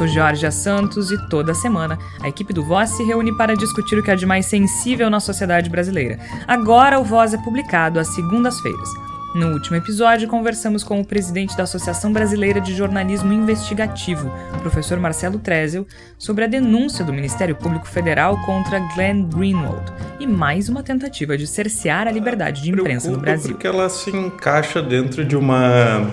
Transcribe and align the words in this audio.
Eu 0.00 0.06
sou 0.06 0.14
Jorge 0.14 0.50
Santos 0.50 1.10
e 1.10 1.28
toda 1.28 1.52
semana 1.52 1.98
a 2.22 2.28
equipe 2.28 2.54
do 2.54 2.64
Voz 2.64 2.88
se 2.88 3.04
reúne 3.04 3.36
para 3.36 3.54
discutir 3.54 3.98
o 3.98 4.02
que 4.02 4.10
é 4.10 4.16
de 4.16 4.24
mais 4.24 4.46
sensível 4.46 5.10
na 5.10 5.20
sociedade 5.20 5.68
brasileira. 5.68 6.18
Agora 6.48 6.98
o 6.98 7.04
Voz 7.04 7.34
é 7.34 7.36
publicado 7.36 8.00
às 8.00 8.08
segundas-feiras. 8.14 8.88
No 9.34 9.52
último 9.52 9.76
episódio, 9.76 10.26
conversamos 10.26 10.82
com 10.82 11.02
o 11.02 11.04
presidente 11.04 11.54
da 11.54 11.64
Associação 11.64 12.14
Brasileira 12.14 12.62
de 12.62 12.74
Jornalismo 12.74 13.30
Investigativo, 13.30 14.32
professor 14.62 14.98
Marcelo 14.98 15.38
Trezel, 15.38 15.86
sobre 16.16 16.44
a 16.44 16.48
denúncia 16.48 17.04
do 17.04 17.12
Ministério 17.12 17.54
Público 17.54 17.86
Federal 17.86 18.40
contra 18.46 18.78
Glenn 18.94 19.28
Greenwald 19.28 19.92
e 20.18 20.26
mais 20.26 20.70
uma 20.70 20.82
tentativa 20.82 21.36
de 21.36 21.46
cercear 21.46 22.08
a 22.08 22.10
liberdade 22.10 22.62
de 22.62 22.70
imprensa 22.70 23.10
no 23.10 23.18
Brasil. 23.18 23.52
Porque 23.52 23.66
ela 23.66 23.90
se 23.90 24.08
encaixa 24.10 24.80
dentro 24.80 25.26
de 25.26 25.36
uma 25.36 26.10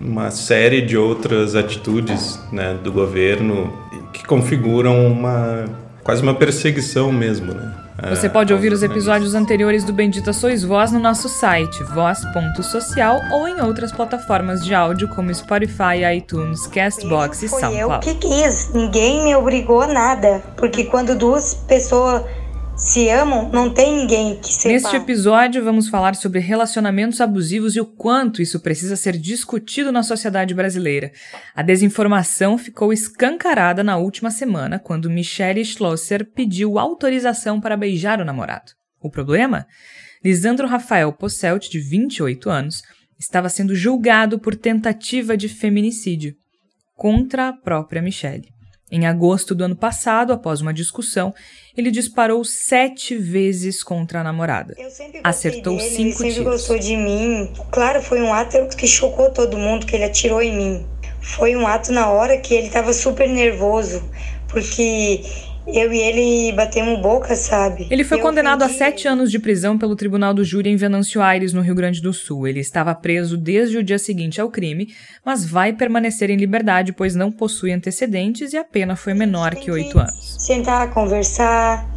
uma 0.00 0.30
série 0.30 0.82
de 0.82 0.96
outras 0.96 1.54
atitudes 1.54 2.38
né, 2.52 2.78
do 2.82 2.92
governo 2.92 3.72
que 4.12 4.24
configuram 4.24 5.06
uma 5.06 5.64
quase 6.02 6.22
uma 6.22 6.34
perseguição 6.34 7.10
mesmo, 7.10 7.54
né? 7.54 7.72
Você 8.10 8.28
pode 8.28 8.52
ouvir 8.52 8.72
os 8.72 8.82
episódios 8.82 9.34
anteriores 9.34 9.84
do 9.84 9.92
Bendita 9.92 10.32
Sois 10.32 10.64
Voz 10.64 10.90
no 10.90 10.98
nosso 10.98 11.28
site, 11.28 11.82
voz.social, 11.84 13.20
ou 13.32 13.46
em 13.46 13.60
outras 13.62 13.92
plataformas 13.92 14.64
de 14.64 14.74
áudio 14.74 15.08
como 15.08 15.32
Spotify, 15.32 16.04
iTunes, 16.16 16.66
Castbox 16.66 17.44
e 17.44 17.48
SoundCloud. 17.48 17.80
eu 17.80 17.98
que 18.00 18.14
quis, 18.16 18.70
ninguém 18.74 19.24
me 19.24 19.34
obrigou 19.36 19.80
a 19.80 19.86
nada, 19.86 20.42
porque 20.56 20.84
quando 20.84 21.16
duas 21.16 21.54
pessoas 21.54 22.24
se 22.76 23.08
amam, 23.08 23.48
não 23.50 23.72
tem 23.72 23.96
ninguém 23.96 24.36
que 24.36 24.52
se. 24.52 24.68
Neste 24.68 24.96
episódio, 24.96 25.62
vamos 25.64 25.88
falar 25.88 26.14
sobre 26.16 26.40
relacionamentos 26.40 27.20
abusivos 27.20 27.76
e 27.76 27.80
o 27.80 27.86
quanto 27.86 28.42
isso 28.42 28.60
precisa 28.60 28.96
ser 28.96 29.16
discutido 29.16 29.92
na 29.92 30.02
sociedade 30.02 30.54
brasileira. 30.54 31.12
A 31.54 31.62
desinformação 31.62 32.58
ficou 32.58 32.92
escancarada 32.92 33.84
na 33.84 33.96
última 33.96 34.30
semana, 34.30 34.78
quando 34.78 35.10
Michelle 35.10 35.64
Schlosser 35.64 36.24
pediu 36.32 36.78
autorização 36.78 37.60
para 37.60 37.76
beijar 37.76 38.20
o 38.20 38.24
namorado. 38.24 38.72
O 39.00 39.10
problema? 39.10 39.66
Lisandro 40.24 40.66
Rafael 40.66 41.12
Posselt, 41.12 41.68
de 41.70 41.78
28 41.78 42.50
anos, 42.50 42.82
estava 43.18 43.48
sendo 43.48 43.74
julgado 43.74 44.38
por 44.38 44.56
tentativa 44.56 45.36
de 45.36 45.48
feminicídio 45.48 46.34
contra 46.96 47.48
a 47.48 47.52
própria 47.52 48.02
Michelle. 48.02 48.53
Em 48.90 49.06
agosto 49.06 49.54
do 49.54 49.64
ano 49.64 49.74
passado, 49.74 50.32
após 50.32 50.60
uma 50.60 50.72
discussão, 50.72 51.34
ele 51.76 51.90
disparou 51.90 52.44
sete 52.44 53.16
vezes 53.16 53.82
contra 53.82 54.20
a 54.20 54.24
namorada. 54.24 54.76
Acertou 55.24 55.76
dele, 55.76 55.88
cinco 55.88 56.22
ele 56.22 56.32
sempre 56.32 56.50
gostou 56.50 56.78
de 56.78 56.96
mim. 56.96 57.50
Claro, 57.72 58.02
foi 58.02 58.20
um 58.20 58.32
ato 58.32 58.68
que 58.76 58.86
chocou 58.86 59.30
todo 59.30 59.56
mundo, 59.56 59.86
que 59.86 59.96
ele 59.96 60.04
atirou 60.04 60.40
em 60.42 60.56
mim. 60.56 60.86
Foi 61.20 61.56
um 61.56 61.66
ato 61.66 61.90
na 61.90 62.10
hora 62.10 62.38
que 62.38 62.54
ele 62.54 62.66
estava 62.66 62.92
super 62.92 63.26
nervoso, 63.26 64.04
porque 64.48 65.24
eu 65.66 65.92
e 65.92 65.98
ele 65.98 66.52
batemos 66.52 67.00
boca, 67.00 67.34
sabe? 67.34 67.86
Ele 67.90 68.04
foi 68.04 68.18
eu 68.18 68.22
condenado 68.22 68.62
ofendi... 68.62 68.74
a 68.74 68.86
sete 68.86 69.08
anos 69.08 69.30
de 69.30 69.38
prisão 69.38 69.78
pelo 69.78 69.96
Tribunal 69.96 70.34
do 70.34 70.44
Júri 70.44 70.70
em 70.70 70.76
Venâncio 70.76 71.22
Aires, 71.22 71.52
no 71.52 71.62
Rio 71.62 71.74
Grande 71.74 72.02
do 72.02 72.12
Sul. 72.12 72.46
Ele 72.46 72.60
estava 72.60 72.94
preso 72.94 73.36
desde 73.36 73.78
o 73.78 73.82
dia 73.82 73.98
seguinte 73.98 74.40
ao 74.40 74.50
crime, 74.50 74.94
mas 75.24 75.44
vai 75.44 75.72
permanecer 75.72 76.28
em 76.30 76.36
liberdade, 76.36 76.92
pois 76.92 77.14
não 77.14 77.32
possui 77.32 77.72
antecedentes 77.72 78.52
e 78.52 78.56
a 78.58 78.64
pena 78.64 78.94
foi 78.94 79.14
menor 79.14 79.54
que 79.54 79.70
oito 79.70 79.98
anos. 79.98 80.36
Sentar, 80.38 80.90
conversar, 80.92 81.88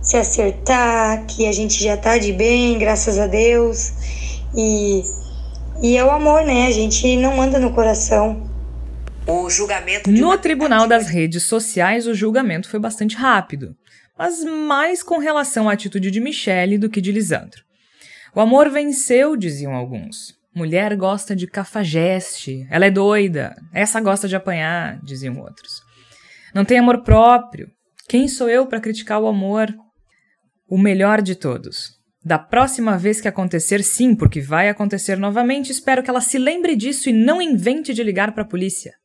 se 0.00 0.16
acertar, 0.16 1.26
que 1.26 1.46
a 1.46 1.52
gente 1.52 1.82
já 1.82 1.96
tá 1.96 2.16
de 2.16 2.32
bem, 2.32 2.78
graças 2.78 3.18
a 3.18 3.26
Deus. 3.26 3.92
E, 4.56 5.02
e 5.82 5.96
é 5.96 6.04
o 6.04 6.10
amor, 6.10 6.44
né? 6.44 6.66
A 6.68 6.72
gente 6.72 7.16
não 7.16 7.36
manda 7.36 7.58
no 7.58 7.72
coração. 7.72 8.49
O 9.32 9.48
julgamento 9.48 10.10
no 10.10 10.36
Tribunal 10.36 10.88
das 10.88 11.06
Redes 11.06 11.44
Sociais, 11.44 12.08
o 12.08 12.14
julgamento 12.14 12.68
foi 12.68 12.80
bastante 12.80 13.14
rápido, 13.14 13.76
mas 14.18 14.42
mais 14.42 15.04
com 15.04 15.18
relação 15.18 15.68
à 15.68 15.72
atitude 15.72 16.10
de 16.10 16.20
Michele 16.20 16.76
do 16.76 16.90
que 16.90 17.00
de 17.00 17.12
Lisandro. 17.12 17.62
O 18.34 18.40
amor 18.40 18.68
venceu, 18.70 19.36
diziam 19.36 19.72
alguns. 19.72 20.34
Mulher 20.52 20.96
gosta 20.96 21.36
de 21.36 21.46
cafajeste, 21.46 22.66
ela 22.68 22.86
é 22.86 22.90
doida, 22.90 23.54
essa 23.72 24.00
gosta 24.00 24.26
de 24.26 24.34
apanhar, 24.34 24.98
diziam 25.00 25.38
outros. 25.38 25.80
Não 26.52 26.64
tem 26.64 26.80
amor 26.80 27.04
próprio. 27.04 27.70
Quem 28.08 28.26
sou 28.26 28.50
eu 28.50 28.66
para 28.66 28.80
criticar 28.80 29.20
o 29.20 29.28
amor? 29.28 29.72
O 30.68 30.76
melhor 30.76 31.22
de 31.22 31.36
todos. 31.36 31.92
Da 32.24 32.36
próxima 32.36 32.98
vez 32.98 33.20
que 33.20 33.28
acontecer, 33.28 33.84
sim, 33.84 34.12
porque 34.12 34.40
vai 34.40 34.68
acontecer 34.68 35.16
novamente, 35.16 35.70
espero 35.70 36.02
que 36.02 36.10
ela 36.10 36.20
se 36.20 36.36
lembre 36.36 36.74
disso 36.74 37.08
e 37.08 37.12
não 37.12 37.40
invente 37.40 37.94
de 37.94 38.02
ligar 38.02 38.32
para 38.32 38.42
a 38.42 38.48
polícia 38.48 38.98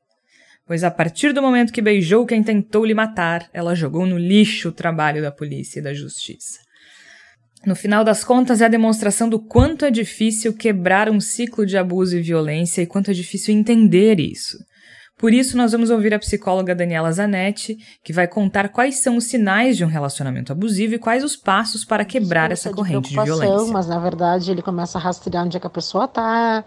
pois 0.68 0.84
a 0.84 0.92
partir 0.92 1.34
do 1.34 1.42
momento 1.42 1.74
que 1.74 1.82
beijou 1.82 2.26
quem 2.26 2.44
tentou 2.44 2.86
lhe 2.86 2.94
matar, 2.94 3.48
ela 3.54 3.76
jogou 3.76 4.06
no 4.06 4.18
lixo 4.18 4.70
o 4.70 4.74
trabalho 4.74 5.22
da 5.22 5.32
polícia 5.32 5.80
e 5.80 5.84
da 5.84 5.94
justiça. 5.94 6.60
No 7.66 7.76
final 7.76 8.04
das 8.04 8.24
contas, 8.24 8.62
é 8.62 8.66
a 8.66 8.70
demonstração 8.70 9.28
do 9.28 9.40
quanto 9.40 9.86
é 9.86 9.92
difícil 9.92 10.54
quebrar 10.54 11.10
um 11.10 11.20
ciclo 11.20 11.66
de 11.66 11.78
abuso 11.78 12.16
e 12.16 12.22
violência 12.22 12.82
e 12.82 12.86
quanto 12.86 13.10
é 13.10 13.14
difícil 13.14 13.56
entender 13.56 14.20
isso. 14.20 14.58
Por 15.18 15.34
isso, 15.34 15.56
nós 15.56 15.72
vamos 15.72 15.90
ouvir 15.90 16.14
a 16.14 16.20
psicóloga 16.20 16.76
Daniela 16.76 17.12
Zanetti, 17.12 17.78
que 18.04 18.12
vai 18.12 18.28
contar 18.28 18.70
quais 18.70 19.00
são 19.00 19.16
os 19.16 19.24
sinais 19.24 19.78
de 19.78 19.86
um 19.86 19.88
relacionamento 19.88 20.52
abusivo 20.52 20.96
e 20.96 21.00
quais 21.00 21.24
os 21.24 21.38
passos 21.38 21.86
para 21.86 22.04
quebrar 22.04 22.52
essa 22.52 22.70
corrente 22.70 23.10
de, 23.10 23.16
de 23.16 23.24
violência. 23.24 23.72
Mas, 23.72 23.88
na 23.88 23.98
verdade, 23.98 24.52
ele 24.52 24.62
começa 24.62 24.98
a 24.98 25.02
rastrear 25.02 25.46
onde 25.46 25.56
é 25.56 25.60
que 25.60 25.68
a 25.68 25.70
pessoa 25.70 26.04
está, 26.04 26.66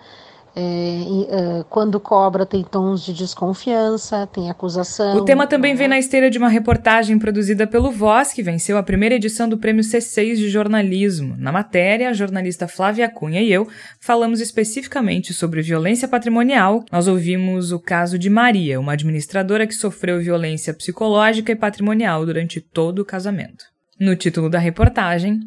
é, 0.56 1.60
é, 1.60 1.64
quando 1.68 2.00
cobra, 2.00 2.44
tem 2.44 2.64
tons 2.64 3.04
de 3.04 3.12
desconfiança, 3.12 4.26
tem 4.26 4.50
acusação. 4.50 5.16
O 5.16 5.24
tema 5.24 5.46
também 5.46 5.74
vem 5.74 5.88
na 5.88 5.98
esteira 5.98 6.30
de 6.30 6.38
uma 6.38 6.48
reportagem 6.48 7.18
produzida 7.18 7.66
pelo 7.66 7.90
Voz, 7.90 8.32
que 8.32 8.42
venceu 8.42 8.76
a 8.76 8.82
primeira 8.82 9.14
edição 9.14 9.48
do 9.48 9.58
Prêmio 9.58 9.82
C6 9.82 10.36
de 10.36 10.48
Jornalismo. 10.48 11.36
Na 11.38 11.52
matéria, 11.52 12.10
a 12.10 12.12
jornalista 12.12 12.66
Flávia 12.66 13.08
Cunha 13.08 13.40
e 13.40 13.52
eu 13.52 13.68
falamos 14.00 14.40
especificamente 14.40 15.32
sobre 15.32 15.62
violência 15.62 16.08
patrimonial. 16.08 16.84
Nós 16.90 17.06
ouvimos 17.06 17.72
o 17.72 17.78
caso 17.78 18.18
de 18.18 18.30
Maria, 18.30 18.80
uma 18.80 18.92
administradora 18.92 19.66
que 19.66 19.74
sofreu 19.74 20.20
violência 20.20 20.74
psicológica 20.74 21.52
e 21.52 21.56
patrimonial 21.56 22.24
durante 22.26 22.60
todo 22.60 23.00
o 23.00 23.04
casamento. 23.04 23.64
No 24.00 24.16
título 24.16 24.48
da 24.48 24.58
reportagem, 24.58 25.40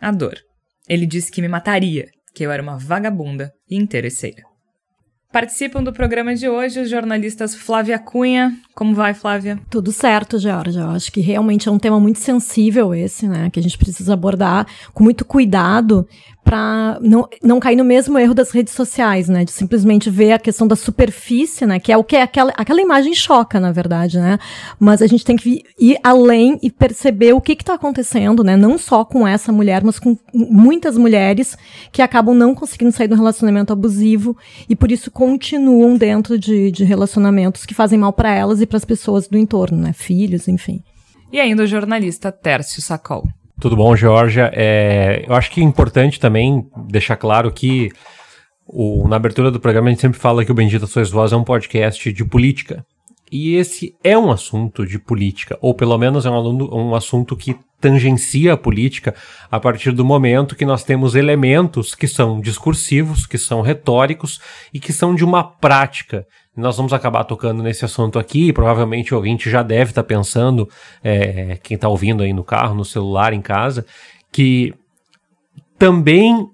A 0.00 0.10
Dor. 0.10 0.36
Ele 0.88 1.06
disse 1.06 1.30
que 1.30 1.40
me 1.40 1.48
mataria 1.48 2.08
que 2.34 2.44
eu 2.44 2.50
era 2.50 2.62
uma 2.62 2.78
vagabunda 2.78 3.52
e 3.68 3.76
interesseira. 3.76 4.42
Participam 5.32 5.82
do 5.82 5.92
programa 5.94 6.34
de 6.34 6.46
hoje 6.46 6.80
os 6.80 6.90
jornalistas 6.90 7.54
Flávia 7.54 7.98
Cunha. 7.98 8.52
Como 8.74 8.94
vai, 8.94 9.12
Flávia? 9.12 9.60
Tudo 9.68 9.92
certo, 9.92 10.38
Georgia. 10.38 10.80
Eu 10.80 10.90
acho 10.90 11.12
que 11.12 11.20
realmente 11.20 11.68
é 11.68 11.72
um 11.72 11.78
tema 11.78 12.00
muito 12.00 12.18
sensível 12.18 12.94
esse, 12.94 13.28
né? 13.28 13.50
Que 13.50 13.60
a 13.60 13.62
gente 13.62 13.76
precisa 13.76 14.14
abordar 14.14 14.66
com 14.94 15.04
muito 15.04 15.26
cuidado 15.26 16.08
para 16.44 16.98
não, 17.00 17.28
não 17.42 17.60
cair 17.60 17.76
no 17.76 17.84
mesmo 17.84 18.18
erro 18.18 18.34
das 18.34 18.50
redes 18.50 18.72
sociais, 18.72 19.28
né? 19.28 19.44
De 19.44 19.52
simplesmente 19.52 20.10
ver 20.10 20.32
a 20.32 20.38
questão 20.38 20.66
da 20.66 20.74
superfície, 20.74 21.66
né? 21.66 21.78
Que 21.78 21.92
é 21.92 21.96
o 21.96 22.02
que 22.02 22.16
é 22.16 22.22
aquela, 22.22 22.52
aquela 22.56 22.80
imagem 22.80 23.14
choca, 23.14 23.60
na 23.60 23.70
verdade, 23.70 24.18
né? 24.18 24.38
Mas 24.80 25.02
a 25.02 25.06
gente 25.06 25.24
tem 25.24 25.36
que 25.36 25.62
ir 25.78 25.98
além 26.02 26.58
e 26.62 26.70
perceber 26.70 27.34
o 27.34 27.40
que 27.40 27.52
está 27.52 27.74
acontecendo, 27.74 28.42
né? 28.42 28.56
Não 28.56 28.78
só 28.78 29.04
com 29.04 29.28
essa 29.28 29.52
mulher, 29.52 29.84
mas 29.84 29.98
com 29.98 30.16
muitas 30.32 30.96
mulheres 30.96 31.56
que 31.92 32.00
acabam 32.00 32.34
não 32.34 32.54
conseguindo 32.54 32.92
sair 32.92 33.08
do 33.08 33.14
relacionamento 33.14 33.72
abusivo 33.72 34.36
e 34.68 34.74
por 34.74 34.90
isso 34.90 35.10
continuam 35.10 35.96
dentro 35.96 36.38
de, 36.38 36.72
de 36.72 36.84
relacionamentos 36.84 37.66
que 37.66 37.74
fazem 37.74 37.98
mal 37.98 38.14
para 38.14 38.34
elas 38.34 38.61
e 38.62 38.66
para 38.66 38.76
as 38.76 38.84
pessoas 38.84 39.28
do 39.28 39.36
entorno, 39.36 39.78
né? 39.78 39.92
Filhos, 39.92 40.48
enfim. 40.48 40.80
E 41.32 41.40
ainda 41.40 41.62
o 41.62 41.66
jornalista 41.66 42.30
Tércio 42.30 42.80
Sacol. 42.82 43.24
Tudo 43.60 43.76
bom, 43.76 43.94
Georgia? 43.94 44.50
É, 44.54 45.24
eu 45.26 45.34
acho 45.34 45.50
que 45.50 45.60
é 45.60 45.64
importante 45.64 46.18
também 46.18 46.66
deixar 46.88 47.16
claro 47.16 47.50
que 47.52 47.90
o, 48.66 49.06
na 49.08 49.16
abertura 49.16 49.50
do 49.50 49.60
programa 49.60 49.88
a 49.88 49.90
gente 49.90 50.00
sempre 50.00 50.18
fala 50.18 50.44
que 50.44 50.50
o 50.50 50.54
Bendita 50.54 50.86
Sois 50.86 51.10
Voz 51.10 51.32
é 51.32 51.36
um 51.36 51.44
podcast 51.44 52.12
de 52.12 52.24
política. 52.24 52.84
E 53.30 53.54
esse 53.54 53.94
é 54.04 54.16
um 54.18 54.30
assunto 54.30 54.84
de 54.84 54.98
política, 54.98 55.56
ou 55.62 55.74
pelo 55.74 55.96
menos 55.96 56.26
é 56.26 56.30
um, 56.30 56.90
um 56.90 56.94
assunto 56.94 57.34
que 57.34 57.56
tangencia 57.80 58.52
a 58.52 58.56
política 58.56 59.14
a 59.50 59.58
partir 59.58 59.92
do 59.92 60.04
momento 60.04 60.54
que 60.54 60.66
nós 60.66 60.84
temos 60.84 61.14
elementos 61.14 61.94
que 61.94 62.06
são 62.06 62.40
discursivos, 62.40 63.26
que 63.26 63.38
são 63.38 63.62
retóricos 63.62 64.38
e 64.72 64.78
que 64.78 64.92
são 64.92 65.14
de 65.14 65.24
uma 65.24 65.42
prática 65.42 66.26
nós 66.56 66.76
vamos 66.76 66.92
acabar 66.92 67.24
tocando 67.24 67.62
nesse 67.62 67.84
assunto 67.84 68.18
aqui. 68.18 68.52
Provavelmente 68.52 69.14
o 69.14 69.16
ouvinte 69.16 69.50
já 69.50 69.62
deve 69.62 69.90
estar 69.90 70.02
tá 70.02 70.08
pensando, 70.08 70.68
é, 71.02 71.58
quem 71.62 71.74
está 71.74 71.88
ouvindo 71.88 72.22
aí 72.22 72.32
no 72.32 72.44
carro, 72.44 72.74
no 72.74 72.84
celular, 72.84 73.32
em 73.32 73.40
casa, 73.40 73.86
que 74.30 74.74
também 75.78 76.46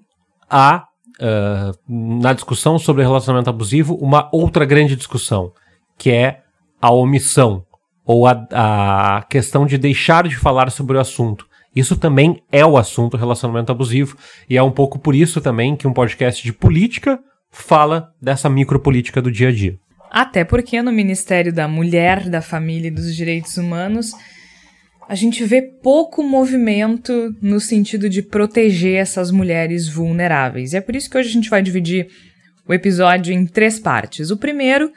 há, 0.49 0.85
uh, 1.21 1.77
na 1.87 2.33
discussão 2.33 2.79
sobre 2.79 3.03
relacionamento 3.03 3.49
abusivo, 3.49 3.95
uma 3.95 4.27
outra 4.31 4.65
grande 4.65 4.95
discussão, 4.95 5.51
que 5.97 6.09
é 6.09 6.41
a 6.81 6.91
omissão, 6.91 7.63
ou 8.05 8.25
a, 8.25 8.47
a 8.51 9.21
questão 9.29 9.65
de 9.65 9.77
deixar 9.77 10.27
de 10.27 10.35
falar 10.35 10.71
sobre 10.71 10.97
o 10.97 10.99
assunto. 10.99 11.45
Isso 11.75 11.95
também 11.95 12.41
é 12.51 12.65
o 12.65 12.77
assunto 12.77 13.17
relacionamento 13.17 13.71
abusivo, 13.71 14.17
e 14.49 14.57
é 14.57 14.63
um 14.63 14.71
pouco 14.71 14.97
por 14.97 15.13
isso 15.13 15.39
também 15.39 15.75
que 15.75 15.87
um 15.87 15.93
podcast 15.93 16.43
de 16.43 16.51
política 16.51 17.19
fala 17.51 18.11
dessa 18.21 18.49
micropolítica 18.49 19.21
do 19.21 19.31
dia 19.31 19.49
a 19.49 19.51
dia. 19.51 19.77
Até 20.09 20.43
porque 20.43 20.81
no 20.81 20.91
Ministério 20.91 21.53
da 21.53 21.67
Mulher, 21.67 22.29
da 22.29 22.41
Família 22.41 22.87
e 22.87 22.91
dos 22.91 23.15
Direitos 23.15 23.57
Humanos, 23.57 24.13
a 25.07 25.15
gente 25.15 25.43
vê 25.43 25.61
pouco 25.61 26.23
movimento 26.23 27.35
no 27.41 27.59
sentido 27.59 28.09
de 28.09 28.21
proteger 28.21 28.97
essas 28.97 29.31
mulheres 29.31 29.87
vulneráveis. 29.87 30.73
E 30.73 30.77
é 30.77 30.81
por 30.81 30.95
isso 30.95 31.09
que 31.09 31.17
hoje 31.17 31.29
a 31.29 31.33
gente 31.33 31.49
vai 31.49 31.61
dividir 31.61 32.07
o 32.67 32.73
episódio 32.73 33.33
em 33.33 33.45
três 33.45 33.79
partes. 33.79 34.29
O 34.29 34.37
primeiro 34.37 34.91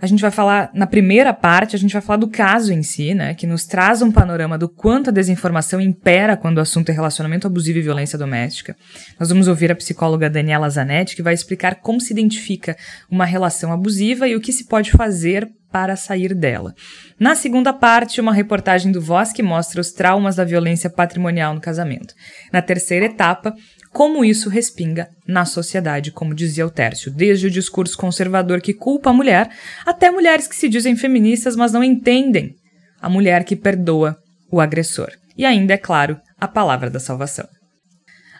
a 0.00 0.06
gente 0.06 0.20
vai 0.20 0.30
falar, 0.30 0.70
na 0.74 0.86
primeira 0.86 1.32
parte, 1.32 1.76
a 1.76 1.78
gente 1.78 1.92
vai 1.92 2.02
falar 2.02 2.18
do 2.18 2.28
caso 2.28 2.72
em 2.72 2.82
si, 2.82 3.14
né? 3.14 3.34
Que 3.34 3.46
nos 3.46 3.64
traz 3.64 4.02
um 4.02 4.10
panorama 4.10 4.58
do 4.58 4.68
quanto 4.68 5.10
a 5.10 5.12
desinformação 5.12 5.80
impera 5.80 6.36
quando 6.36 6.58
o 6.58 6.60
assunto 6.60 6.90
é 6.90 6.92
relacionamento 6.92 7.46
abusivo 7.46 7.78
e 7.78 7.82
violência 7.82 8.18
doméstica. 8.18 8.76
Nós 9.18 9.28
vamos 9.28 9.48
ouvir 9.48 9.70
a 9.70 9.76
psicóloga 9.76 10.28
Daniela 10.28 10.68
Zanetti, 10.68 11.16
que 11.16 11.22
vai 11.22 11.34
explicar 11.34 11.76
como 11.76 12.00
se 12.00 12.12
identifica 12.12 12.76
uma 13.10 13.24
relação 13.24 13.72
abusiva 13.72 14.26
e 14.28 14.36
o 14.36 14.40
que 14.40 14.52
se 14.52 14.66
pode 14.66 14.90
fazer 14.90 15.50
para 15.74 15.96
sair 15.96 16.36
dela. 16.36 16.72
Na 17.18 17.34
segunda 17.34 17.72
parte, 17.72 18.20
uma 18.20 18.32
reportagem 18.32 18.92
do 18.92 19.00
Voz 19.00 19.32
que 19.32 19.42
mostra 19.42 19.80
os 19.80 19.90
traumas 19.90 20.36
da 20.36 20.44
violência 20.44 20.88
patrimonial 20.88 21.52
no 21.52 21.60
casamento. 21.60 22.14
Na 22.52 22.62
terceira 22.62 23.06
etapa, 23.06 23.52
como 23.92 24.24
isso 24.24 24.48
respinga 24.48 25.08
na 25.26 25.44
sociedade, 25.44 26.12
como 26.12 26.32
dizia 26.32 26.64
o 26.64 26.70
Tércio, 26.70 27.10
desde 27.10 27.48
o 27.48 27.50
discurso 27.50 27.98
conservador 27.98 28.60
que 28.60 28.72
culpa 28.72 29.10
a 29.10 29.12
mulher, 29.12 29.50
até 29.84 30.12
mulheres 30.12 30.46
que 30.46 30.54
se 30.54 30.68
dizem 30.68 30.94
feministas, 30.94 31.56
mas 31.56 31.72
não 31.72 31.82
entendem 31.82 32.54
a 33.02 33.08
mulher 33.08 33.42
que 33.42 33.56
perdoa 33.56 34.16
o 34.52 34.60
agressor. 34.60 35.10
E 35.36 35.44
ainda, 35.44 35.74
é 35.74 35.76
claro, 35.76 36.20
a 36.38 36.46
palavra 36.46 36.88
da 36.88 37.00
salvação. 37.00 37.48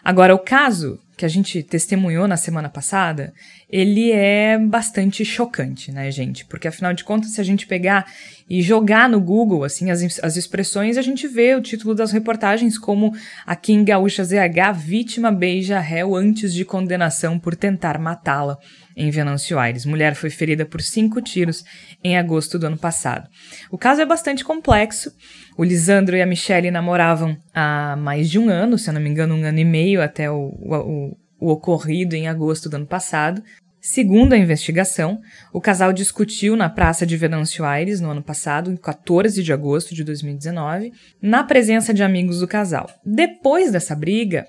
Agora, 0.05 0.33
o 0.33 0.39
caso 0.39 0.97
que 1.17 1.25
a 1.25 1.29
gente 1.29 1.63
testemunhou 1.63 2.27
na 2.27 2.37
semana 2.37 2.69
passada, 2.69 3.33
ele 3.69 4.11
é 4.11 4.57
bastante 4.57 5.23
chocante, 5.23 5.91
né, 5.91 6.11
gente? 6.11 6.45
Porque 6.45 6.67
afinal 6.67 6.93
de 6.93 7.03
contas, 7.03 7.31
se 7.31 7.41
a 7.41 7.43
gente 7.43 7.65
pegar 7.65 8.05
e 8.49 8.61
jogar 8.61 9.09
no 9.09 9.19
Google, 9.19 9.63
assim, 9.63 9.89
as, 9.89 10.01
as 10.21 10.35
expressões, 10.35 10.97
a 10.97 11.01
gente 11.01 11.27
vê 11.27 11.55
o 11.55 11.61
título 11.61 11.95
das 11.95 12.11
reportagens 12.11 12.77
como 12.77 13.13
aqui 13.45 13.73
em 13.73 13.83
Gaúcha 13.83 14.23
ZH, 14.23 14.73
vítima 14.77 15.31
beija 15.31 15.79
réu 15.79 16.15
antes 16.15 16.53
de 16.53 16.65
condenação 16.65 17.39
por 17.39 17.55
tentar 17.55 17.97
matá-la 17.97 18.57
em 18.95 19.09
Venâncio 19.09 19.59
Aires. 19.59 19.85
Mulher 19.85 20.15
foi 20.15 20.29
ferida 20.29 20.65
por 20.65 20.81
cinco 20.81 21.21
tiros 21.21 21.63
em 22.03 22.17
agosto 22.17 22.57
do 22.57 22.67
ano 22.67 22.77
passado. 22.77 23.27
O 23.69 23.77
caso 23.77 24.01
é 24.01 24.05
bastante 24.05 24.43
complexo. 24.43 25.11
O 25.57 25.63
Lisandro 25.63 26.17
e 26.17 26.21
a 26.21 26.25
Michelle 26.25 26.69
namoravam 26.69 27.37
há 27.53 27.95
mais 27.95 28.29
de 28.29 28.37
um 28.37 28.49
ano, 28.49 28.77
se 28.77 28.89
eu 28.89 28.93
não 28.93 29.01
me 29.01 29.09
engano, 29.09 29.35
um 29.35 29.43
ano 29.43 29.59
e 29.59 29.65
meio 29.65 30.01
até 30.01 30.29
o, 30.29 30.49
o, 30.49 31.17
o 31.39 31.49
ocorrido 31.49 32.15
em 32.15 32.27
agosto 32.27 32.69
do 32.69 32.75
ano 32.75 32.85
passado. 32.85 33.41
Segundo 33.79 34.33
a 34.33 34.37
investigação, 34.37 35.21
o 35.53 35.61
casal 35.61 35.93
discutiu 35.93 36.55
na 36.55 36.67
Praça 36.67 37.05
de 37.05 37.15
Venâncio 37.15 37.63
Aires 37.63 38.01
no 38.01 38.09
ano 38.09 38.23
passado, 38.23 38.71
em 38.71 38.75
14 38.75 39.43
de 39.43 39.53
agosto 39.53 39.93
de 39.93 40.03
2019, 40.03 40.91
na 41.21 41.43
presença 41.43 41.93
de 41.93 42.03
amigos 42.03 42.39
do 42.39 42.47
casal. 42.47 42.89
Depois 43.05 43.71
dessa 43.71 43.95
briga, 43.95 44.47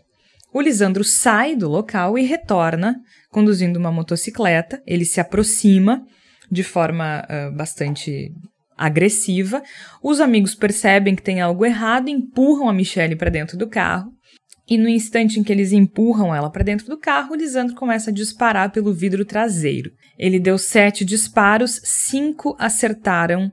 o 0.53 0.61
Lisandro 0.61 1.05
sai 1.05 1.55
do 1.55 1.69
local 1.69 2.19
e 2.19 2.25
retorna 2.25 2.97
conduzindo 3.31 3.79
uma 3.79 3.93
motocicleta. 3.93 4.83
Ele 4.87 5.05
se 5.05 5.21
aproxima 5.21 6.03
de 6.51 6.63
forma 6.63 7.23
uh, 7.29 7.55
bastante 7.55 8.33
agressiva. 8.77 9.63
Os 10.03 10.21
amigos 10.21 10.55
percebem 10.55 11.15
que 11.15 11.23
tem 11.23 11.41
algo 11.41 11.65
errado, 11.65 12.09
empurram 12.09 12.69
a 12.69 12.73
Michelle 12.73 13.17
para 13.17 13.31
dentro 13.31 13.57
do 13.57 13.69
carro. 13.69 14.13
E 14.69 14.77
no 14.77 14.89
instante 14.89 15.39
em 15.39 15.45
que 15.45 15.53
eles 15.53 15.73
empurram 15.73 16.35
ela 16.35 16.51
para 16.51 16.65
dentro 16.65 16.87
do 16.89 16.99
carro, 16.99 17.37
Lisandro 17.37 17.77
começa 17.77 18.11
a 18.11 18.13
disparar 18.15 18.73
pelo 18.73 18.93
vidro 18.93 19.25
traseiro. 19.25 19.93
Ele 20.19 20.41
deu 20.41 20.59
sete 20.59 21.05
disparos, 21.05 21.81
cinco 21.85 22.57
acertaram 22.59 23.51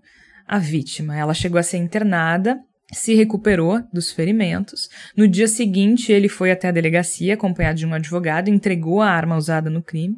a 0.47 0.57
vítima. 0.57 1.15
Ela 1.15 1.33
chegou 1.33 1.59
a 1.59 1.63
ser 1.63 1.77
internada 1.77 2.59
se 2.93 3.13
recuperou 3.15 3.81
dos 3.91 4.11
ferimentos. 4.11 4.89
No 5.15 5.27
dia 5.27 5.47
seguinte, 5.47 6.11
ele 6.11 6.29
foi 6.29 6.51
até 6.51 6.67
a 6.67 6.71
delegacia 6.71 7.33
acompanhado 7.33 7.79
de 7.79 7.85
um 7.85 7.93
advogado, 7.93 8.49
entregou 8.49 9.01
a 9.01 9.09
arma 9.09 9.35
usada 9.35 9.69
no 9.69 9.81
crime 9.81 10.15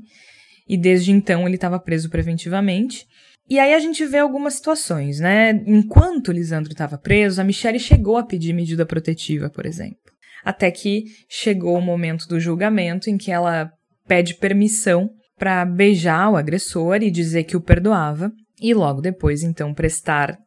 e 0.68 0.78
desde 0.78 1.12
então 1.12 1.46
ele 1.46 1.56
estava 1.56 1.80
preso 1.80 2.10
preventivamente. 2.10 3.06
E 3.48 3.60
aí 3.60 3.74
a 3.74 3.80
gente 3.80 4.06
vê 4.06 4.18
algumas 4.18 4.56
situações, 4.56 5.20
né? 5.20 5.52
Enquanto 5.68 6.32
Lisandro 6.32 6.72
estava 6.72 6.98
preso, 6.98 7.40
a 7.40 7.44
Michelle 7.44 7.80
chegou 7.80 8.18
a 8.18 8.24
pedir 8.24 8.54
medida 8.54 8.86
protetiva, 8.86 9.50
por 9.50 9.66
exemplo. 9.66 9.98
Até 10.44 10.72
que 10.72 11.06
chegou 11.30 11.78
o 11.78 11.82
momento 11.82 12.28
do 12.28 12.40
julgamento 12.40 13.10
em 13.10 13.18
que 13.18 13.32
ela 13.32 13.72
pede 14.08 14.36
permissão 14.36 15.10
para 15.38 15.66
beijar 15.66 16.32
o 16.32 16.38
agressor 16.38 17.02
e 17.02 17.12
dizer 17.12 17.44
que 17.44 17.58
o 17.58 17.62
perdoava, 17.62 18.32
e 18.60 18.74
logo 18.74 19.02
depois, 19.02 19.44
então, 19.44 19.74
prestar 19.74 20.38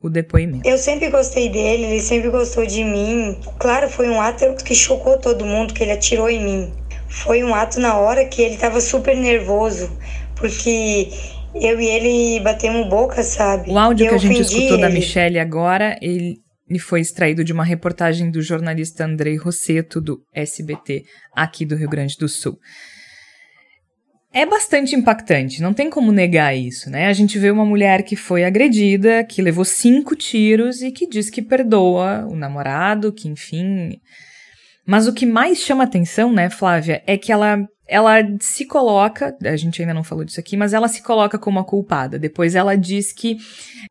o 0.00 0.08
depoimento. 0.08 0.66
Eu 0.66 0.78
sempre 0.78 1.10
gostei 1.10 1.48
dele, 1.48 1.84
ele 1.84 2.00
sempre 2.00 2.30
gostou 2.30 2.64
de 2.64 2.82
mim. 2.82 3.38
Claro, 3.58 3.90
foi 3.90 4.08
um 4.08 4.20
ato 4.20 4.54
que 4.64 4.74
chocou 4.74 5.18
todo 5.18 5.44
mundo, 5.44 5.74
que 5.74 5.82
ele 5.82 5.92
atirou 5.92 6.30
em 6.30 6.42
mim. 6.42 6.72
Foi 7.08 7.42
um 7.42 7.54
ato 7.54 7.80
na 7.80 7.96
hora 7.98 8.24
que 8.24 8.40
ele 8.40 8.56
tava 8.56 8.80
super 8.80 9.16
nervoso, 9.16 9.90
porque 10.36 11.10
eu 11.54 11.80
e 11.80 11.86
ele 11.86 12.40
batemos 12.40 12.88
boca, 12.88 13.22
sabe? 13.22 13.70
O 13.70 13.78
áudio 13.78 14.06
eu 14.06 14.10
que 14.10 14.14
a 14.14 14.18
gente 14.18 14.40
escutou 14.40 14.74
ele. 14.74 14.82
da 14.82 14.90
Michelle 14.90 15.38
agora, 15.38 15.98
ele, 16.00 16.36
ele 16.68 16.78
foi 16.78 17.00
extraído 17.00 17.44
de 17.44 17.52
uma 17.52 17.64
reportagem 17.64 18.30
do 18.30 18.42
jornalista 18.42 19.04
Andrei 19.04 19.36
Rosseto, 19.36 20.00
do 20.00 20.20
SBT, 20.34 21.04
aqui 21.34 21.64
do 21.64 21.76
Rio 21.76 21.88
Grande 21.88 22.16
do 22.18 22.28
Sul 22.28 22.58
é 24.32 24.44
bastante 24.44 24.94
impactante, 24.94 25.62
não 25.62 25.72
tem 25.72 25.88
como 25.88 26.12
negar 26.12 26.54
isso, 26.54 26.90
né? 26.90 27.06
A 27.06 27.12
gente 27.12 27.38
vê 27.38 27.50
uma 27.50 27.64
mulher 27.64 28.02
que 28.02 28.14
foi 28.14 28.44
agredida, 28.44 29.24
que 29.24 29.40
levou 29.40 29.64
cinco 29.64 30.14
tiros 30.14 30.82
e 30.82 30.92
que 30.92 31.08
diz 31.08 31.30
que 31.30 31.40
perdoa 31.40 32.26
o 32.26 32.36
namorado, 32.36 33.12
que 33.12 33.28
enfim. 33.28 33.98
Mas 34.86 35.06
o 35.06 35.14
que 35.14 35.26
mais 35.26 35.58
chama 35.58 35.84
atenção, 35.84 36.32
né, 36.32 36.50
Flávia, 36.50 37.02
é 37.06 37.16
que 37.16 37.32
ela 37.32 37.66
ela 37.88 38.16
se 38.40 38.66
coloca, 38.66 39.36
a 39.42 39.56
gente 39.56 39.80
ainda 39.80 39.94
não 39.94 40.04
falou 40.04 40.24
disso 40.24 40.38
aqui, 40.38 40.56
mas 40.56 40.72
ela 40.72 40.88
se 40.88 41.02
coloca 41.02 41.38
como 41.38 41.58
a 41.58 41.64
culpada. 41.64 42.18
Depois 42.18 42.54
ela 42.54 42.76
diz 42.76 43.12
que 43.12 43.38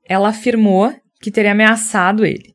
ela 0.08 0.30
afirmou 0.30 0.94
que 1.20 1.32
teria 1.32 1.52
ameaçado 1.52 2.26
ele. 2.26 2.54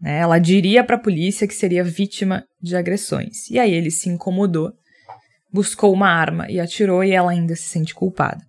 Né? 0.00 0.18
Ela 0.18 0.38
diria 0.38 0.84
para 0.84 0.96
a 0.96 1.00
polícia 1.00 1.48
que 1.48 1.54
seria 1.54 1.82
vítima 1.82 2.44
de 2.62 2.76
agressões. 2.76 3.50
E 3.50 3.58
aí 3.58 3.72
ele 3.72 3.90
se 3.90 4.08
incomodou 4.08 4.72
buscou 5.52 5.92
uma 5.92 6.08
arma 6.08 6.46
e 6.50 6.60
atirou 6.60 7.02
e 7.02 7.12
ela 7.12 7.30
ainda 7.30 7.56
se 7.56 7.68
sente 7.68 7.94
culpada. 7.94 8.40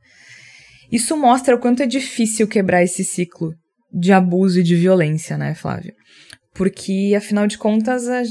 Isso 0.91 1.15
mostra 1.15 1.55
o 1.55 1.59
quanto 1.59 1.83
é 1.83 1.85
difícil 1.85 2.47
quebrar 2.47 2.83
esse 2.83 3.03
ciclo 3.03 3.53
de 3.91 4.11
abuso 4.11 4.59
e 4.59 4.63
de 4.63 4.75
violência, 4.75 5.37
né, 5.37 5.53
Flávia? 5.53 5.93
Porque, 6.53 7.13
afinal 7.15 7.47
de 7.47 7.57
contas, 7.57 8.07
a... 8.07 8.23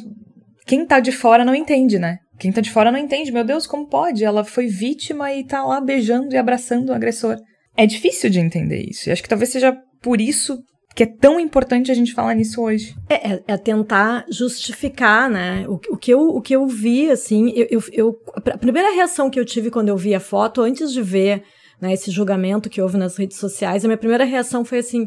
quem 0.66 0.86
tá 0.86 1.00
de 1.00 1.12
fora 1.12 1.44
não 1.44 1.54
entende, 1.54 1.98
né? 1.98 2.18
Quem 2.38 2.52
tá 2.52 2.61
de 2.61 2.71
fora 2.71 2.92
não 2.92 2.99
entende, 2.99 3.33
meu 3.33 3.45
Deus, 3.45 3.66
como 3.66 3.88
pode? 3.88 4.25
Ela 4.25 4.45
foi 4.45 4.66
vítima 4.66 5.33
e 5.33 5.45
tá 5.45 5.64
lá 5.64 5.80
beijando 5.80 6.33
e 6.35 6.38
abraçando 6.38 6.90
o 6.90 6.95
agressor. 6.95 7.37
É 7.76 7.87
difícil 7.87 8.30
de 8.30 8.38
entender 8.38 8.85
isso. 8.88 9.09
E 9.09 9.12
acho 9.12 9.23
que 9.23 9.28
talvez 9.28 9.50
seja 9.50 9.76
por 10.00 10.21
isso 10.21 10.59
que 10.95 11.04
é 11.04 11.07
tão 11.07 11.38
importante 11.38 11.92
a 11.92 11.95
gente 11.95 12.12
falar 12.12 12.35
nisso 12.35 12.61
hoje. 12.61 12.92
É, 13.09 13.35
é, 13.35 13.42
é 13.47 13.57
tentar 13.57 14.25
justificar, 14.28 15.30
né? 15.30 15.64
O, 15.68 15.75
o, 15.95 15.97
que 15.97 16.12
eu, 16.12 16.21
o 16.21 16.40
que 16.40 16.54
eu 16.54 16.66
vi, 16.66 17.09
assim, 17.09 17.52
eu, 17.54 17.66
eu, 17.71 17.83
eu, 17.92 18.18
a 18.35 18.59
primeira 18.59 18.92
reação 18.92 19.30
que 19.30 19.38
eu 19.38 19.45
tive 19.45 19.71
quando 19.71 19.90
eu 19.90 19.97
vi 19.97 20.12
a 20.12 20.18
foto, 20.18 20.61
antes 20.61 20.92
de 20.92 21.00
ver 21.00 21.45
né, 21.80 21.92
esse 21.92 22.11
julgamento 22.11 22.68
que 22.68 22.83
houve 22.83 22.97
nas 22.97 23.16
redes 23.16 23.37
sociais, 23.37 23.85
a 23.85 23.88
minha 23.88 23.97
primeira 23.97 24.25
reação 24.25 24.64
foi 24.64 24.78
assim: 24.78 25.07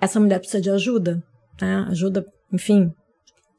essa 0.00 0.18
mulher 0.18 0.40
precisa 0.40 0.60
de 0.60 0.70
ajuda, 0.70 1.22
né? 1.60 1.86
Ajuda, 1.88 2.26
enfim, 2.52 2.90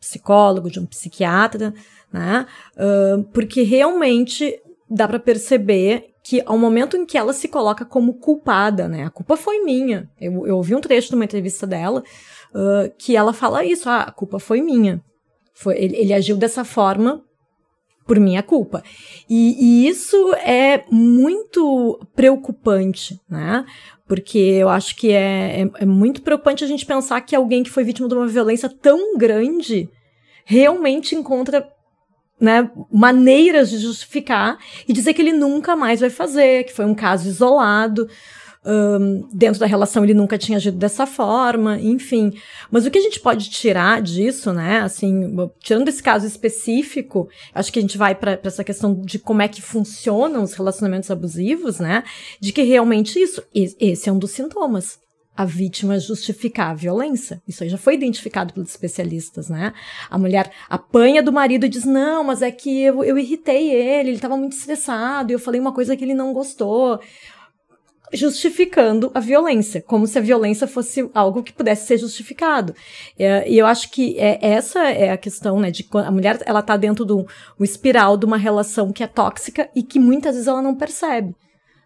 psicólogo, 0.01 0.70
de 0.70 0.82
um 0.82 0.86
psiquiatra? 0.86 1.74
Uh, 2.13 3.23
porque 3.33 3.63
realmente 3.63 4.59
dá 4.89 5.07
para 5.07 5.19
perceber 5.19 6.13
que 6.23 6.41
ao 6.45 6.57
momento 6.57 6.97
em 6.97 7.05
que 7.05 7.17
ela 7.17 7.31
se 7.31 7.47
coloca 7.47 7.85
como 7.85 8.15
culpada, 8.15 8.87
né? 8.87 9.05
A 9.05 9.09
culpa 9.09 9.37
foi 9.37 9.63
minha. 9.63 10.09
Eu, 10.19 10.45
eu 10.45 10.57
ouvi 10.57 10.75
um 10.75 10.81
trecho 10.81 11.09
de 11.09 11.15
uma 11.15 11.23
entrevista 11.23 11.65
dela 11.65 12.03
uh, 12.53 12.91
que 12.97 13.15
ela 13.15 13.31
fala 13.31 13.63
isso: 13.63 13.89
ah, 13.89 14.03
a 14.03 14.11
culpa 14.11 14.37
foi 14.37 14.61
minha. 14.61 15.01
Foi, 15.53 15.77
ele, 15.77 15.95
ele 15.95 16.13
agiu 16.13 16.35
dessa 16.35 16.65
forma 16.65 17.23
por 18.05 18.19
minha 18.19 18.41
culpa. 18.41 18.83
E, 19.29 19.55
e, 19.59 19.87
isso 19.87 20.33
é 20.35 20.85
muito 20.89 21.99
preocupante, 22.15 23.19
né? 23.29 23.65
Porque 24.07 24.37
eu 24.37 24.69
acho 24.69 24.95
que 24.95 25.11
é, 25.11 25.61
é, 25.61 25.69
é, 25.79 25.85
muito 25.85 26.21
preocupante 26.21 26.63
a 26.63 26.67
gente 26.67 26.85
pensar 26.85 27.19
que 27.21 27.35
alguém 27.35 27.63
que 27.63 27.69
foi 27.69 27.83
vítima 27.83 28.07
de 28.07 28.15
uma 28.15 28.27
violência 28.27 28.69
tão 28.69 29.17
grande 29.17 29.89
realmente 30.45 31.13
encontra 31.13 31.67
né, 32.39 32.70
maneiras 32.91 33.70
de 33.70 33.77
justificar 33.77 34.58
e 34.88 34.94
dizer 34.94 35.13
que 35.13 35.22
ele 35.22 35.34
nunca 35.34 35.75
mais 35.75 36.00
vai 36.00 36.10
fazer, 36.10 36.65
que 36.65 36.74
foi 36.74 36.86
um 36.86 36.96
caso 36.96 37.27
isolado. 37.27 38.08
Um, 38.70 39.25
dentro 39.32 39.62
da 39.62 39.65
relação 39.65 40.03
ele 40.03 40.13
nunca 40.13 40.38
tinha 40.38 40.58
agido 40.58 40.77
dessa 40.77 41.06
forma, 41.06 41.79
enfim. 41.79 42.34
Mas 42.70 42.86
o 42.86 42.91
que 42.91 42.98
a 42.98 43.01
gente 43.01 43.20
pode 43.20 43.50
tirar 43.50 44.01
disso, 44.01 44.51
né? 44.51 44.79
Assim, 44.82 45.34
tirando 45.60 45.88
esse 45.88 46.03
caso 46.03 46.27
específico, 46.27 47.29
acho 47.56 47.72
que 47.72 47.79
a 47.79 47.82
gente 47.82 47.98
vai 47.98 48.13
para 48.13 48.38
essa 48.44 48.65
questão 48.65 48.94
de 48.94 49.20
como 49.20 49.41
é 49.41 49.48
que 49.48 49.62
funcionam 49.62 50.44
os 50.44 50.53
relacionamentos 50.53 51.10
abusivos, 51.10 51.79
né? 51.79 52.03
De 52.41 52.51
que 52.51 52.62
realmente 52.63 53.17
isso, 53.17 53.41
esse 53.53 54.10
é 54.10 54.12
um 54.12 54.20
dos 54.20 54.32
sintomas 54.32 55.00
a 55.38 55.46
vítima 55.46 56.00
justificar 56.00 56.72
a 56.72 56.74
violência. 56.74 57.39
Isso 57.48 57.63
aí 57.63 57.70
já 57.70 57.77
foi 57.77 57.94
identificado 57.94 58.51
pelos 58.51 58.72
especialistas, 58.72 59.48
né? 59.48 59.72
A 60.10 60.17
mulher 60.17 60.51
apanha 60.67 61.22
do 61.22 61.32
marido 61.32 61.67
e 61.67 61.70
diz: 61.70 61.86
Não, 61.86 62.24
mas 62.24 62.41
é 62.41 62.50
que 62.50 62.82
eu, 62.82 63.03
eu 63.03 63.20
irritei 63.20 63.70
ele, 63.70 64.10
ele 64.10 64.15
estava 64.15 64.36
muito 64.36 64.53
estressado, 64.53 65.32
eu 65.32 65.38
falei 65.38 65.62
uma 65.62 65.72
coisa 65.72 65.96
que 65.96 66.03
ele 66.03 66.15
não 66.15 66.34
gostou. 66.34 67.00
Justificando 68.12 69.12
a 69.13 69.20
violência, 69.20 69.82
como 69.82 70.08
se 70.08 70.17
a 70.17 70.22
violência 70.22 70.65
fosse 70.65 71.10
algo 71.13 71.44
que 71.44 71.51
pudesse 71.51 71.88
ser 71.88 71.98
justificado. 71.98 72.74
E 73.20 73.58
eu 73.58 73.65
acho 73.65 73.91
que 73.91 74.17
é, 74.17 74.39
essa 74.41 74.89
é 74.89 75.12
a 75.12 75.17
questão, 75.17 75.60
né? 75.60 75.70
De 75.70 75.86
a 75.94 76.10
mulher 76.10 76.41
ela 76.46 76.62
tá 76.62 76.77
dentro 76.77 77.03
do 77.03 77.27
um 77.60 77.63
espiral 77.65 78.15
de 78.15 78.25
uma 78.25 78.38
relação 78.38 78.94
que 78.94 79.03
é 79.03 79.08
tóxica 79.08 79.70
e 79.75 79.84
que 79.84 80.00
muitas 80.00 80.36
vezes 80.36 80.48
ela 80.48 80.62
não 80.62 80.74
percebe. 80.74 81.36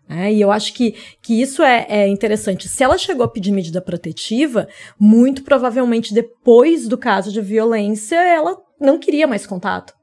É, 0.10 0.32
e 0.32 0.42
eu 0.42 0.52
acho 0.52 0.74
que, 0.74 0.96
que 1.22 1.42
isso 1.42 1.64
é, 1.64 1.86
é, 1.88 2.08
interessante. 2.08 2.68
Se 2.68 2.84
ela 2.84 2.98
chegou 2.98 3.24
a 3.24 3.30
pedir 3.30 3.52
medida 3.52 3.82
protetiva, 3.82 4.68
muito 5.00 5.44
provavelmente 5.44 6.14
depois 6.14 6.88
do 6.88 6.98
caso 6.98 7.32
de 7.32 7.40
violência, 7.40 8.16
ela 8.16 8.62
não 8.80 9.00
queria 9.00 9.26
mais 9.26 9.48
contato 9.48 9.94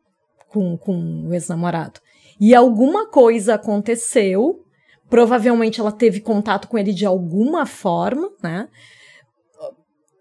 com, 0.48 0.78
com 0.78 1.26
o 1.26 1.34
ex-namorado. 1.34 2.00
E 2.40 2.54
alguma 2.54 3.06
coisa 3.08 3.54
aconteceu, 3.54 4.64
provavelmente 5.10 5.80
ela 5.80 5.92
teve 5.92 6.20
contato 6.20 6.68
com 6.68 6.78
ele 6.78 6.92
de 6.92 7.04
alguma 7.04 7.66
forma, 7.66 8.30
né? 8.42 8.68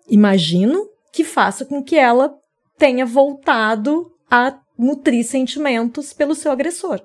Imagino 0.10 0.90
que 1.14 1.24
faça 1.24 1.66
com 1.66 1.84
que 1.84 1.96
ela 1.96 2.34
tenha 2.78 3.06
voltado 3.06 4.12
a 4.30 4.60
nutrir 4.78 5.26
sentimentos 5.26 6.14
pelo 6.14 6.36
seu 6.36 6.52
agressor. 6.52 7.02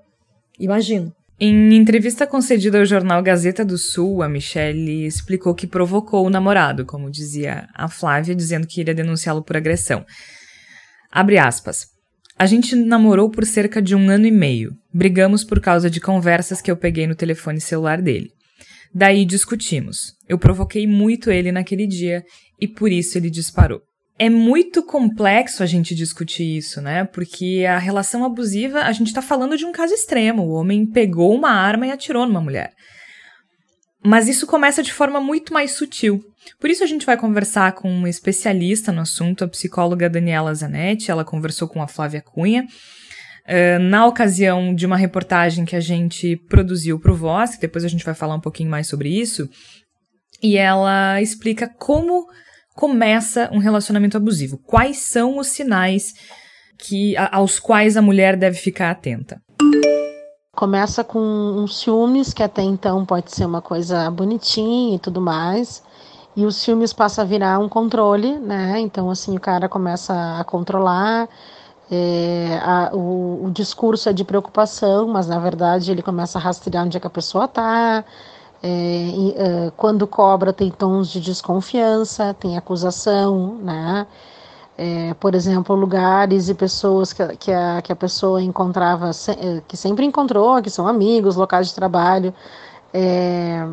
Imagino. 0.59 1.15
Em 1.45 1.75
entrevista 1.75 2.25
concedida 2.25 2.79
ao 2.79 2.85
jornal 2.85 3.21
Gazeta 3.21 3.65
do 3.65 3.77
Sul, 3.77 4.23
a 4.23 4.29
Michelle 4.29 5.05
explicou 5.05 5.57
que 5.57 5.67
provocou 5.67 6.25
o 6.25 6.31
namorado, 6.31 6.87
como 6.87 7.11
dizia 7.11 7.69
a 7.75 7.89
Flávia, 7.89 8.33
dizendo 8.33 8.65
que 8.65 8.81
iria 8.81 8.95
denunciá-lo 8.95 9.43
por 9.43 9.57
agressão. 9.57 10.07
Abre 11.11 11.39
aspas. 11.39 11.89
A 12.39 12.47
gente 12.47 12.77
namorou 12.77 13.29
por 13.29 13.45
cerca 13.45 13.83
de 13.83 13.93
um 13.93 14.09
ano 14.09 14.25
e 14.25 14.31
meio. 14.31 14.71
Brigamos 14.95 15.43
por 15.43 15.61
causa 15.61 15.91
de 15.91 16.01
conversas 16.01 16.61
que 16.61 16.71
eu 16.71 16.77
peguei 16.77 17.09
no 17.09 17.17
telefone 17.17 17.61
celular 17.61 18.01
dele. 18.01 18.31
Daí 18.95 19.25
discutimos. 19.25 20.15
Eu 20.29 20.39
provoquei 20.39 20.87
muito 20.87 21.29
ele 21.29 21.51
naquele 21.51 21.89
dia 21.89 22.23
e 22.61 22.69
por 22.69 22.93
isso 22.93 23.19
ele 23.19 23.29
disparou 23.29 23.83
é 24.19 24.29
muito 24.29 24.83
complexo 24.83 25.63
a 25.63 25.67
gente 25.67 25.95
discutir 25.95 26.57
isso, 26.57 26.81
né? 26.81 27.05
Porque 27.05 27.65
a 27.69 27.79
relação 27.79 28.25
abusiva, 28.25 28.83
a 28.83 28.93
gente 28.93 29.13
tá 29.13 29.23
falando 29.23 29.57
de 29.57 29.65
um 29.65 29.73
caso 29.73 29.95
extremo. 29.95 30.43
O 30.43 30.53
homem 30.53 30.87
pegou 30.87 31.35
uma 31.35 31.51
arma 31.51 31.87
e 31.87 31.91
atirou 31.91 32.27
numa 32.27 32.41
mulher. 32.41 32.73
Mas 34.05 34.29
isso 34.29 34.47
começa 34.47 34.83
de 34.83 34.93
forma 34.93 35.21
muito 35.21 35.53
mais 35.53 35.73
sutil. 35.73 36.23
Por 36.61 36.69
isso 36.69 36.83
a 36.83 36.87
gente 36.87 37.07
vai 37.07 37.17
conversar 37.17 37.73
com 37.73 37.89
uma 37.89 38.09
especialista 38.09 38.91
no 38.91 39.01
assunto, 39.01 39.45
a 39.45 39.49
psicóloga 39.49 40.11
Daniela 40.11 40.55
Zanetti. 40.55 41.11
Ela 41.11 41.25
conversou 41.25 41.69
com 41.69 41.81
a 41.81 41.89
Flávia 41.89 42.21
Cunha. 42.21 42.67
Uh, 43.45 43.79
na 43.81 44.07
ocasião 44.07 44.73
de 44.73 44.87
uma 44.87 44.97
reportagem 44.97 45.65
que 45.65 45.75
a 45.75 45.81
gente 45.81 46.37
produziu 46.49 46.99
para 46.99 47.11
o 47.11 47.17
Voz, 47.17 47.57
que 47.57 47.63
depois 47.63 47.85
a 47.85 47.89
gente 47.89 48.05
vai 48.05 48.15
falar 48.15 48.37
um 48.37 48.41
pouquinho 48.41 48.71
mais 48.71 48.87
sobre 48.87 49.09
isso, 49.09 49.49
e 50.41 50.57
ela 50.57 51.21
explica 51.21 51.69
como 51.69 52.25
começa 52.75 53.49
um 53.53 53.59
relacionamento 53.59 54.17
abusivo? 54.17 54.59
Quais 54.59 54.99
são 54.99 55.39
os 55.39 55.49
sinais 55.49 56.15
que 56.79 57.17
a, 57.17 57.37
aos 57.37 57.59
quais 57.59 57.97
a 57.97 58.03
mulher 58.03 58.37
deve 58.37 58.57
ficar 58.57 58.91
atenta? 58.91 59.41
Começa 60.55 61.03
com 61.03 61.19
um 61.19 61.67
ciúmes, 61.67 62.33
que 62.33 62.43
até 62.43 62.63
então 62.63 63.07
pode 63.07 63.35
ser 63.35 63.47
uma 63.47 63.63
coisa 63.63 64.11
bonitinha 64.11 64.97
e 64.97 64.99
tudo 64.99 65.21
mais. 65.21 65.83
E 66.37 66.45
os 66.45 66.57
ciúmes 66.57 66.93
passa 66.93 67.23
a 67.23 67.25
virar 67.25 67.59
um 67.59 67.69
controle, 67.69 68.39
né? 68.39 68.81
Então, 68.81 69.11
assim, 69.11 69.37
o 69.37 69.41
cara 69.41 69.69
começa 69.69 70.39
a 70.39 70.45
controlar. 70.45 71.29
É, 71.91 72.59
a, 72.63 72.91
o, 72.95 73.47
o 73.47 73.51
discurso 73.51 74.09
é 74.09 74.13
de 74.13 74.25
preocupação, 74.25 75.09
mas 75.09 75.27
na 75.27 75.39
verdade 75.39 75.91
ele 75.91 76.01
começa 76.01 76.39
a 76.39 76.41
rastrear 76.41 76.87
onde 76.87 76.97
é 76.97 77.01
que 77.01 77.07
a 77.07 77.11
pessoa 77.11 77.47
tá. 77.47 78.05
É, 78.63 79.67
é, 79.67 79.73
quando 79.77 80.07
cobra 80.07 80.53
tem 80.53 80.71
tons 80.71 81.09
de 81.09 81.21
desconfiança, 81.21 82.35
tem 82.35 82.57
acusação, 82.57 83.57
né? 83.57 84.07
É, 84.79 85.15
por 85.15 85.35
exemplo, 85.35 85.75
lugares 85.77 86.49
e 86.49 86.55
pessoas 86.55 87.13
que, 87.13 87.27
que, 87.37 87.53
a, 87.53 87.83
que 87.83 87.93
a 87.93 87.97
pessoa 87.97 88.43
encontrava, 88.43 89.11
é, 89.11 89.63
que 89.69 89.77
sempre 89.77 90.07
encontrou, 90.07 90.63
que 90.63 90.71
são 90.71 90.89
amigos, 90.89 91.37
locais 91.37 91.69
de 91.69 91.75
trabalho, 91.75 92.35
é, 92.95 93.67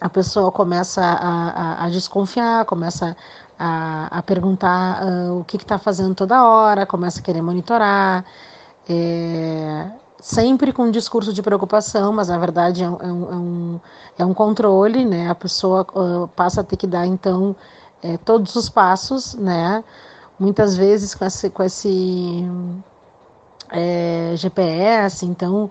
a 0.00 0.08
pessoa 0.08 0.50
começa 0.50 1.00
a, 1.02 1.82
a, 1.82 1.84
a 1.86 1.90
desconfiar, 1.90 2.64
começa 2.64 3.16
a, 3.58 4.18
a 4.18 4.22
perguntar 4.22 5.04
uh, 5.04 5.40
o 5.40 5.44
que 5.44 5.56
está 5.56 5.78
fazendo 5.78 6.14
toda 6.14 6.44
hora, 6.44 6.84
começa 6.84 7.20
a 7.20 7.22
querer 7.22 7.42
monitorar. 7.42 8.24
É, 8.88 9.90
sempre 10.22 10.72
com 10.72 10.84
um 10.84 10.90
discurso 10.92 11.32
de 11.32 11.42
preocupação, 11.42 12.12
mas 12.12 12.28
na 12.28 12.38
verdade 12.38 12.84
é 12.84 12.88
um, 12.88 12.96
é 12.96 13.12
um, 13.12 13.80
é 14.18 14.24
um 14.24 14.30
é 14.30 14.34
controle, 14.34 15.04
né? 15.04 15.28
A 15.28 15.34
pessoa 15.34 15.84
uh, 15.94 16.28
passa 16.28 16.60
a 16.60 16.64
ter 16.64 16.76
que 16.76 16.86
dar 16.86 17.04
então 17.04 17.56
é, 18.00 18.16
todos 18.16 18.54
os 18.54 18.68
passos, 18.68 19.34
né? 19.34 19.82
Muitas 20.38 20.76
vezes 20.76 21.12
com 21.12 21.24
esse, 21.24 21.50
com 21.50 21.62
esse 21.64 22.48
é, 23.70 24.34
GPS, 24.36 25.26
então 25.26 25.68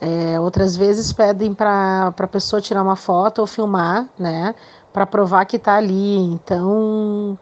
é, 0.00 0.40
outras 0.40 0.74
vezes 0.74 1.12
pedem 1.12 1.52
para 1.52 2.14
a 2.18 2.26
pessoa 2.26 2.62
tirar 2.62 2.82
uma 2.82 2.96
foto 2.96 3.40
ou 3.40 3.46
filmar, 3.46 4.08
né? 4.18 4.54
Para 4.90 5.04
provar 5.04 5.44
que 5.44 5.56
está 5.56 5.76
ali. 5.76 6.16
Então, 6.16 7.38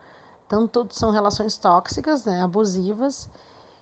tanto 0.49 0.88
são 0.90 1.12
relações 1.12 1.57
tóxicas, 1.57 2.25
né? 2.25 2.42
Abusivas 2.42 3.30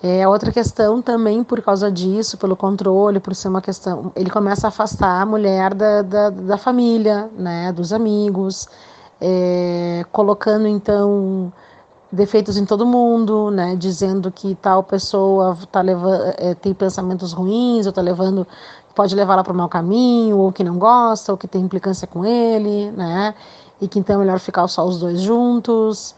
é 0.02 0.26
outra 0.28 0.52
questão 0.52 1.02
também 1.02 1.42
por 1.42 1.60
causa 1.60 1.90
disso, 1.90 2.38
pelo 2.38 2.56
controle, 2.56 3.18
por 3.18 3.34
ser 3.34 3.48
uma 3.48 3.60
questão. 3.60 4.12
Ele 4.14 4.30
começa 4.30 4.66
a 4.66 4.68
afastar 4.68 5.20
a 5.22 5.26
mulher 5.26 5.74
da, 5.74 6.02
da, 6.02 6.30
da 6.30 6.56
família, 6.56 7.28
né, 7.36 7.72
dos 7.72 7.92
amigos, 7.92 8.68
é, 9.20 10.04
colocando 10.12 10.68
então 10.68 11.52
defeitos 12.12 12.56
em 12.56 12.64
todo 12.64 12.86
mundo, 12.86 13.50
né, 13.50 13.74
dizendo 13.76 14.30
que 14.30 14.54
tal 14.54 14.82
pessoa 14.84 15.58
tá 15.70 15.80
levando, 15.80 16.32
é, 16.38 16.54
tem 16.54 16.72
pensamentos 16.72 17.32
ruins, 17.32 17.86
ou 17.86 17.92
tá 17.92 18.00
levando, 18.00 18.46
pode 18.94 19.14
levá-la 19.16 19.42
para 19.42 19.52
o 19.52 19.56
mau 19.56 19.68
caminho, 19.68 20.38
ou 20.38 20.52
que 20.52 20.62
não 20.62 20.78
gosta, 20.78 21.32
ou 21.32 21.38
que 21.38 21.48
tem 21.48 21.60
implicância 21.60 22.06
com 22.06 22.24
ele, 22.24 22.90
né, 22.92 23.34
e 23.80 23.88
que 23.88 23.98
então 23.98 24.16
é 24.16 24.18
melhor 24.20 24.38
ficar 24.38 24.66
só 24.68 24.86
os 24.86 25.00
dois 25.00 25.20
juntos. 25.20 26.14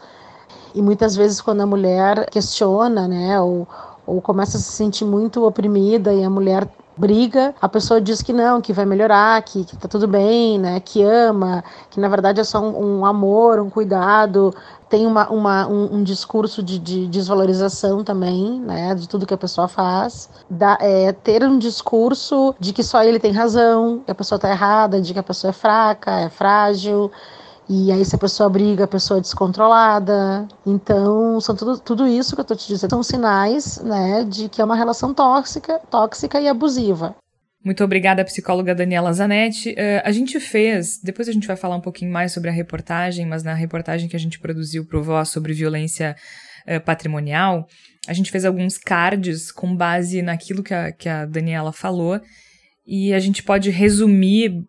E 0.73 0.81
muitas 0.81 1.15
vezes 1.15 1.41
quando 1.41 1.61
a 1.61 1.65
mulher 1.65 2.29
questiona, 2.29 3.07
né, 3.07 3.39
ou, 3.39 3.67
ou 4.05 4.21
começa 4.21 4.57
a 4.57 4.59
se 4.59 4.71
sentir 4.71 5.05
muito 5.05 5.45
oprimida 5.45 6.13
e 6.13 6.23
a 6.23 6.29
mulher 6.29 6.67
briga, 6.97 7.55
a 7.61 7.69
pessoa 7.69 8.01
diz 8.01 8.21
que 8.21 8.33
não, 8.33 8.61
que 8.61 8.73
vai 8.73 8.85
melhorar, 8.85 9.41
que, 9.41 9.63
que 9.63 9.75
tá 9.77 9.87
tudo 9.87 10.07
bem, 10.07 10.59
né, 10.59 10.79
que 10.79 11.01
ama, 11.01 11.63
que 11.89 11.99
na 11.99 12.07
verdade 12.07 12.39
é 12.39 12.43
só 12.43 12.59
um, 12.59 12.99
um 12.99 13.05
amor, 13.05 13.59
um 13.59 13.69
cuidado, 13.69 14.53
tem 14.89 15.07
uma, 15.07 15.29
uma 15.29 15.67
um, 15.67 15.95
um, 15.95 16.03
discurso 16.03 16.61
de, 16.61 16.77
de, 16.77 17.07
desvalorização 17.07 18.03
também, 18.03 18.59
né, 18.59 18.93
de 18.93 19.07
tudo 19.07 19.25
que 19.25 19.33
a 19.33 19.37
pessoa 19.37 19.67
faz, 19.67 20.29
da, 20.49 20.77
é, 20.81 21.11
ter 21.13 21.43
um 21.43 21.57
discurso 21.57 22.53
de 22.59 22.73
que 22.73 22.83
só 22.83 23.01
ele 23.03 23.19
tem 23.19 23.31
razão, 23.31 24.01
que 24.05 24.11
a 24.11 24.15
pessoa 24.15 24.37
tá 24.37 24.49
errada, 24.49 25.01
de 25.01 25.13
que 25.13 25.19
a 25.19 25.23
pessoa 25.23 25.49
é 25.49 25.53
fraca, 25.53 26.11
é 26.11 26.29
frágil, 26.29 27.09
e 27.73 27.89
aí, 27.89 28.03
se 28.03 28.13
a 28.13 28.19
pessoa 28.19 28.49
briga, 28.49 28.83
a 28.83 28.87
pessoa 28.87 29.19
é 29.19 29.21
descontrolada. 29.21 30.45
Então, 30.65 31.39
são 31.39 31.55
tudo, 31.55 31.79
tudo 31.79 32.05
isso 32.05 32.35
que 32.35 32.41
eu 32.41 32.43
estou 32.43 32.57
te 32.57 32.67
dizendo. 32.67 32.89
São 32.89 33.01
sinais 33.01 33.81
né, 33.81 34.25
de 34.25 34.49
que 34.49 34.61
é 34.61 34.65
uma 34.65 34.75
relação 34.75 35.13
tóxica, 35.13 35.79
tóxica 35.89 36.41
e 36.41 36.49
abusiva. 36.49 37.15
Muito 37.63 37.81
obrigada, 37.81 38.25
psicóloga 38.25 38.75
Daniela 38.75 39.13
Zanetti. 39.13 39.69
Uh, 39.69 40.01
a 40.03 40.11
gente 40.11 40.37
fez, 40.37 40.99
depois 41.01 41.29
a 41.29 41.31
gente 41.31 41.47
vai 41.47 41.55
falar 41.55 41.77
um 41.77 41.81
pouquinho 41.81 42.11
mais 42.11 42.33
sobre 42.33 42.49
a 42.49 42.53
reportagem, 42.53 43.25
mas 43.25 43.41
na 43.41 43.53
reportagem 43.53 44.09
que 44.09 44.17
a 44.17 44.19
gente 44.19 44.37
produziu 44.37 44.85
para 44.85 44.99
o 44.99 45.03
Voz 45.03 45.29
sobre 45.29 45.53
violência 45.53 46.13
uh, 46.67 46.81
patrimonial, 46.81 47.65
a 48.05 48.11
gente 48.11 48.31
fez 48.31 48.43
alguns 48.43 48.77
cards 48.77 49.49
com 49.49 49.73
base 49.73 50.21
naquilo 50.21 50.61
que 50.61 50.73
a, 50.73 50.91
que 50.91 51.07
a 51.07 51.25
Daniela 51.25 51.71
falou. 51.71 52.19
E 52.85 53.13
a 53.13 53.19
gente 53.19 53.41
pode 53.43 53.69
resumir 53.69 54.67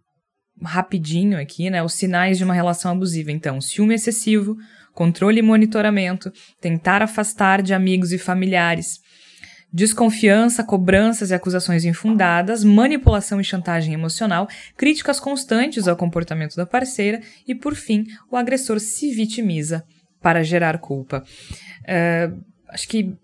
rapidinho 0.62 1.38
aqui, 1.38 1.70
né, 1.70 1.82
os 1.82 1.94
sinais 1.94 2.38
de 2.38 2.44
uma 2.44 2.54
relação 2.54 2.92
abusiva. 2.92 3.30
Então, 3.32 3.60
ciúme 3.60 3.94
excessivo, 3.94 4.56
controle 4.94 5.38
e 5.38 5.42
monitoramento, 5.42 6.32
tentar 6.60 7.02
afastar 7.02 7.62
de 7.62 7.74
amigos 7.74 8.12
e 8.12 8.18
familiares, 8.18 9.00
Desconfiança, 9.72 10.62
cobranças 10.62 11.30
e 11.30 11.34
acusações 11.34 11.86
infundadas, 11.86 12.62
manipulação 12.62 13.40
e 13.40 13.44
chantagem 13.44 13.94
emocional, 13.94 14.46
críticas 14.76 15.18
constantes 15.18 15.88
ao 15.88 15.96
comportamento 15.96 16.54
da 16.56 16.66
parceira 16.66 17.22
e, 17.48 17.54
por 17.54 17.74
fim, 17.74 18.04
o 18.30 18.36
agressor 18.36 18.78
se 18.78 19.10
vitimiza 19.14 19.82
para 20.20 20.42
gerar 20.42 20.76
culpa. 20.76 21.24
Uh, 21.80 22.44
acho 22.68 22.86
que 22.86 23.16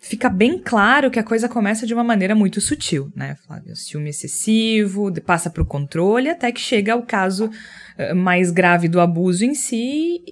fica 0.00 0.28
bem 0.28 0.58
claro 0.58 1.10
que 1.10 1.18
a 1.18 1.24
coisa 1.24 1.48
começa 1.48 1.86
de 1.86 1.94
uma 1.94 2.04
maneira 2.04 2.34
muito 2.34 2.60
sutil, 2.60 3.10
né, 3.14 3.36
Flávio? 3.46 3.74
Ciúme 3.74 4.10
excessivo, 4.10 5.12
passa 5.22 5.50
para 5.50 5.62
o 5.62 5.66
controle, 5.66 6.28
até 6.28 6.52
que 6.52 6.60
chega 6.60 6.92
ao 6.92 7.02
caso 7.02 7.46
uh, 7.46 8.14
mais 8.14 8.50
grave 8.50 8.88
do 8.88 9.00
abuso 9.00 9.44
em 9.44 9.54
si 9.54 10.22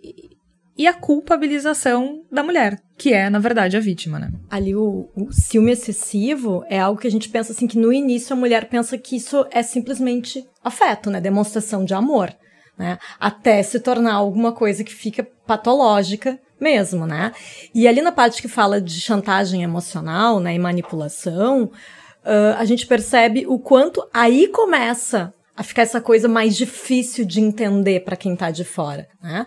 e 0.77 0.87
a 0.87 0.93
culpabilização 0.93 2.23
da 2.31 2.43
mulher, 2.43 2.79
que 2.99 3.13
é, 3.13 3.31
na 3.31 3.39
verdade, 3.39 3.77
a 3.77 3.81
vítima, 3.81 4.19
né? 4.19 4.31
Ali 4.51 4.77
o, 4.77 5.09
o, 5.17 5.33
ciúme 5.33 5.73
excessivo 5.73 6.63
é 6.69 6.79
algo 6.79 7.01
que 7.01 7.07
a 7.07 7.11
gente 7.11 7.31
pensa 7.31 7.53
assim, 7.53 7.67
que 7.67 7.79
no 7.79 7.93
início 7.93 8.35
a 8.35 8.39
mulher 8.39 8.69
pensa 8.69 8.99
que 8.99 9.17
isso 9.17 9.47
é 9.51 9.63
simplesmente 9.63 10.47
afeto, 10.63 11.11
né? 11.11 11.19
Demonstração 11.19 11.83
de 11.83 11.95
amor, 11.95 12.31
né? 12.79 12.99
Até 13.19 13.63
se 13.63 13.81
tornar 13.81 14.15
alguma 14.15 14.53
coisa 14.53 14.85
que 14.85 14.95
fica 14.95 15.27
patológica 15.47 16.39
mesmo, 16.61 17.07
né? 17.07 17.33
E 17.75 17.87
ali 17.87 18.01
na 18.01 18.13
parte 18.13 18.41
que 18.41 18.49
fala 18.49 18.81
de 18.81 19.01
chantagem 19.01 19.63
emocional, 19.63 20.41
né, 20.41 20.55
e 20.55 20.59
manipulação, 20.59 21.65
uh, 21.65 22.57
a 22.59 22.65
gente 22.65 22.87
percebe 22.87 23.47
o 23.47 23.59
quanto 23.59 24.07
aí 24.13 24.49
começa 24.49 25.33
a 25.57 25.63
ficar 25.63 25.83
essa 25.83 26.01
coisa 26.01 26.29
mais 26.29 26.55
difícil 26.55 27.25
de 27.25 27.41
entender 27.41 28.01
para 28.01 28.17
quem 28.17 28.37
tá 28.37 28.51
de 28.51 28.65
fora, 28.65 29.09
né? 29.23 29.47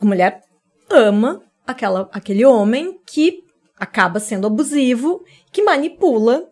A 0.00 0.04
mulher 0.04 0.40
ama 0.88 1.42
aquela, 1.66 2.08
aquele 2.12 2.44
homem 2.44 2.98
que 3.06 3.44
acaba 3.78 4.20
sendo 4.20 4.46
abusivo, 4.46 5.22
que 5.52 5.62
manipula 5.62 6.44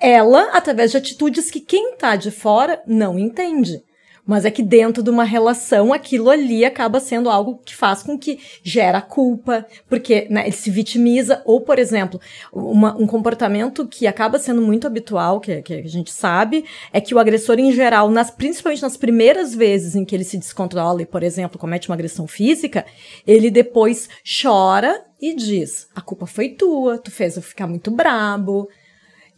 ela 0.00 0.50
através 0.52 0.90
de 0.90 0.96
atitudes 0.96 1.50
que 1.50 1.60
quem 1.60 1.96
tá 1.96 2.14
de 2.14 2.30
fora 2.30 2.82
não 2.86 3.18
entende. 3.18 3.82
Mas 4.30 4.44
é 4.44 4.50
que 4.52 4.62
dentro 4.62 5.02
de 5.02 5.10
uma 5.10 5.24
relação, 5.24 5.92
aquilo 5.92 6.30
ali 6.30 6.64
acaba 6.64 7.00
sendo 7.00 7.28
algo 7.28 7.60
que 7.64 7.74
faz 7.74 8.00
com 8.00 8.16
que 8.16 8.38
gera 8.62 9.00
culpa, 9.00 9.66
porque 9.88 10.28
né, 10.30 10.42
ele 10.44 10.52
se 10.52 10.70
vitimiza, 10.70 11.42
ou, 11.44 11.60
por 11.60 11.80
exemplo, 11.80 12.20
uma, 12.52 12.96
um 12.96 13.08
comportamento 13.08 13.88
que 13.88 14.06
acaba 14.06 14.38
sendo 14.38 14.62
muito 14.62 14.86
habitual, 14.86 15.40
que, 15.40 15.60
que, 15.62 15.74
a 15.74 15.88
gente 15.88 16.12
sabe, 16.12 16.64
é 16.92 17.00
que 17.00 17.12
o 17.12 17.18
agressor, 17.18 17.58
em 17.58 17.72
geral, 17.72 18.08
nas, 18.08 18.30
principalmente 18.30 18.82
nas 18.82 18.96
primeiras 18.96 19.52
vezes 19.52 19.96
em 19.96 20.04
que 20.04 20.14
ele 20.14 20.22
se 20.22 20.38
descontrola 20.38 21.02
e, 21.02 21.06
por 21.06 21.24
exemplo, 21.24 21.58
comete 21.58 21.88
uma 21.88 21.96
agressão 21.96 22.28
física, 22.28 22.86
ele 23.26 23.50
depois 23.50 24.08
chora 24.40 25.06
e 25.20 25.34
diz: 25.34 25.88
a 25.92 26.00
culpa 26.00 26.24
foi 26.24 26.50
tua, 26.50 26.98
tu 26.98 27.10
fez 27.10 27.34
eu 27.34 27.42
ficar 27.42 27.66
muito 27.66 27.90
brabo. 27.90 28.68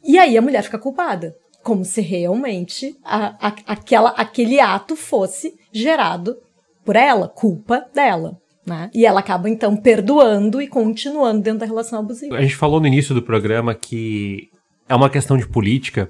E 0.04 0.18
aí 0.18 0.36
a 0.36 0.42
mulher 0.42 0.62
fica 0.62 0.78
culpada 0.78 1.34
como 1.62 1.84
se 1.84 2.00
realmente 2.00 2.96
a, 3.04 3.48
a, 3.48 3.54
aquela, 3.66 4.10
aquele 4.10 4.60
ato 4.60 4.96
fosse 4.96 5.54
gerado 5.72 6.36
por 6.84 6.96
ela, 6.96 7.28
culpa 7.28 7.86
dela. 7.94 8.36
Né? 8.66 8.90
E 8.94 9.04
ela 9.04 9.20
acaba 9.20 9.50
então 9.50 9.76
perdoando 9.76 10.62
e 10.62 10.68
continuando 10.68 11.42
dentro 11.42 11.60
da 11.60 11.66
relação 11.66 11.98
abusiva. 11.98 12.36
A 12.36 12.42
gente 12.42 12.56
falou 12.56 12.80
no 12.80 12.86
início 12.86 13.14
do 13.14 13.22
programa 13.22 13.74
que 13.74 14.48
é 14.88 14.94
uma 14.94 15.10
questão 15.10 15.36
de 15.36 15.48
política. 15.48 16.08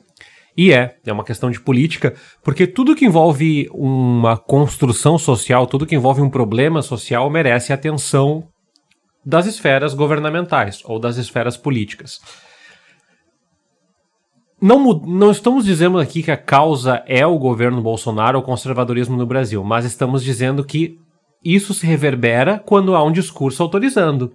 E 0.55 0.71
é, 0.71 0.97
é 1.07 1.13
uma 1.13 1.25
questão 1.25 1.51
de 1.51 1.59
política, 1.59 2.15
porque 2.43 2.67
tudo 2.67 2.95
que 2.95 3.07
envolve 3.07 3.71
uma 3.73 4.37
construção 4.37 5.17
social, 5.17 5.67
tudo 5.67 5.87
que 5.87 5.95
envolve 5.95 6.21
um 6.21 6.29
problema 6.29 6.83
social 6.83 7.31
merece 7.31 7.73
atenção 7.73 8.47
das 9.25 9.47
esferas 9.47 9.95
governamentais 9.95 10.83
ou 10.85 10.99
das 10.99 11.17
esferas 11.17 11.57
políticas. 11.57 12.21
Não, 14.63 14.79
não 15.01 15.33
estamos 15.33 15.65
dizendo 15.65 15.99
aqui 15.99 16.23
que 16.23 16.31
a 16.31 16.37
causa 16.37 17.03
é 17.05 17.27
o 17.27 17.37
governo 17.37 17.83
Bolsonaro 17.83 18.39
ou 18.39 18.45
o 18.45 18.47
conservadorismo 18.47 19.17
no 19.17 19.27
Brasil, 19.27 19.65
mas 19.65 19.85
estamos 19.85 20.23
dizendo 20.23 20.65
que 20.65 21.01
isso 21.45 21.75
se 21.75 21.85
reverbera 21.85 22.63
quando 22.65 22.95
há 22.95 23.03
um 23.03 23.11
discurso 23.11 23.61
autorizando. 23.61 24.35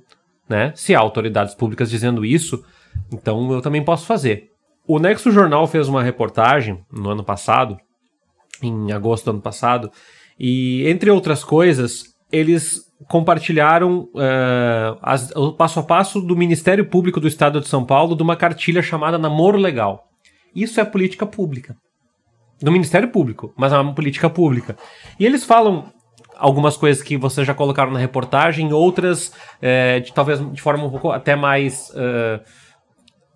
Né? 0.49 0.73
Se 0.75 0.93
há 0.93 0.99
autoridades 0.99 1.55
públicas 1.55 1.89
dizendo 1.89 2.25
isso, 2.25 2.61
então 3.09 3.53
eu 3.53 3.61
também 3.61 3.81
posso 3.81 4.05
fazer. 4.05 4.49
O 4.85 4.99
Nexo 4.99 5.31
Jornal 5.31 5.65
fez 5.65 5.87
uma 5.87 6.03
reportagem 6.03 6.83
no 6.91 7.09
ano 7.11 7.23
passado, 7.23 7.77
em 8.61 8.91
agosto 8.91 9.23
do 9.23 9.31
ano 9.31 9.41
passado, 9.41 9.89
e 10.37 10.85
entre 10.89 11.09
outras 11.09 11.41
coisas, 11.41 12.03
eles 12.29 12.81
compartilharam 13.07 14.09
uh, 14.13 14.97
as, 15.01 15.31
o 15.37 15.53
passo 15.53 15.79
a 15.79 15.83
passo 15.83 16.19
do 16.19 16.35
Ministério 16.35 16.85
Público 16.85 17.21
do 17.21 17.29
Estado 17.29 17.61
de 17.61 17.67
São 17.69 17.85
Paulo 17.85 18.13
de 18.13 18.23
uma 18.23 18.35
cartilha 18.35 18.81
chamada 18.81 19.17
Namoro 19.17 19.57
Legal. 19.57 20.06
Isso 20.57 20.81
é 20.81 20.85
política 20.85 21.23
pública. 21.23 21.75
Do 22.59 22.71
Ministério 22.71 23.09
Público, 23.09 23.53
mas 23.55 23.71
é 23.71 23.77
uma 23.77 23.93
política 23.93 24.27
pública. 24.27 24.75
E 25.19 25.25
eles 25.25 25.43
falam 25.43 25.93
algumas 26.35 26.75
coisas 26.75 27.03
que 27.03 27.15
vocês 27.15 27.45
já 27.45 27.53
colocaram 27.53 27.91
na 27.91 27.99
reportagem, 27.99 28.73
outras 28.73 29.31
é, 29.61 29.99
de, 29.99 30.11
talvez 30.11 30.39
de 30.51 30.59
forma 30.59 30.83
um 30.83 30.89
pouco 30.89 31.11
até 31.11 31.35
mais, 31.35 31.91
uh, 31.91 32.41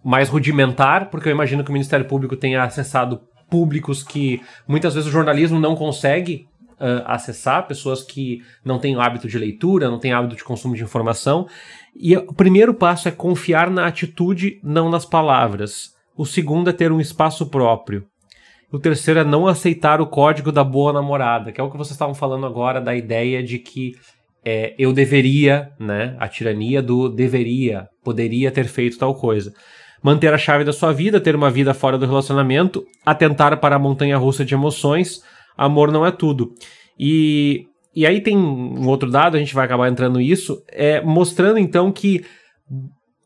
mais 0.04 0.28
rudimentar, 0.30 1.12
porque 1.12 1.30
eu 1.30 1.32
imagino 1.32 1.64
que 1.64 1.70
o 1.70 1.74
Ministério 1.74 2.08
Público 2.08 2.36
tenha 2.36 2.64
acessado 2.64 3.22
públicos 3.48 4.02
que 4.02 4.42
muitas 4.68 4.96
vezes 4.96 5.08
o 5.08 5.12
jornalismo 5.12 5.60
não 5.60 5.76
consegue 5.76 6.48
uh, 6.80 7.06
acessar, 7.06 7.68
pessoas 7.68 8.02
que 8.02 8.42
não 8.66 8.80
têm 8.80 9.00
hábito 9.00 9.28
de 9.28 9.38
leitura, 9.38 9.88
não 9.88 10.00
têm 10.00 10.14
hábito 10.14 10.36
de 10.36 10.44
consumo 10.44 10.76
de 10.76 10.84
informação. 10.84 11.48
E 11.96 12.18
o 12.18 12.34
primeiro 12.34 12.74
passo 12.74 13.08
é 13.08 13.12
confiar 13.12 13.70
na 13.70 13.86
atitude, 13.86 14.60
não 14.64 14.90
nas 14.90 15.06
palavras. 15.06 16.01
O 16.22 16.26
segundo 16.28 16.70
é 16.70 16.74
ter 16.74 16.92
um 16.92 17.02
espaço 17.02 17.48
próprio. 17.48 18.06
O 18.72 18.78
terceiro 18.78 19.22
é 19.22 19.24
não 19.24 19.48
aceitar 19.48 20.00
o 20.00 20.06
código 20.06 20.52
da 20.52 20.64
boa 20.64 20.94
namorada, 20.94 21.52
que 21.52 21.60
é 21.60 21.64
o 21.64 21.72
que 21.72 21.78
vocês 21.78 21.96
estavam 21.96 22.14
falando 22.14 22.46
agora 22.46 22.80
da 22.80 22.96
ideia 22.96 23.42
de 23.42 23.58
que 23.58 23.94
é, 24.46 24.76
eu 24.78 24.94
deveria, 24.94 25.72
né? 25.80 26.16
A 26.20 26.28
tirania 26.28 26.80
do 26.80 27.10
deveria, 27.10 27.88
poderia 28.04 28.52
ter 28.52 28.66
feito 28.66 29.00
tal 29.00 29.16
coisa. 29.16 29.52
Manter 30.04 30.32
a 30.32 30.38
chave 30.38 30.64
da 30.64 30.72
sua 30.72 30.94
vida, 30.94 31.20
ter 31.20 31.36
uma 31.36 31.50
vida 31.50 31.74
fora 31.74 31.98
do 31.98 32.06
relacionamento, 32.06 32.86
atentar 33.04 33.60
para 33.60 33.78
a 33.78 33.80
montanha 33.80 34.16
russa 34.16 34.46
de 34.46 34.54
emoções. 34.54 35.24
Amor 35.58 35.92
não 35.92 36.06
é 36.06 36.12
tudo. 36.12 36.54
E, 37.00 37.66
e 37.96 38.06
aí 38.06 38.22
tem 38.22 38.38
um 38.38 38.88
outro 38.88 39.10
dado, 39.10 39.38
a 39.38 39.40
gente 39.40 39.56
vai 39.56 39.66
acabar 39.66 39.90
entrando 39.90 40.20
nisso, 40.20 40.62
é, 40.70 41.02
mostrando 41.02 41.58
então 41.58 41.92
que 41.92 42.24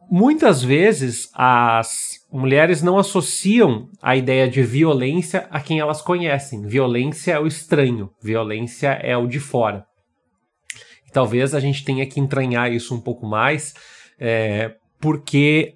muitas 0.09 0.63
vezes 0.63 1.29
as 1.33 2.23
mulheres 2.35 2.81
não 2.81 2.97
associam 2.97 3.87
a 4.01 4.15
ideia 4.15 4.47
de 4.47 4.61
violência 4.61 5.47
a 5.49 5.59
quem 5.59 5.79
elas 5.79 6.01
conhecem. 6.01 6.67
Violência 6.67 7.33
é 7.33 7.39
o 7.39 7.47
estranho, 7.47 8.09
violência 8.21 8.89
é 9.01 9.15
o 9.15 9.27
de 9.27 9.39
fora. 9.39 9.85
talvez 11.13 11.55
a 11.55 11.61
gente 11.61 11.85
tenha 11.85 12.05
que 12.05 12.19
entranhar 12.19 12.71
isso 12.73 12.93
um 12.93 12.99
pouco 12.99 13.25
mais, 13.25 13.73
é, 14.19 14.75
porque 14.99 15.75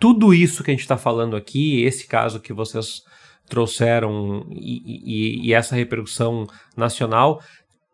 tudo 0.00 0.32
isso 0.32 0.64
que 0.64 0.70
a 0.70 0.74
gente 0.74 0.80
está 0.80 0.96
falando 0.96 1.36
aqui, 1.36 1.82
esse 1.82 2.06
caso 2.06 2.40
que 2.40 2.54
vocês 2.54 3.02
trouxeram 3.48 4.46
e, 4.50 5.44
e, 5.44 5.48
e 5.48 5.54
essa 5.54 5.76
repercussão 5.76 6.46
nacional, 6.74 7.42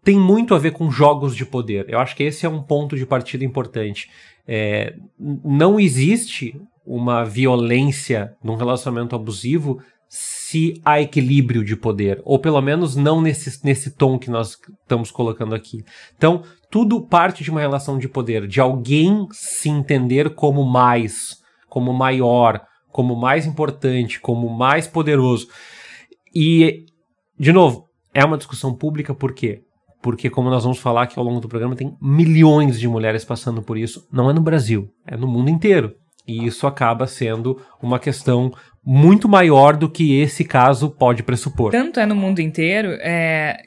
tem 0.05 0.19
muito 0.19 0.55
a 0.55 0.59
ver 0.59 0.73
com 0.73 0.91
jogos 0.91 1.35
de 1.35 1.47
poder. 1.47 1.87
Eu 1.89 1.99
acho 1.99 2.15
que 2.15 2.23
esse 2.23 2.45
é 2.45 2.49
um 2.49 2.63
ponto 2.63 2.95
de 2.95 3.07
partida 3.07 3.45
importante. 3.45 4.09
É, 4.47 4.95
não 5.19 5.81
existe 5.81 6.55
uma 6.85 7.25
violência 7.25 8.35
num 8.43 8.57
relacionamento 8.57 9.17
abusivo 9.17 9.81
se 10.09 10.81
há 10.85 11.01
equilíbrio 11.01 11.65
de 11.65 11.75
poder, 11.75 12.21
ou 12.25 12.39
pelo 12.39 12.61
menos 12.61 12.95
não 12.95 13.21
nesse, 13.21 13.65
nesse 13.65 13.91
tom 13.91 14.19
que 14.19 14.31
nós 14.31 14.57
estamos 14.83 15.11
colocando 15.11 15.55
aqui. 15.55 15.85
Então, 16.17 16.43
tudo 16.71 17.05
parte 17.05 17.43
de 17.43 17.51
uma 17.51 17.61
relação 17.61 17.99
de 17.99 18.09
poder, 18.09 18.47
de 18.47 18.61
alguém 18.61 19.27
se 19.33 19.69
entender 19.69 20.35
como 20.35 20.65
mais, 20.65 21.39
como 21.69 21.93
maior, 21.93 22.65
como 22.93 23.17
mais 23.17 23.47
importante, 23.47 24.21
como 24.21 24.49
mais 24.49 24.87
poderoso. 24.87 25.49
E, 26.33 26.87
de 27.37 27.53
novo, 27.53 27.89
é 28.13 28.25
uma 28.25 28.39
discussão 28.39 28.73
pública 28.73 29.13
por 29.13 29.35
quê? 29.35 29.63
Porque, 30.01 30.31
como 30.31 30.51
nós 30.51 30.63
vamos 30.63 30.79
falar 30.79 31.03
aqui 31.03 31.19
ao 31.19 31.25
longo 31.25 31.41
do 31.41 31.49
programa, 31.49 31.75
tem 31.75 31.97
milhões 32.01 32.79
de 32.79 32.87
mulheres 32.87 33.25
passando 33.25 33.63
por 33.63 33.77
isso. 33.77 34.07
Não 34.13 34.31
é 34.31 34.33
no 34.33 34.41
Brasil, 34.41 34.89
é 35.05 35.17
no 35.17 35.27
mundo 35.27 35.51
inteiro. 35.51 35.97
E 36.27 36.47
isso 36.47 36.67
acaba 36.67 37.07
sendo 37.07 37.61
uma 37.83 37.99
questão 37.99 38.53
muito 38.85 39.29
maior 39.29 39.77
do 39.77 39.89
que 39.89 40.21
esse 40.21 40.45
caso 40.45 40.91
pode 40.91 41.23
pressupor. 41.23 41.71
Tanto 41.71 42.01
é 42.01 42.07
no 42.07 42.15
mundo 42.15 42.41
inteiro 42.41 42.91
é, 43.01 43.63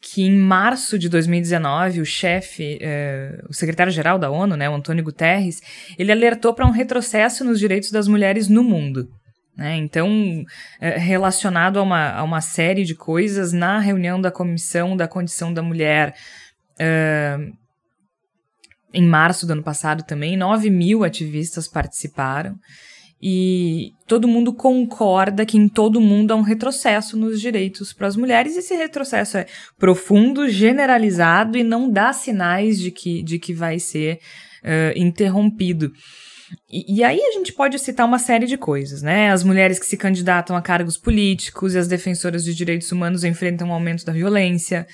que 0.00 0.22
em 0.22 0.36
março 0.36 0.98
de 0.98 1.08
2019 1.08 2.00
o 2.00 2.06
chefe, 2.06 2.78
é, 2.80 3.42
o 3.48 3.52
secretário-geral 3.52 4.18
da 4.18 4.30
ONU, 4.30 4.56
né, 4.56 4.68
o 4.68 4.74
Antônio 4.74 5.04
Guterres, 5.04 5.60
ele 5.98 6.12
alertou 6.12 6.54
para 6.54 6.66
um 6.66 6.70
retrocesso 6.70 7.44
nos 7.44 7.58
direitos 7.58 7.90
das 7.90 8.08
mulheres 8.08 8.48
no 8.48 8.62
mundo. 8.62 9.08
Né? 9.56 9.76
Então, 9.76 10.44
é, 10.80 10.96
relacionado 10.96 11.78
a 11.78 11.82
uma, 11.82 12.10
a 12.12 12.22
uma 12.22 12.40
série 12.40 12.84
de 12.84 12.94
coisas 12.94 13.52
na 13.52 13.80
reunião 13.80 14.20
da 14.20 14.30
Comissão 14.30 14.96
da 14.96 15.08
Condição 15.08 15.52
da 15.52 15.62
Mulher, 15.62 16.14
é, 16.78 17.36
em 18.92 19.06
março 19.06 19.46
do 19.46 19.52
ano 19.52 19.62
passado 19.62 20.02
também, 20.04 20.36
9 20.36 20.70
mil 20.70 21.04
ativistas 21.04 21.68
participaram. 21.68 22.56
E 23.20 23.94
todo 24.06 24.28
mundo 24.28 24.52
concorda 24.52 25.44
que 25.44 25.58
em 25.58 25.68
todo 25.68 26.00
mundo 26.00 26.30
há 26.30 26.36
um 26.36 26.42
retrocesso 26.42 27.16
nos 27.16 27.40
direitos 27.40 27.92
para 27.92 28.06
as 28.06 28.14
mulheres. 28.14 28.56
Esse 28.56 28.76
retrocesso 28.76 29.38
é 29.38 29.46
profundo, 29.76 30.48
generalizado 30.48 31.58
e 31.58 31.64
não 31.64 31.90
dá 31.90 32.12
sinais 32.12 32.78
de 32.78 32.92
que, 32.92 33.22
de 33.24 33.40
que 33.40 33.52
vai 33.52 33.80
ser 33.80 34.20
uh, 34.62 34.96
interrompido. 34.96 35.92
E, 36.70 36.98
e, 36.98 37.04
aí 37.04 37.20
a 37.20 37.32
gente 37.32 37.52
pode 37.52 37.78
citar 37.78 38.06
uma 38.06 38.18
série 38.18 38.46
de 38.46 38.56
coisas, 38.56 39.02
né? 39.02 39.30
As 39.30 39.42
mulheres 39.42 39.78
que 39.78 39.86
se 39.86 39.96
candidatam 39.96 40.56
a 40.56 40.62
cargos 40.62 40.96
políticos 40.96 41.74
e 41.74 41.78
as 41.78 41.88
defensoras 41.88 42.44
de 42.44 42.54
direitos 42.54 42.90
humanos 42.92 43.24
enfrentam 43.24 43.68
um 43.68 43.72
aumento 43.72 44.04
da 44.04 44.12
violência. 44.12 44.86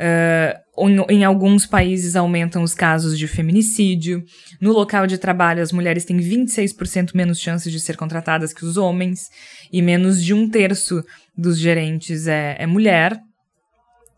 Uh, 0.00 1.10
em, 1.10 1.24
alguns 1.24 1.66
países 1.66 2.16
aumentam 2.16 2.62
os 2.62 2.72
casos 2.72 3.18
de 3.18 3.28
feminicídio. 3.28 4.24
No 4.58 4.72
local 4.72 5.06
de 5.06 5.18
trabalho, 5.18 5.62
as 5.62 5.72
mulheres 5.72 6.06
têm 6.06 6.16
26% 6.16 7.10
menos 7.14 7.38
chances 7.38 7.70
de 7.70 7.78
ser 7.78 7.98
contratadas 7.98 8.54
que 8.54 8.64
os 8.64 8.78
homens, 8.78 9.28
e 9.70 9.82
menos 9.82 10.24
de 10.24 10.32
um 10.32 10.48
terço 10.48 11.04
dos 11.36 11.58
gerentes 11.58 12.26
é, 12.26 12.56
é 12.58 12.66
mulher, 12.66 13.20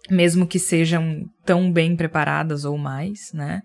mesmo 0.08 0.46
que 0.46 0.58
sejam 0.60 1.24
tão 1.44 1.72
bem 1.72 1.96
preparadas 1.96 2.64
ou 2.64 2.78
mais, 2.78 3.32
né? 3.32 3.60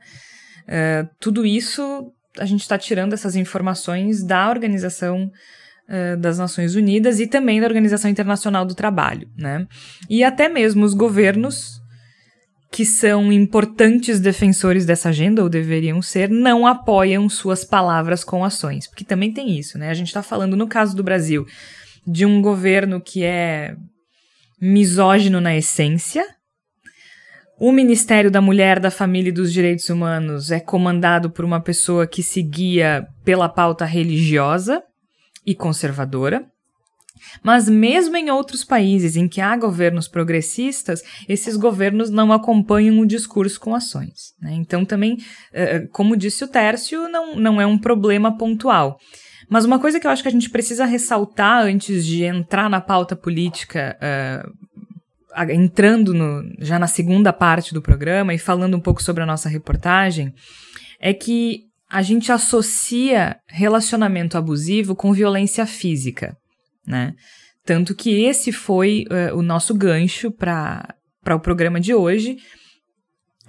Uh, 0.63 1.07
tudo 1.19 1.45
isso 1.45 2.11
a 2.39 2.45
gente 2.45 2.61
está 2.61 2.77
tirando 2.77 3.13
essas 3.13 3.35
informações 3.35 4.23
da 4.23 4.49
Organização 4.49 5.31
uh, 5.87 6.17
das 6.17 6.39
Nações 6.39 6.75
Unidas 6.75 7.19
e 7.19 7.27
também 7.27 7.61
da 7.61 7.67
Organização 7.67 8.09
Internacional 8.09 8.65
do 8.65 8.73
Trabalho, 8.73 9.29
né? 9.37 9.67
E 10.09 10.23
até 10.23 10.49
mesmo 10.49 10.83
os 10.83 10.95
governos 10.95 11.76
que 12.77 12.85
são 12.85 13.31
importantes 13.31 14.19
defensores 14.19 14.85
dessa 14.85 15.09
agenda, 15.09 15.41
ou 15.41 15.49
deveriam 15.49 15.99
ser, 15.99 16.29
não 16.29 16.67
apoiam 16.67 17.27
suas 17.27 17.65
palavras 17.65 18.23
com 18.23 18.45
ações. 18.45 18.85
Porque 18.85 19.03
também 19.03 19.33
tem 19.33 19.57
isso, 19.57 19.79
né? 19.79 19.89
A 19.89 19.95
gente 19.95 20.09
está 20.09 20.21
falando, 20.21 20.55
no 20.55 20.67
caso 20.67 20.95
do 20.95 21.01
Brasil, 21.01 21.43
de 22.05 22.23
um 22.23 22.39
governo 22.39 23.01
que 23.01 23.23
é 23.23 23.75
misógino 24.61 25.41
na 25.41 25.57
essência. 25.57 26.23
O 27.59 27.71
Ministério 27.71 28.29
da 28.29 28.41
Mulher, 28.41 28.79
da 28.79 28.91
Família 28.91 29.29
e 29.29 29.33
dos 29.33 29.51
Direitos 29.51 29.89
Humanos 29.89 30.51
é 30.51 30.59
comandado 30.59 31.31
por 31.31 31.43
uma 31.43 31.59
pessoa 31.59 32.05
que 32.05 32.21
seguia 32.21 33.07
pela 33.25 33.49
pauta 33.49 33.85
religiosa 33.85 34.83
e 35.43 35.55
conservadora. 35.55 36.45
Mas 37.43 37.69
mesmo 37.69 38.17
em 38.17 38.29
outros 38.29 38.63
países 38.63 39.15
em 39.15 39.27
que 39.27 39.41
há 39.41 39.55
governos 39.55 40.07
progressistas, 40.07 41.01
esses 41.27 41.55
governos 41.55 42.09
não 42.09 42.31
acompanham 42.31 42.99
o 42.99 43.05
discurso 43.05 43.59
com 43.59 43.75
ações. 43.75 44.33
Né? 44.41 44.53
Então, 44.53 44.85
também, 44.85 45.17
eh, 45.53 45.75
eh, 45.75 45.87
como 45.91 46.17
disse 46.17 46.43
o 46.43 46.47
Tércio, 46.47 47.07
não, 47.09 47.35
não 47.35 47.61
é 47.61 47.65
um 47.65 47.77
problema 47.77 48.37
pontual. 48.37 48.99
Mas 49.49 49.65
uma 49.65 49.79
coisa 49.79 49.99
que 49.99 50.05
eu 50.05 50.11
acho 50.11 50.21
que 50.21 50.29
a 50.29 50.31
gente 50.31 50.49
precisa 50.49 50.85
ressaltar 50.85 51.65
antes 51.65 52.05
de 52.05 52.23
entrar 52.23 52.69
na 52.69 52.81
pauta 52.81 53.15
política, 53.15 53.97
uh, 54.01 55.51
entrando 55.51 56.13
no, 56.13 56.43
já 56.59 56.77
na 56.77 56.87
segunda 56.87 57.31
parte 57.31 57.73
do 57.73 57.81
programa 57.81 58.33
e 58.33 58.37
falando 58.37 58.75
um 58.75 58.79
pouco 58.79 59.01
sobre 59.01 59.23
a 59.23 59.25
nossa 59.25 59.47
reportagem, 59.47 60.33
é 60.99 61.13
que 61.13 61.67
a 61.89 62.01
gente 62.01 62.31
associa 62.31 63.37
relacionamento 63.47 64.37
abusivo 64.37 64.93
com 64.95 65.13
violência 65.13 65.65
física 65.65 66.35
né? 66.87 67.13
Tanto 67.65 67.93
que 67.93 68.23
esse 68.23 68.51
foi 68.51 69.05
uh, 69.11 69.37
o 69.37 69.41
nosso 69.41 69.75
gancho 69.75 70.31
para 70.31 70.95
o 71.29 71.39
programa 71.39 71.79
de 71.81 71.93
hoje. 71.93 72.37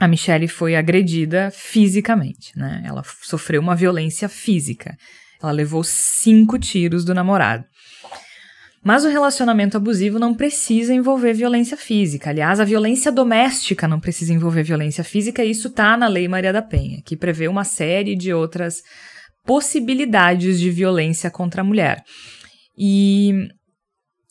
A 0.01 0.09
Michelle 0.09 0.49
foi 0.49 0.75
agredida 0.75 1.51
fisicamente, 1.53 2.53
né? 2.57 2.83
Ela 2.85 3.03
sofreu 3.23 3.61
uma 3.61 3.77
violência 3.77 4.29
física. 4.29 4.97
Ela 5.41 5.53
levou 5.53 5.85
cinco 5.85 6.59
tiros 6.59 7.05
do 7.05 7.15
namorado. 7.15 7.65
Mas 8.83 9.05
o 9.05 9.09
relacionamento 9.09 9.77
abusivo 9.77 10.19
não 10.19 10.35
precisa 10.35 10.95
envolver 10.95 11.33
violência 11.33 11.77
física. 11.77 12.31
Aliás, 12.31 12.61
a 12.61 12.65
violência 12.65 13.11
doméstica 13.11 13.89
não 13.89 14.01
precisa 14.01 14.33
envolver 14.33 14.63
violência 14.63 15.05
física, 15.05 15.45
e 15.45 15.51
isso 15.51 15.69
está 15.69 15.97
na 15.97 16.07
Lei 16.07 16.29
Maria 16.29 16.53
da 16.53 16.63
Penha, 16.63 17.03
que 17.05 17.17
prevê 17.17 17.49
uma 17.49 17.65
série 17.65 18.17
de 18.17 18.33
outras 18.33 18.83
possibilidades 19.45 20.61
de 20.61 20.71
violência 20.71 21.31
contra 21.31 21.63
a 21.63 21.65
mulher. 21.65 22.05
E, 22.79 23.49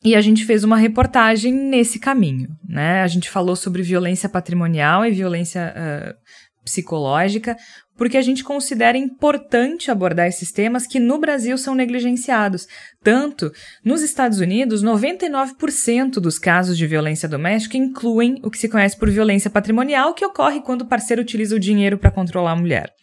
e 0.03 0.15
a 0.15 0.21
gente 0.21 0.45
fez 0.45 0.63
uma 0.63 0.77
reportagem 0.77 1.53
nesse 1.53 1.99
caminho, 1.99 2.47
né? 2.67 3.01
A 3.01 3.07
gente 3.07 3.29
falou 3.29 3.55
sobre 3.55 3.83
violência 3.83 4.29
patrimonial 4.29 5.05
e 5.05 5.11
violência 5.11 5.73
uh, 5.75 6.15
psicológica, 6.63 7.57
porque 7.97 8.15
a 8.15 8.21
gente 8.21 8.43
considera 8.43 8.97
importante 8.97 9.89
abordar 9.89 10.27
esses 10.27 10.51
temas 10.51 10.85
que 10.85 10.99
no 10.99 11.19
Brasil 11.19 11.57
são 11.57 11.73
negligenciados. 11.73 12.67
Tanto 13.03 13.51
nos 13.83 14.01
Estados 14.01 14.39
Unidos, 14.39 14.83
99% 14.83 16.19
dos 16.19 16.37
casos 16.37 16.77
de 16.77 16.85
violência 16.85 17.27
doméstica 17.27 17.77
incluem 17.77 18.39
o 18.43 18.51
que 18.51 18.59
se 18.59 18.69
conhece 18.69 18.97
por 18.97 19.09
violência 19.09 19.49
patrimonial, 19.49 20.13
que 20.13 20.25
ocorre 20.25 20.61
quando 20.61 20.81
o 20.81 20.87
parceiro 20.87 21.21
utiliza 21.21 21.55
o 21.55 21.59
dinheiro 21.59 21.97
para 21.97 22.11
controlar 22.11 22.51
a 22.51 22.55
mulher. 22.55 22.93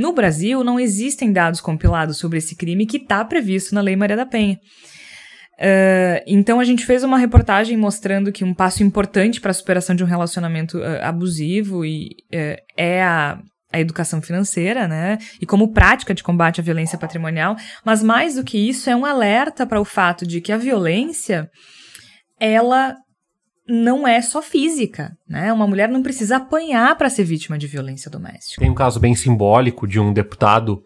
No 0.00 0.14
Brasil, 0.14 0.64
não 0.64 0.80
existem 0.80 1.30
dados 1.30 1.60
compilados 1.60 2.16
sobre 2.16 2.38
esse 2.38 2.56
crime 2.56 2.86
que 2.86 2.96
está 2.96 3.22
previsto 3.22 3.74
na 3.74 3.82
Lei 3.82 3.94
Maria 3.94 4.16
da 4.16 4.24
Penha. 4.24 4.58
Uh, 5.58 6.24
então 6.26 6.58
a 6.58 6.64
gente 6.64 6.86
fez 6.86 7.04
uma 7.04 7.18
reportagem 7.18 7.76
mostrando 7.76 8.32
que 8.32 8.42
um 8.42 8.54
passo 8.54 8.82
importante 8.82 9.42
para 9.42 9.50
a 9.50 9.54
superação 9.54 9.94
de 9.94 10.02
um 10.02 10.06
relacionamento 10.06 10.78
uh, 10.78 11.02
abusivo 11.02 11.84
e, 11.84 12.16
uh, 12.32 12.56
é 12.78 13.02
a, 13.02 13.38
a 13.70 13.78
educação 13.78 14.22
financeira, 14.22 14.88
né? 14.88 15.18
E 15.38 15.44
como 15.44 15.74
prática 15.74 16.14
de 16.14 16.22
combate 16.22 16.62
à 16.62 16.64
violência 16.64 16.96
patrimonial. 16.96 17.54
Mas 17.84 18.02
mais 18.02 18.36
do 18.36 18.42
que 18.42 18.56
isso, 18.56 18.88
é 18.88 18.96
um 18.96 19.04
alerta 19.04 19.66
para 19.66 19.78
o 19.78 19.84
fato 19.84 20.26
de 20.26 20.40
que 20.40 20.50
a 20.50 20.56
violência 20.56 21.50
ela 22.40 22.96
não 23.70 24.06
é 24.06 24.20
só 24.20 24.42
física, 24.42 25.16
né? 25.28 25.52
Uma 25.52 25.66
mulher 25.66 25.88
não 25.88 26.02
precisa 26.02 26.36
apanhar 26.38 26.96
para 26.98 27.08
ser 27.08 27.22
vítima 27.22 27.56
de 27.56 27.68
violência 27.68 28.10
doméstica. 28.10 28.60
Tem 28.60 28.70
um 28.70 28.74
caso 28.74 28.98
bem 28.98 29.14
simbólico 29.14 29.86
de 29.86 30.00
um 30.00 30.12
deputado 30.12 30.82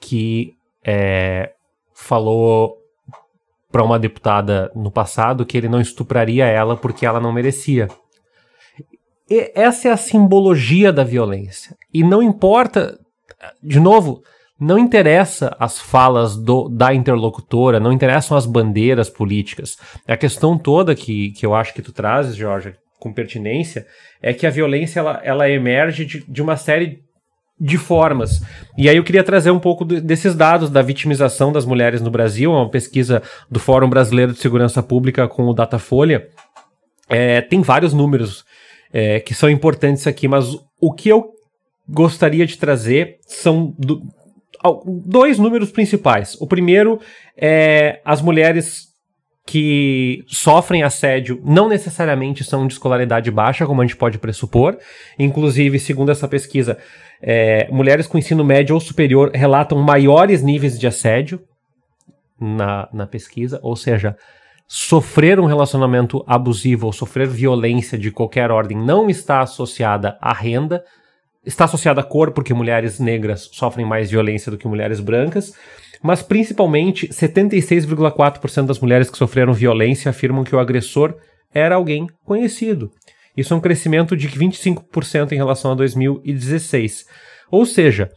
que 0.00 0.54
é, 0.84 1.52
falou 1.92 2.78
para 3.72 3.82
uma 3.82 3.98
deputada 3.98 4.70
no 4.74 4.90
passado 4.90 5.44
que 5.44 5.56
ele 5.58 5.68
não 5.68 5.80
estupraria 5.80 6.46
ela 6.46 6.76
porque 6.76 7.04
ela 7.04 7.20
não 7.20 7.32
merecia. 7.32 7.88
E 9.28 9.52
essa 9.54 9.88
é 9.88 9.90
a 9.90 9.96
simbologia 9.96 10.92
da 10.92 11.02
violência. 11.02 11.76
E 11.92 12.04
não 12.04 12.22
importa, 12.22 12.98
de 13.60 13.80
novo, 13.80 14.22
não 14.60 14.78
interessa 14.78 15.56
as 15.58 15.78
falas 15.78 16.36
do, 16.36 16.68
da 16.68 16.92
interlocutora, 16.92 17.78
não 17.78 17.92
interessam 17.92 18.36
as 18.36 18.44
bandeiras 18.44 19.08
políticas. 19.08 19.78
A 20.06 20.16
questão 20.16 20.58
toda 20.58 20.94
que, 20.94 21.30
que 21.30 21.46
eu 21.46 21.54
acho 21.54 21.72
que 21.72 21.82
tu 21.82 21.92
trazes, 21.92 22.34
Jorge, 22.34 22.74
com 22.98 23.12
pertinência, 23.12 23.86
é 24.20 24.32
que 24.32 24.46
a 24.46 24.50
violência 24.50 24.98
ela, 24.98 25.20
ela 25.22 25.48
emerge 25.48 26.04
de, 26.04 26.24
de 26.26 26.42
uma 26.42 26.56
série 26.56 27.02
de 27.60 27.76
formas. 27.76 28.42
E 28.76 28.88
aí 28.88 28.96
eu 28.96 29.04
queria 29.04 29.24
trazer 29.24 29.50
um 29.50 29.58
pouco 29.58 29.84
desses 29.84 30.34
dados 30.34 30.70
da 30.70 30.82
vitimização 30.82 31.52
das 31.52 31.64
mulheres 31.64 32.00
no 32.00 32.10
Brasil, 32.10 32.52
uma 32.52 32.70
pesquisa 32.70 33.22
do 33.50 33.58
Fórum 33.58 33.88
Brasileiro 33.88 34.32
de 34.32 34.38
Segurança 34.38 34.82
Pública 34.82 35.26
com 35.26 35.44
o 35.46 35.54
Datafolha. 35.54 36.28
É, 37.08 37.40
tem 37.40 37.62
vários 37.62 37.92
números 37.92 38.44
é, 38.92 39.18
que 39.20 39.34
são 39.34 39.50
importantes 39.50 40.06
aqui, 40.06 40.28
mas 40.28 40.56
o 40.80 40.92
que 40.92 41.08
eu 41.08 41.32
gostaria 41.88 42.46
de 42.46 42.58
trazer 42.58 43.18
são 43.26 43.74
do, 43.78 44.02
dois 44.84 45.38
números 45.38 45.70
principais. 45.70 46.36
O 46.40 46.46
primeiro 46.46 47.00
é 47.36 48.00
as 48.04 48.20
mulheres 48.20 48.88
que 49.48 50.24
sofrem 50.26 50.82
assédio 50.82 51.40
não 51.42 51.70
necessariamente 51.70 52.44
são 52.44 52.66
de 52.66 52.74
escolaridade 52.74 53.30
baixa, 53.30 53.64
como 53.66 53.80
a 53.80 53.84
gente 53.86 53.96
pode 53.96 54.18
pressupor. 54.18 54.76
Inclusive, 55.18 55.78
segundo 55.78 56.12
essa 56.12 56.28
pesquisa, 56.28 56.76
é, 57.22 57.66
mulheres 57.70 58.06
com 58.06 58.18
ensino 58.18 58.44
médio 58.44 58.74
ou 58.74 58.80
superior 58.80 59.30
relatam 59.32 59.78
maiores 59.78 60.42
níveis 60.42 60.78
de 60.78 60.86
assédio 60.86 61.40
na, 62.38 62.90
na 62.92 63.06
pesquisa, 63.06 63.58
ou 63.62 63.74
seja, 63.74 64.16
sofrer 64.66 65.40
um 65.40 65.46
relacionamento 65.46 66.22
abusivo 66.26 66.86
ou 66.86 66.92
sofrer 66.92 67.26
violência 67.26 67.96
de 67.96 68.10
qualquer 68.10 68.50
ordem 68.50 68.76
não 68.76 69.08
está 69.08 69.40
associada 69.40 70.18
à 70.20 70.34
renda, 70.34 70.84
está 71.48 71.64
associada 71.64 72.00
à 72.00 72.04
cor, 72.04 72.32
porque 72.32 72.52
mulheres 72.52 73.00
negras 73.00 73.48
sofrem 73.52 73.86
mais 73.86 74.10
violência 74.10 74.50
do 74.50 74.58
que 74.58 74.68
mulheres 74.68 75.00
brancas, 75.00 75.52
mas 76.02 76.22
principalmente 76.22 77.08
76,4% 77.08 78.66
das 78.66 78.78
mulheres 78.78 79.10
que 79.10 79.18
sofreram 79.18 79.52
violência 79.52 80.10
afirmam 80.10 80.44
que 80.44 80.54
o 80.54 80.58
agressor 80.58 81.14
era 81.52 81.74
alguém 81.74 82.06
conhecido. 82.24 82.90
Isso 83.36 83.54
é 83.54 83.56
um 83.56 83.60
crescimento 83.60 84.16
de 84.16 84.28
25% 84.28 85.32
em 85.32 85.36
relação 85.36 85.72
a 85.72 85.74
2016. 85.74 87.04
Ou 87.50 87.64
seja, 87.64 88.10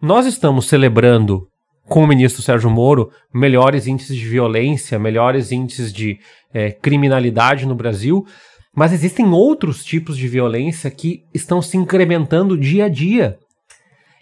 nós 0.00 0.26
estamos 0.26 0.66
celebrando 0.66 1.46
com 1.88 2.02
o 2.02 2.06
ministro 2.06 2.42
Sérgio 2.42 2.70
Moro 2.70 3.10
melhores 3.32 3.86
índices 3.86 4.16
de 4.16 4.24
violência, 4.24 4.98
melhores 4.98 5.52
índices 5.52 5.92
de 5.92 6.18
é, 6.52 6.70
criminalidade 6.70 7.66
no 7.66 7.74
Brasil, 7.74 8.24
mas 8.74 8.92
existem 8.92 9.26
outros 9.28 9.84
tipos 9.84 10.16
de 10.16 10.26
violência 10.26 10.90
que 10.90 11.24
estão 11.32 11.60
se 11.60 11.76
incrementando 11.76 12.56
dia 12.56 12.86
a 12.86 12.88
dia. 12.88 13.38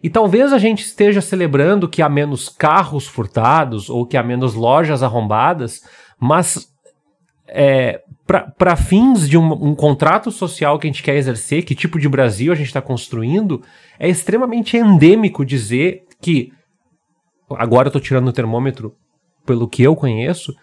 E 0.02 0.08
talvez 0.08 0.52
a 0.52 0.58
gente 0.58 0.82
esteja 0.82 1.20
celebrando 1.20 1.88
que 1.88 2.02
há 2.02 2.08
menos 2.08 2.48
carros 2.48 3.06
furtados 3.06 3.90
ou 3.90 4.06
que 4.06 4.16
há 4.16 4.22
menos 4.22 4.54
lojas 4.54 5.02
arrombadas, 5.02 5.82
mas 6.18 6.70
é, 7.46 8.02
para 8.56 8.76
fins 8.76 9.28
de 9.28 9.36
um, 9.36 9.70
um, 9.70 9.74
contrato 9.74 10.30
social 10.30 10.78
que 10.78 10.86
a 10.86 10.90
gente 10.90 11.02
quer 11.02 11.16
exercer, 11.16 11.64
que 11.64 11.74
tipo 11.74 11.98
de 11.98 12.08
Brasil 12.08 12.52
a 12.52 12.56
gente 12.56 12.68
está 12.68 12.80
construindo, 12.80 13.62
é 13.98 14.08
extremamente 14.08 14.76
endêmico 14.76 15.44
dizer 15.44 16.04
que. 16.20 16.52
Agora 17.50 17.88
eu 17.88 17.90
estou 17.90 18.00
tirando 18.00 18.28
o 18.28 18.32
termômetro 18.32 18.94
pelo 19.44 19.68
que 19.68 19.82
eu 19.82 19.96
conheço, 19.96 20.54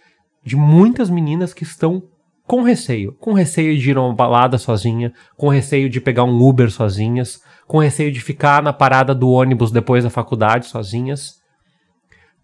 de 0.42 0.56
muitas 0.56 1.10
meninas 1.10 1.54
que 1.54 1.64
estão 1.64 2.04
com 2.48 2.62
receio. 2.62 3.14
Com 3.20 3.34
receio 3.34 3.78
de 3.78 3.92
ir 3.92 3.98
a 3.98 4.02
uma 4.02 4.16
balada 4.16 4.58
sozinha, 4.58 5.12
com 5.36 5.50
receio 5.50 5.90
de 5.90 6.00
pegar 6.00 6.24
um 6.24 6.42
Uber 6.42 6.72
sozinhas, 6.72 7.42
com 7.68 7.80
receio 7.80 8.12
de 8.12 8.22
ficar 8.22 8.64
na 8.64 8.72
parada 8.72 9.14
do 9.14 9.30
ônibus 9.30 9.70
depois 9.70 10.06
da 10.06 10.10
faculdade 10.10 10.68
sozinhas. 10.68 11.36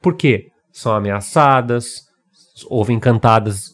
Por 0.01 0.15
quê? 0.15 0.49
São 0.71 0.93
ameaçadas, 0.93 2.01
ouvem 2.69 2.99
cantadas 2.99 3.69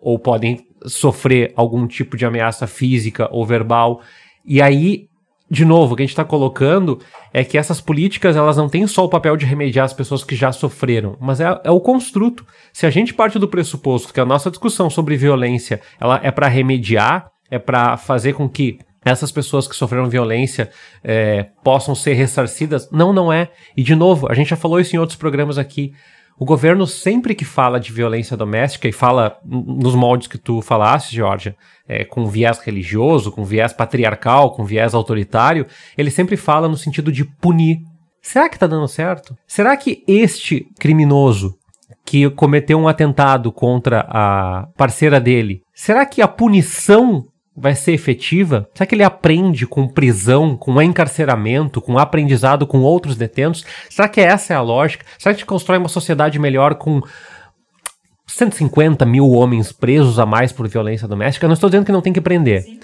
ou 0.00 0.18
podem 0.18 0.64
sofrer 0.86 1.52
algum 1.54 1.86
tipo 1.86 2.16
de 2.16 2.24
ameaça 2.24 2.66
física 2.66 3.28
ou 3.30 3.44
verbal. 3.44 4.00
E 4.44 4.62
aí, 4.62 5.08
de 5.50 5.64
novo, 5.64 5.92
o 5.92 5.96
que 5.96 6.02
a 6.02 6.06
gente 6.06 6.12
está 6.12 6.24
colocando 6.24 6.98
é 7.32 7.44
que 7.44 7.58
essas 7.58 7.80
políticas 7.80 8.34
elas 8.34 8.56
não 8.56 8.68
têm 8.68 8.86
só 8.86 9.04
o 9.04 9.08
papel 9.08 9.36
de 9.36 9.44
remediar 9.44 9.84
as 9.84 9.92
pessoas 9.92 10.24
que 10.24 10.34
já 10.34 10.50
sofreram, 10.52 11.16
mas 11.20 11.40
é, 11.40 11.60
é 11.64 11.70
o 11.70 11.80
construto. 11.80 12.46
Se 12.72 12.86
a 12.86 12.90
gente 12.90 13.12
parte 13.12 13.38
do 13.38 13.48
pressuposto 13.48 14.12
que 14.12 14.20
a 14.20 14.24
nossa 14.24 14.50
discussão 14.50 14.88
sobre 14.88 15.16
violência 15.16 15.80
ela 16.00 16.18
é 16.22 16.30
para 16.30 16.48
remediar, 16.48 17.30
é 17.50 17.58
para 17.58 17.96
fazer 17.96 18.32
com 18.32 18.48
que 18.48 18.78
essas 19.04 19.30
pessoas 19.30 19.68
que 19.68 19.76
sofreram 19.76 20.08
violência 20.08 20.70
é, 21.02 21.48
possam 21.62 21.94
ser 21.94 22.14
ressarcidas, 22.14 22.90
não, 22.90 23.12
não 23.12 23.30
é. 23.30 23.50
E 23.76 23.82
de 23.82 23.94
novo, 23.94 24.26
a 24.30 24.34
gente 24.34 24.48
já 24.48 24.56
falou 24.56 24.80
isso 24.80 24.96
em 24.96 24.98
outros 24.98 25.18
programas 25.18 25.58
aqui. 25.58 25.92
O 26.38 26.44
governo 26.44 26.86
sempre 26.86 27.34
que 27.34 27.44
fala 27.44 27.78
de 27.78 27.92
violência 27.92 28.36
doméstica 28.36 28.88
e 28.88 28.92
fala 28.92 29.38
nos 29.44 29.94
moldes 29.94 30.26
que 30.26 30.38
tu 30.38 30.60
falaste, 30.60 31.14
Georgia, 31.14 31.54
é, 31.86 32.04
com 32.04 32.26
viés 32.26 32.58
religioso, 32.58 33.30
com 33.30 33.44
viés 33.44 33.72
patriarcal, 33.72 34.52
com 34.52 34.64
viés 34.64 34.94
autoritário, 34.94 35.66
ele 35.96 36.10
sempre 36.10 36.36
fala 36.36 36.68
no 36.68 36.76
sentido 36.76 37.12
de 37.12 37.24
punir. 37.24 37.78
Será 38.20 38.48
que 38.48 38.58
tá 38.58 38.66
dando 38.66 38.88
certo? 38.88 39.36
Será 39.46 39.76
que 39.76 40.02
este 40.08 40.66
criminoso 40.78 41.54
que 42.04 42.28
cometeu 42.30 42.78
um 42.78 42.88
atentado 42.88 43.52
contra 43.52 44.06
a 44.08 44.66
parceira 44.76 45.20
dele, 45.20 45.62
será 45.74 46.04
que 46.04 46.20
a 46.20 46.28
punição 46.28 47.24
vai 47.56 47.74
ser 47.74 47.92
efetiva? 47.92 48.68
Será 48.74 48.86
que 48.86 48.94
ele 48.94 49.04
aprende 49.04 49.66
com 49.66 49.86
prisão, 49.86 50.56
com 50.56 50.80
encarceramento, 50.82 51.80
com 51.80 51.98
aprendizado 51.98 52.66
com 52.66 52.80
outros 52.80 53.16
detentos? 53.16 53.64
Será 53.88 54.08
que 54.08 54.20
essa 54.20 54.52
é 54.52 54.56
a 54.56 54.60
lógica? 54.60 55.04
Será 55.18 55.32
que 55.32 55.36
a 55.36 55.38
gente 55.40 55.46
constrói 55.46 55.78
uma 55.78 55.88
sociedade 55.88 56.38
melhor 56.38 56.74
com 56.74 57.00
150 58.26 59.06
mil 59.06 59.30
homens 59.30 59.70
presos 59.70 60.18
a 60.18 60.26
mais 60.26 60.52
por 60.52 60.66
violência 60.68 61.06
doméstica? 61.06 61.44
Eu 61.44 61.48
não 61.48 61.54
estou 61.54 61.70
dizendo 61.70 61.86
que 61.86 61.92
não 61.92 62.02
tem 62.02 62.12
que 62.12 62.20
prender. 62.20 62.62
Sim. 62.62 62.80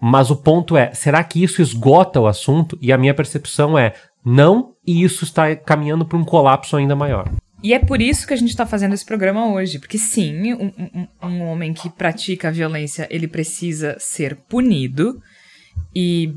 Mas 0.00 0.30
o 0.30 0.36
ponto 0.36 0.76
é, 0.76 0.92
será 0.92 1.22
que 1.22 1.42
isso 1.42 1.62
esgota 1.62 2.20
o 2.20 2.26
assunto? 2.26 2.76
E 2.82 2.92
a 2.92 2.98
minha 2.98 3.14
percepção 3.14 3.78
é 3.78 3.94
não, 4.24 4.72
e 4.84 5.02
isso 5.02 5.24
está 5.24 5.54
caminhando 5.54 6.04
para 6.04 6.18
um 6.18 6.24
colapso 6.24 6.76
ainda 6.76 6.96
maior. 6.96 7.30
E 7.62 7.72
é 7.72 7.78
por 7.78 8.02
isso 8.02 8.26
que 8.26 8.34
a 8.34 8.36
gente 8.36 8.48
está 8.48 8.66
fazendo 8.66 8.92
esse 8.92 9.04
programa 9.04 9.52
hoje, 9.52 9.78
porque 9.78 9.96
sim, 9.96 10.52
um, 10.52 10.66
um, 10.66 11.28
um, 11.28 11.42
homem 11.42 11.72
que 11.72 11.88
pratica 11.88 12.48
a 12.48 12.50
violência, 12.50 13.06
ele 13.08 13.28
precisa 13.28 13.96
ser 14.00 14.34
punido, 14.34 15.22
e 15.94 16.34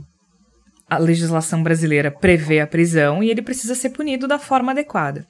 a 0.88 1.00
legislação 1.00 1.64
brasileira 1.64 2.12
prevê 2.12 2.60
a 2.60 2.68
prisão, 2.68 3.24
e 3.24 3.32
ele 3.32 3.42
precisa 3.42 3.74
ser 3.74 3.90
punido 3.90 4.28
da 4.28 4.38
forma 4.38 4.72
adequada. 4.72 5.28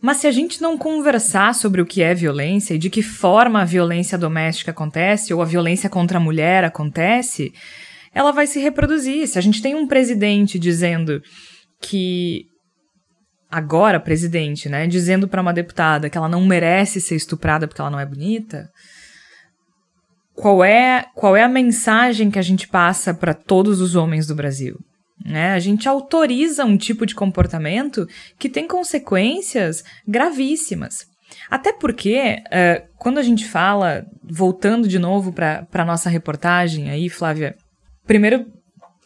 Mas 0.00 0.18
se 0.18 0.26
a 0.26 0.32
gente 0.32 0.62
não 0.62 0.78
conversar 0.78 1.54
sobre 1.54 1.82
o 1.82 1.86
que 1.86 2.02
é 2.02 2.14
violência 2.14 2.74
e 2.74 2.78
de 2.78 2.88
que 2.88 3.02
forma 3.02 3.60
a 3.60 3.64
violência 3.64 4.16
doméstica 4.16 4.70
acontece, 4.70 5.34
ou 5.34 5.42
a 5.42 5.46
violência 5.46 5.90
contra 5.90 6.18
a 6.18 6.20
mulher 6.20 6.64
acontece, 6.64 7.52
ela 8.14 8.32
vai 8.32 8.46
se 8.46 8.58
reproduzir. 8.58 9.26
Se 9.28 9.38
a 9.38 9.42
gente 9.42 9.60
tem 9.60 9.74
um 9.74 9.86
presidente 9.86 10.58
dizendo 10.58 11.22
que 11.80 12.46
agora 13.56 13.98
presidente, 13.98 14.68
né, 14.68 14.86
dizendo 14.86 15.26
para 15.26 15.40
uma 15.40 15.54
deputada 15.54 16.10
que 16.10 16.18
ela 16.18 16.28
não 16.28 16.44
merece 16.44 17.00
ser 17.00 17.16
estuprada 17.16 17.66
porque 17.66 17.80
ela 17.80 17.90
não 17.90 17.98
é 17.98 18.04
bonita, 18.04 18.68
qual 20.34 20.62
é 20.62 21.06
qual 21.14 21.34
é 21.34 21.42
a 21.42 21.48
mensagem 21.48 22.30
que 22.30 22.38
a 22.38 22.42
gente 22.42 22.68
passa 22.68 23.14
para 23.14 23.32
todos 23.32 23.80
os 23.80 23.94
homens 23.94 24.26
do 24.26 24.34
Brasil? 24.34 24.78
Né? 25.24 25.52
A 25.52 25.58
gente 25.58 25.88
autoriza 25.88 26.66
um 26.66 26.76
tipo 26.76 27.06
de 27.06 27.14
comportamento 27.14 28.06
que 28.38 28.50
tem 28.50 28.68
consequências 28.68 29.82
gravíssimas. 30.06 31.06
Até 31.50 31.72
porque, 31.72 32.36
uh, 32.48 32.86
quando 32.98 33.16
a 33.16 33.22
gente 33.22 33.46
fala, 33.46 34.04
voltando 34.22 34.86
de 34.86 34.98
novo 34.98 35.32
para 35.32 35.66
a 35.72 35.84
nossa 35.84 36.10
reportagem 36.10 36.90
aí, 36.90 37.08
Flávia, 37.08 37.56
primeiro 38.06 38.46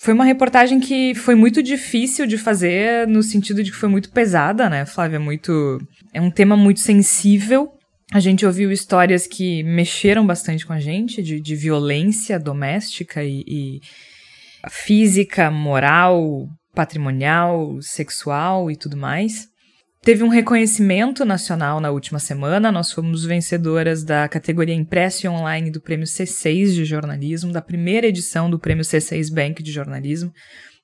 foi 0.00 0.14
uma 0.14 0.24
reportagem 0.24 0.80
que 0.80 1.14
foi 1.14 1.34
muito 1.34 1.62
difícil 1.62 2.26
de 2.26 2.38
fazer, 2.38 3.06
no 3.06 3.22
sentido 3.22 3.62
de 3.62 3.70
que 3.70 3.76
foi 3.76 3.88
muito 3.90 4.10
pesada, 4.10 4.66
né, 4.70 4.86
Flávia? 4.86 5.20
Muito. 5.20 5.78
É 6.14 6.18
um 6.18 6.30
tema 6.30 6.56
muito 6.56 6.80
sensível. 6.80 7.70
A 8.10 8.18
gente 8.18 8.46
ouviu 8.46 8.72
histórias 8.72 9.26
que 9.26 9.62
mexeram 9.62 10.26
bastante 10.26 10.66
com 10.66 10.72
a 10.72 10.80
gente, 10.80 11.22
de, 11.22 11.38
de 11.38 11.54
violência 11.54 12.38
doméstica 12.40 13.22
e, 13.22 13.44
e 13.46 13.80
física, 14.70 15.50
moral, 15.50 16.48
patrimonial, 16.74 17.76
sexual 17.82 18.70
e 18.70 18.76
tudo 18.76 18.96
mais. 18.96 19.49
Teve 20.02 20.24
um 20.24 20.28
reconhecimento 20.28 21.26
nacional 21.26 21.78
na 21.78 21.90
última 21.90 22.18
semana. 22.18 22.72
Nós 22.72 22.90
fomos 22.90 23.26
vencedoras 23.26 24.02
da 24.02 24.26
categoria 24.28 24.74
Impresso 24.74 25.28
Online 25.28 25.70
do 25.70 25.78
Prêmio 25.78 26.06
C6 26.06 26.72
de 26.72 26.86
Jornalismo, 26.86 27.52
da 27.52 27.60
primeira 27.60 28.06
edição 28.06 28.48
do 28.48 28.58
Prêmio 28.58 28.82
C6 28.82 29.30
Bank 29.30 29.62
de 29.62 29.70
Jornalismo. 29.70 30.32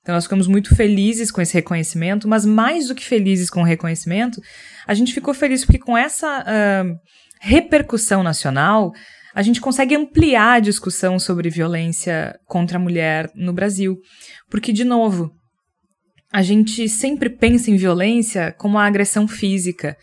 Então 0.03 0.13
nós 0.13 0.25
ficamos 0.25 0.45
muito 0.45 0.75
felizes 0.75 1.31
com 1.31 1.41
esse 1.41 1.55
reconhecimento, 1.55 2.27
mas 2.27 2.45
mais 2.45 2.89
do 2.89 2.95
que 2.95 3.03
felizes 3.03 3.49
com 3.49 3.61
o 3.61 3.65
reconhecimento, 3.65 4.39
a 4.85 4.93
gente 4.93 5.11
ficou 5.11 5.33
feliz 5.33 5.65
porque 5.65 5.79
com 5.79 5.97
essa 5.97 6.41
uh, 6.43 6.95
repercussão 7.41 8.21
nacional, 8.21 8.93
a 9.33 9.41
gente 9.41 9.59
consegue 9.59 9.95
ampliar 9.95 10.53
a 10.53 10.59
discussão 10.59 11.17
sobre 11.17 11.49
violência 11.49 12.39
contra 12.45 12.77
a 12.77 12.81
mulher 12.81 13.31
no 13.35 13.51
Brasil. 13.51 13.97
Porque, 14.49 14.71
de 14.71 14.83
novo, 14.83 15.31
a 16.31 16.41
gente 16.41 16.87
sempre 16.89 17.29
pensa 17.29 17.71
em 17.71 17.77
violência 17.77 18.53
como 18.57 18.77
a 18.77 18.85
agressão 18.85 19.27
física. 19.27 19.97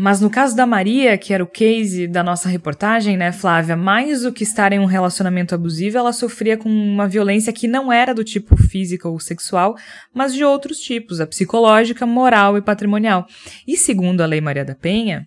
Mas 0.00 0.20
no 0.20 0.30
caso 0.30 0.54
da 0.54 0.64
Maria, 0.64 1.18
que 1.18 1.34
era 1.34 1.42
o 1.42 1.46
case 1.46 2.06
da 2.06 2.22
nossa 2.22 2.48
reportagem, 2.48 3.16
né, 3.16 3.32
Flávia, 3.32 3.76
mais 3.76 4.22
do 4.22 4.32
que 4.32 4.44
estar 4.44 4.72
em 4.72 4.78
um 4.78 4.84
relacionamento 4.84 5.56
abusivo, 5.56 5.98
ela 5.98 6.12
sofria 6.12 6.56
com 6.56 6.68
uma 6.68 7.08
violência 7.08 7.52
que 7.52 7.66
não 7.66 7.92
era 7.92 8.14
do 8.14 8.22
tipo 8.22 8.56
física 8.56 9.08
ou 9.08 9.18
sexual, 9.18 9.76
mas 10.14 10.32
de 10.32 10.44
outros 10.44 10.78
tipos, 10.78 11.20
a 11.20 11.26
psicológica, 11.26 12.06
moral 12.06 12.56
e 12.56 12.62
patrimonial. 12.62 13.26
E 13.66 13.76
segundo 13.76 14.20
a 14.20 14.26
Lei 14.26 14.40
Maria 14.40 14.64
da 14.64 14.76
Penha, 14.76 15.26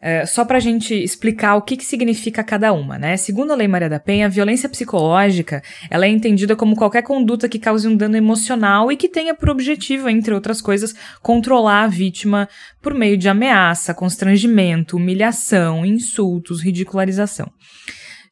é, 0.00 0.24
só 0.24 0.44
para 0.44 0.58
a 0.58 0.60
gente 0.60 0.94
explicar 0.94 1.56
o 1.56 1.62
que, 1.62 1.76
que 1.76 1.84
significa 1.84 2.44
cada 2.44 2.72
uma, 2.72 2.96
né? 2.98 3.16
Segundo 3.16 3.52
a 3.52 3.56
Lei 3.56 3.66
Maria 3.66 3.88
da 3.88 3.98
Penha, 3.98 4.26
a 4.26 4.28
violência 4.28 4.68
psicológica 4.68 5.60
ela 5.90 6.06
é 6.06 6.08
entendida 6.08 6.54
como 6.54 6.76
qualquer 6.76 7.02
conduta 7.02 7.48
que 7.48 7.58
cause 7.58 7.88
um 7.88 7.96
dano 7.96 8.16
emocional 8.16 8.92
e 8.92 8.96
que 8.96 9.08
tenha 9.08 9.34
por 9.34 9.50
objetivo, 9.50 10.08
entre 10.08 10.32
outras 10.32 10.60
coisas, 10.60 10.94
controlar 11.20 11.82
a 11.82 11.88
vítima 11.88 12.48
por 12.80 12.94
meio 12.94 13.16
de 13.16 13.28
ameaça, 13.28 13.92
constrangimento, 13.92 14.96
humilhação, 14.96 15.84
insultos, 15.84 16.62
ridicularização. 16.62 17.50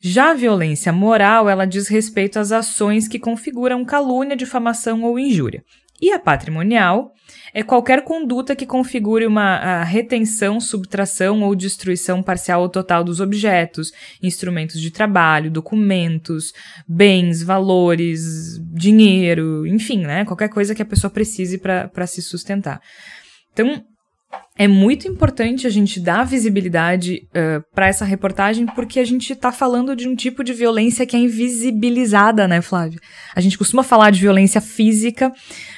Já 0.00 0.31
a 0.31 0.35
violência 0.35 0.92
moral, 0.92 1.48
ela 1.48 1.64
diz 1.64 1.88
respeito 1.88 2.38
às 2.38 2.52
ações 2.52 3.09
que 3.09 3.18
configuram 3.18 3.85
calúnia, 3.85 4.37
difamação 4.37 5.02
ou 5.02 5.18
injúria. 5.18 5.64
E 6.00 6.12
a 6.12 6.18
patrimonial 6.18 7.12
é 7.54 7.62
qualquer 7.62 8.04
conduta 8.04 8.54
que 8.54 8.66
configure 8.66 9.26
uma 9.26 9.82
retenção, 9.82 10.61
subtração 10.61 11.42
ou 11.42 11.56
destruição 11.56 12.22
parcial 12.22 12.61
ou 12.62 12.68
total 12.68 13.02
dos 13.02 13.18
objetos, 13.18 13.90
instrumentos 14.22 14.80
de 14.80 14.90
trabalho, 14.90 15.50
documentos, 15.50 16.52
bens, 16.87 17.42
valores, 17.42 18.59
dinheiro, 18.74 19.66
enfim, 19.66 20.00
né? 20.00 20.24
Qualquer 20.26 20.50
coisa 20.50 20.74
que 20.74 20.82
a 20.82 20.87
pessoa 20.87 21.11
precise 21.11 21.59
para 21.59 22.06
se 22.06 22.20
sustentar. 22.20 22.80
Então, 23.52 23.82
é 24.59 24.66
muito 24.66 25.07
importante 25.07 25.66
a 25.66 25.70
gente 25.70 26.01
dar 26.01 26.25
visibilidade 26.25 27.29
uh, 27.29 27.62
para 27.75 27.88
essa 27.88 28.05
reportagem, 28.05 28.66
porque 28.66 28.99
a 28.99 29.05
gente 29.05 29.33
está 29.33 29.53
falando 29.53 29.94
de 29.94 30.09
um 30.09 30.16
tipo 30.16 30.42
de 30.42 30.53
violência 30.53 31.05
que 31.05 31.14
é 31.14 31.18
invisibilizada, 31.18 32.49
né, 32.49 32.62
Flávia? 32.62 32.99
A 33.35 33.40
gente 33.40 33.59
costuma 33.59 33.83
falar 33.83 34.11
de 34.11 34.20
violência 34.20 34.61
física, 34.61 35.33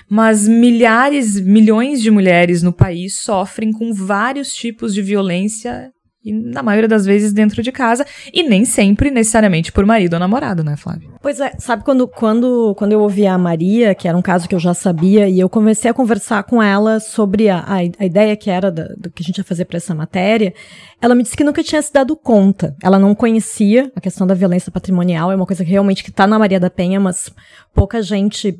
mas 0.08 0.46
milhares, 0.46 1.40
milhões 1.40 2.00
de 2.00 2.10
mulheres 2.10 2.62
no 2.62 2.72
país 2.72 3.18
sofrem 3.18 3.72
com 3.72 3.92
vários 3.92 4.54
tipos 4.54 4.94
de 4.94 5.02
violência 5.02 5.90
e 6.24 6.32
na 6.32 6.62
maioria 6.62 6.88
das 6.88 7.06
vezes 7.06 7.32
dentro 7.32 7.62
de 7.62 7.72
casa, 7.72 8.04
e 8.32 8.42
nem 8.42 8.64
sempre 8.64 9.10
necessariamente 9.10 9.72
por 9.72 9.86
marido 9.86 10.14
ou 10.14 10.20
namorado, 10.20 10.62
né, 10.62 10.76
Flávia? 10.76 11.08
Pois 11.28 11.40
é, 11.40 11.52
sabe 11.58 11.84
quando, 11.84 12.08
quando, 12.08 12.74
quando 12.74 12.92
eu 12.92 13.02
ouvi 13.02 13.26
a 13.26 13.36
Maria, 13.36 13.94
que 13.94 14.08
era 14.08 14.16
um 14.16 14.22
caso 14.22 14.48
que 14.48 14.54
eu 14.54 14.58
já 14.58 14.72
sabia, 14.72 15.28
e 15.28 15.38
eu 15.38 15.46
comecei 15.46 15.90
a 15.90 15.92
conversar 15.92 16.42
com 16.44 16.62
ela 16.62 16.98
sobre 17.00 17.50
a, 17.50 17.58
a, 17.58 17.76
a 17.98 18.06
ideia 18.06 18.34
que 18.34 18.48
era 18.48 18.72
da, 18.72 18.84
do 18.96 19.10
que 19.10 19.22
a 19.22 19.26
gente 19.26 19.36
ia 19.36 19.44
fazer 19.44 19.66
para 19.66 19.76
essa 19.76 19.94
matéria, 19.94 20.54
ela 21.02 21.14
me 21.14 21.22
disse 21.22 21.36
que 21.36 21.44
nunca 21.44 21.62
tinha 21.62 21.82
se 21.82 21.92
dado 21.92 22.16
conta. 22.16 22.74
Ela 22.82 22.98
não 22.98 23.14
conhecia 23.14 23.92
a 23.94 24.00
questão 24.00 24.26
da 24.26 24.32
violência 24.32 24.72
patrimonial, 24.72 25.30
é 25.30 25.36
uma 25.36 25.44
coisa 25.44 25.62
que 25.66 25.70
realmente 25.70 26.02
que 26.02 26.10
tá 26.10 26.26
na 26.26 26.38
Maria 26.38 26.58
da 26.58 26.70
Penha, 26.70 26.98
mas 26.98 27.30
pouca 27.74 28.00
gente 28.00 28.58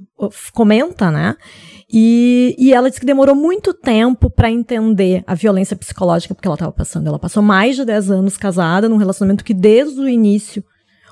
comenta, 0.53 1.11
né? 1.11 1.37
E, 1.91 2.55
e 2.59 2.75
ela 2.75 2.91
disse 2.91 3.01
que 3.01 3.07
demorou 3.07 3.35
muito 3.35 3.73
tempo 3.73 4.29
para 4.29 4.51
entender 4.51 5.25
a 5.27 5.35
violência 5.35 5.75
psicológica 5.75 6.35
porque 6.35 6.47
ela 6.47 6.55
estava 6.55 6.73
passando. 6.73 7.07
Ela 7.07 7.19
passou 7.19 7.43
mais 7.43 7.77
de 7.77 7.85
10 7.87 8.11
anos 8.11 8.37
casada 8.37 8.91
num 8.91 8.99
relacionamento 8.99 9.43
que 9.43 9.55
desde 9.55 9.99
o 9.99 10.07
início 10.07 10.63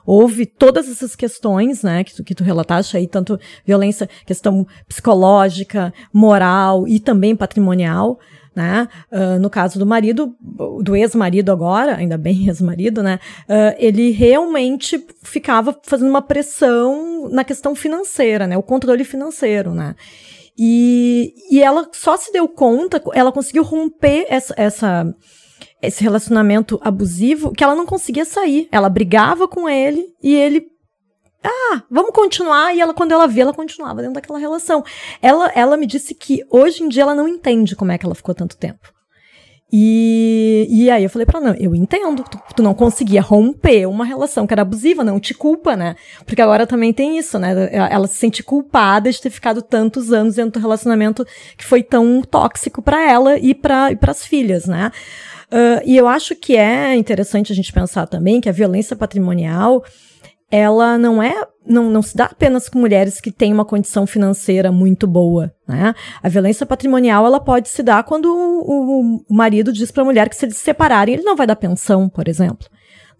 houve 0.06 0.46
todas 0.46 0.88
essas 0.88 1.16
questões, 1.16 1.82
né, 1.82 2.04
que 2.04 2.14
tu, 2.14 2.24
que 2.24 2.34
tu 2.34 2.44
relataste 2.44 2.96
aí, 2.96 3.08
tanto 3.08 3.38
violência, 3.66 4.08
questão 4.24 4.66
psicológica, 4.86 5.92
moral 6.12 6.86
e 6.86 7.00
também 7.00 7.34
patrimonial, 7.34 8.18
né, 8.54 8.88
uh, 9.12 9.38
no 9.38 9.50
caso 9.50 9.78
do 9.78 9.84
marido, 9.84 10.34
do 10.80 10.96
ex-marido 10.96 11.50
agora, 11.50 11.96
ainda 11.96 12.16
bem 12.16 12.46
ex-marido, 12.48 13.02
né, 13.02 13.18
uh, 13.48 13.76
ele 13.78 14.10
realmente 14.12 15.04
ficava 15.22 15.78
fazendo 15.82 16.08
uma 16.08 16.22
pressão 16.22 17.28
na 17.28 17.44
questão 17.44 17.74
financeira, 17.74 18.46
né, 18.46 18.56
o 18.56 18.62
controle 18.62 19.04
financeiro, 19.04 19.74
né, 19.74 19.96
e, 20.56 21.34
e 21.50 21.62
ela 21.62 21.86
só 21.92 22.16
se 22.16 22.32
deu 22.32 22.48
conta, 22.48 23.02
ela 23.12 23.30
conseguiu 23.30 23.62
romper 23.62 24.24
essa, 24.30 24.54
essa 24.56 25.14
esse 25.86 26.02
relacionamento 26.02 26.78
abusivo 26.82 27.52
que 27.52 27.62
ela 27.62 27.74
não 27.74 27.86
conseguia 27.86 28.24
sair. 28.24 28.68
Ela 28.70 28.88
brigava 28.88 29.46
com 29.48 29.68
ele 29.68 30.14
e 30.22 30.34
ele 30.34 30.66
ah, 31.42 31.82
vamos 31.90 32.10
continuar. 32.10 32.74
E 32.74 32.80
ela, 32.80 32.92
quando 32.92 33.12
ela 33.12 33.28
vê, 33.28 33.42
ela 33.42 33.54
continuava 33.54 34.00
dentro 34.00 34.14
daquela 34.14 34.38
relação. 34.38 34.84
Ela, 35.22 35.50
ela 35.54 35.76
me 35.76 35.86
disse 35.86 36.14
que 36.14 36.44
hoje 36.50 36.82
em 36.82 36.88
dia 36.88 37.02
ela 37.02 37.14
não 37.14 37.28
entende 37.28 37.76
como 37.76 37.92
é 37.92 37.98
que 37.98 38.04
ela 38.04 38.14
ficou 38.14 38.34
tanto 38.34 38.56
tempo. 38.56 38.92
E, 39.72 40.66
e 40.70 40.90
aí 40.90 41.02
eu 41.02 41.10
falei 41.10 41.26
pra 41.26 41.40
ela, 41.40 41.48
não, 41.48 41.56
eu 41.58 41.74
entendo, 41.74 42.22
tu, 42.22 42.40
tu, 42.54 42.62
não 42.62 42.72
conseguia 42.72 43.20
romper 43.20 43.86
uma 43.86 44.04
relação 44.04 44.46
que 44.46 44.54
era 44.54 44.62
abusiva, 44.62 45.02
não 45.02 45.18
te 45.18 45.34
culpa, 45.34 45.74
né? 45.74 45.96
Porque 46.24 46.40
agora 46.40 46.68
também 46.68 46.92
tem 46.92 47.18
isso, 47.18 47.36
né? 47.36 47.68
Ela 47.72 48.06
se 48.06 48.14
sente 48.14 48.44
culpada 48.44 49.10
de 49.10 49.20
ter 49.20 49.30
ficado 49.30 49.60
tantos 49.60 50.12
anos 50.12 50.36
dentro 50.36 50.52
do 50.52 50.62
relacionamento 50.62 51.26
que 51.56 51.64
foi 51.64 51.82
tão 51.82 52.22
tóxico 52.22 52.80
para 52.80 53.10
ela 53.10 53.38
e 53.38 53.54
para 53.54 53.96
as 54.06 54.24
filhas, 54.24 54.66
né? 54.66 54.92
Uh, 55.56 55.80
e 55.86 55.96
eu 55.96 56.06
acho 56.06 56.36
que 56.36 56.54
é 56.54 56.94
interessante 56.94 57.50
a 57.50 57.54
gente 57.54 57.72
pensar 57.72 58.06
também 58.06 58.42
que 58.42 58.48
a 58.48 58.52
violência 58.52 58.94
patrimonial 58.94 59.82
ela 60.50 60.98
não 60.98 61.22
é 61.22 61.46
não, 61.66 61.90
não 61.90 62.02
se 62.02 62.14
dá 62.14 62.26
apenas 62.26 62.68
com 62.68 62.78
mulheres 62.78 63.22
que 63.22 63.32
têm 63.32 63.54
uma 63.54 63.64
condição 63.64 64.06
financeira 64.06 64.70
muito 64.70 65.06
boa, 65.06 65.50
né? 65.66 65.94
A 66.22 66.28
violência 66.28 66.66
patrimonial 66.66 67.24
ela 67.24 67.40
pode 67.40 67.70
se 67.70 67.82
dar 67.82 68.04
quando 68.04 68.26
o, 68.26 69.24
o 69.26 69.34
marido 69.34 69.72
diz 69.72 69.90
para 69.90 70.02
a 70.02 70.04
mulher 70.04 70.28
que 70.28 70.36
se 70.36 70.44
eles 70.44 70.58
se 70.58 70.62
separarem 70.62 71.14
ele 71.14 71.24
não 71.24 71.34
vai 71.34 71.46
dar 71.46 71.56
pensão, 71.56 72.06
por 72.06 72.28
exemplo. 72.28 72.68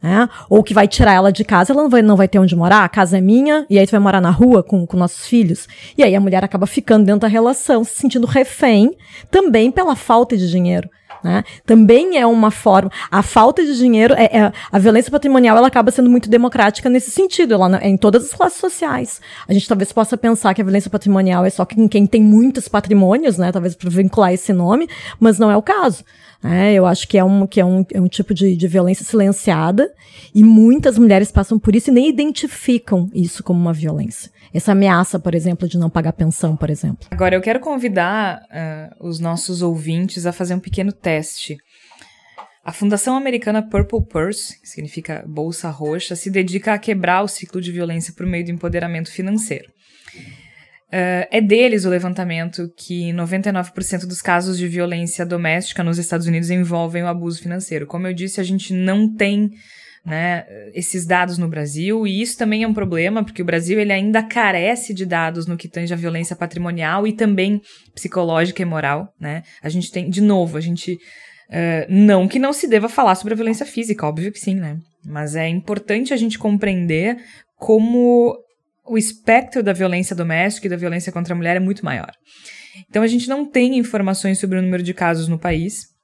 Né? 0.03 0.29
Ou 0.51 0.63
que 0.63 0.75
vai 0.75 0.87
tirar 0.87 1.15
ela 1.15 1.33
de 1.33 1.43
casa, 1.43 1.73
ela 1.73 1.83
não 1.83 1.89
vai, 1.89 2.03
não 2.03 2.17
vai 2.17 2.29
ter 2.29 2.39
onde 2.39 2.55
morar, 2.55 2.85
a 2.85 2.89
casa 2.89 3.17
é 3.17 3.21
minha, 3.21 3.67
e 3.69 3.79
aí 3.79 3.87
tu 3.87 3.93
vai 3.93 3.99
morar 3.99 4.21
na 4.21 4.31
rua 4.31 4.63
com, 4.63 4.87
com 4.87 4.97
nossos 4.97 5.27
filhos. 5.27 5.67
E 5.97 6.05
aí 6.05 6.15
a 6.15 6.21
mulher 6.21 6.45
acaba 6.45 6.67
ficando 6.67 7.07
dentro 7.07 7.23
da 7.23 7.29
relação, 7.29 7.83
se 7.83 7.97
sentindo 7.97 8.27
refém, 8.27 8.95
também 9.31 9.71
pela 9.71 9.97
falta 9.97 10.37
de 10.37 10.51
dinheiro. 10.51 10.89
Né? 11.23 11.45
Também 11.65 12.19
é 12.19 12.27
uma 12.27 12.51
forma. 12.51 12.91
A 13.11 13.23
falta 13.23 13.65
de 13.65 13.77
dinheiro, 13.77 14.15
é, 14.15 14.25
é, 14.25 14.53
a 14.71 14.79
violência 14.79 15.11
patrimonial, 15.11 15.57
ela 15.57 15.69
acaba 15.69 15.91
sendo 15.91 16.11
muito 16.11 16.29
democrática 16.29 16.89
nesse 16.89 17.11
sentido. 17.11 17.55
Ela 17.55 17.79
é 17.83 17.89
em 17.89 17.97
todas 17.97 18.25
as 18.25 18.33
classes 18.33 18.59
sociais. 18.59 19.21
A 19.49 19.53
gente 19.53 19.69
talvez 19.69 19.93
possa 19.93 20.17
pensar 20.17 20.55
que 20.55 20.61
a 20.61 20.65
violência 20.65 20.91
patrimonial 20.91 21.45
é 21.45 21.51
só 21.51 21.65
quem, 21.65 21.89
quem 21.89 22.07
tem 22.07 22.23
muitos 22.23 22.69
patrimônios, 22.69 23.39
né? 23.39 23.53
Talvez 23.53 23.75
para 23.75 23.91
vincular 23.91 24.33
esse 24.33 24.53
nome, 24.53 24.89
mas 25.19 25.39
não 25.39 25.51
é 25.51 25.57
o 25.57 25.63
caso. 25.63 26.05
É, 26.43 26.75
eu 26.75 26.87
acho 26.87 27.09
que 27.09 27.19
é 27.19 27.25
um, 27.25 27.47
que 27.47 27.61
é 27.61 27.65
um, 27.65 27.85
é 27.93 28.01
um 28.01 28.09
tipo 28.09 28.33
de, 28.35 28.57
de 28.57 28.69
violência 28.69 29.05
silenciada 29.05 29.91
e 30.35 30.45
muitas 30.45 30.99
mulheres 30.99 31.33
passam 31.33 31.59
por 31.59 31.75
isso 31.75 31.91
e 31.91 31.93
nem 31.93 32.09
identificam 32.09 33.11
isso 33.15 33.43
como 33.43 33.59
uma 33.59 33.73
violência. 33.73 34.31
Essa 34.53 34.73
ameaça, 34.73 35.19
por 35.19 35.35
exemplo, 35.35 35.69
de 35.69 35.79
não 35.79 35.91
pagar 35.91 36.13
pensão, 36.13 36.57
por 36.57 36.71
exemplo. 36.71 37.09
Agora, 37.11 37.35
eu 37.35 37.41
quero 37.41 37.61
convidar 37.61 38.43
uh, 38.43 39.09
os 39.09 39.19
nossos 39.19 39.61
ouvintes 39.61 40.25
a 40.27 40.33
fazer 40.33 40.55
um 40.55 40.61
pequeno 40.61 40.93
teste. 40.93 41.57
A 42.65 42.73
Fundação 42.73 43.17
Americana 43.17 43.63
Purple 43.63 44.05
Purse, 44.07 44.61
que 44.61 44.69
significa 44.69 45.25
Bolsa 45.27 45.71
Roxa, 45.71 46.17
se 46.17 46.31
dedica 46.31 46.73
a 46.73 46.79
quebrar 46.79 47.23
o 47.23 47.29
ciclo 47.29 47.61
de 47.61 47.71
violência 47.71 48.13
por 48.17 48.27
meio 48.27 48.45
do 48.45 48.51
empoderamento 48.51 49.11
financeiro. 49.11 49.71
Uh, 50.89 51.27
é 51.33 51.41
deles 51.41 51.85
o 51.85 51.91
levantamento 51.91 52.71
que 52.77 53.13
99% 53.13 54.07
dos 54.07 54.23
casos 54.23 54.57
de 54.57 54.69
violência 54.69 55.27
doméstica 55.27 55.83
nos 55.83 55.99
Estados 55.99 56.27
Unidos 56.29 56.49
envolvem 56.49 57.03
o 57.03 57.09
abuso 57.09 57.43
financeiro. 57.43 57.87
Como 57.87 58.07
eu 58.07 58.15
disse, 58.15 58.41
a 58.41 58.45
gente 58.45 58.73
não 58.73 59.13
tem 59.13 59.51
né, 60.07 60.47
esses 60.73 61.05
dados 61.05 61.37
no 61.37 61.49
Brasil, 61.49 62.07
e 62.07 62.23
isso 62.23 62.39
também 62.39 62.63
é 62.63 62.69
um 62.69 62.73
problema, 62.73 63.25
porque 63.25 63.43
o 63.43 63.45
Brasil 63.45 63.81
ele 63.81 63.93
ainda 63.93 64.23
carece 64.23 64.95
de 64.95 65.05
dados 65.05 65.49
no 65.49 65.57
que 65.57 65.69
tange 65.69 65.93
a 65.93 65.97
violência 65.97 66.37
patrimonial 66.37 67.05
e 67.09 67.13
também 67.13 67.61
psicológica 67.93 68.63
e 68.63 68.65
moral, 68.65 69.13
né? 69.21 69.43
A 69.61 69.69
gente 69.69 69.91
tem, 69.91 70.09
de 70.09 70.21
novo, 70.21 70.57
a 70.57 70.61
gente 70.61 70.93
uh, 70.93 71.87
não 71.89 72.29
que 72.29 72.39
não 72.39 72.53
se 72.53 72.69
deva 72.69 72.89
falar 72.89 73.17
sobre 73.17 73.35
a 73.35 73.37
violência 73.37 73.67
física, 73.67 74.07
óbvio 74.07 74.31
que 74.31 74.39
sim, 74.39 74.55
né? 74.55 74.79
Mas 75.05 75.35
é 75.35 75.49
importante 75.49 76.15
a 76.15 76.17
gente 76.17 76.39
compreender 76.39 77.17
como 77.57 78.37
o 78.89 78.97
espectro 78.97 79.63
da 79.63 79.73
violência 79.73 80.15
doméstica 80.15 80.67
e 80.67 80.71
da 80.71 80.77
violência 80.77 81.13
contra 81.13 81.35
a 81.35 81.37
mulher 81.37 81.57
é 81.57 81.61
muito 81.61 81.85
maior. 81.85 82.13
Então 82.89 83.03
a 83.03 83.07
gente 83.07 83.29
não 83.29 83.45
tem 83.45 83.79
informações 83.79 84.39
sobre 84.39 84.59
o 84.59 84.63
número 84.63 84.83
de 84.83 84.95
casos 84.95 85.29
no 85.29 85.39
país. 85.39 85.97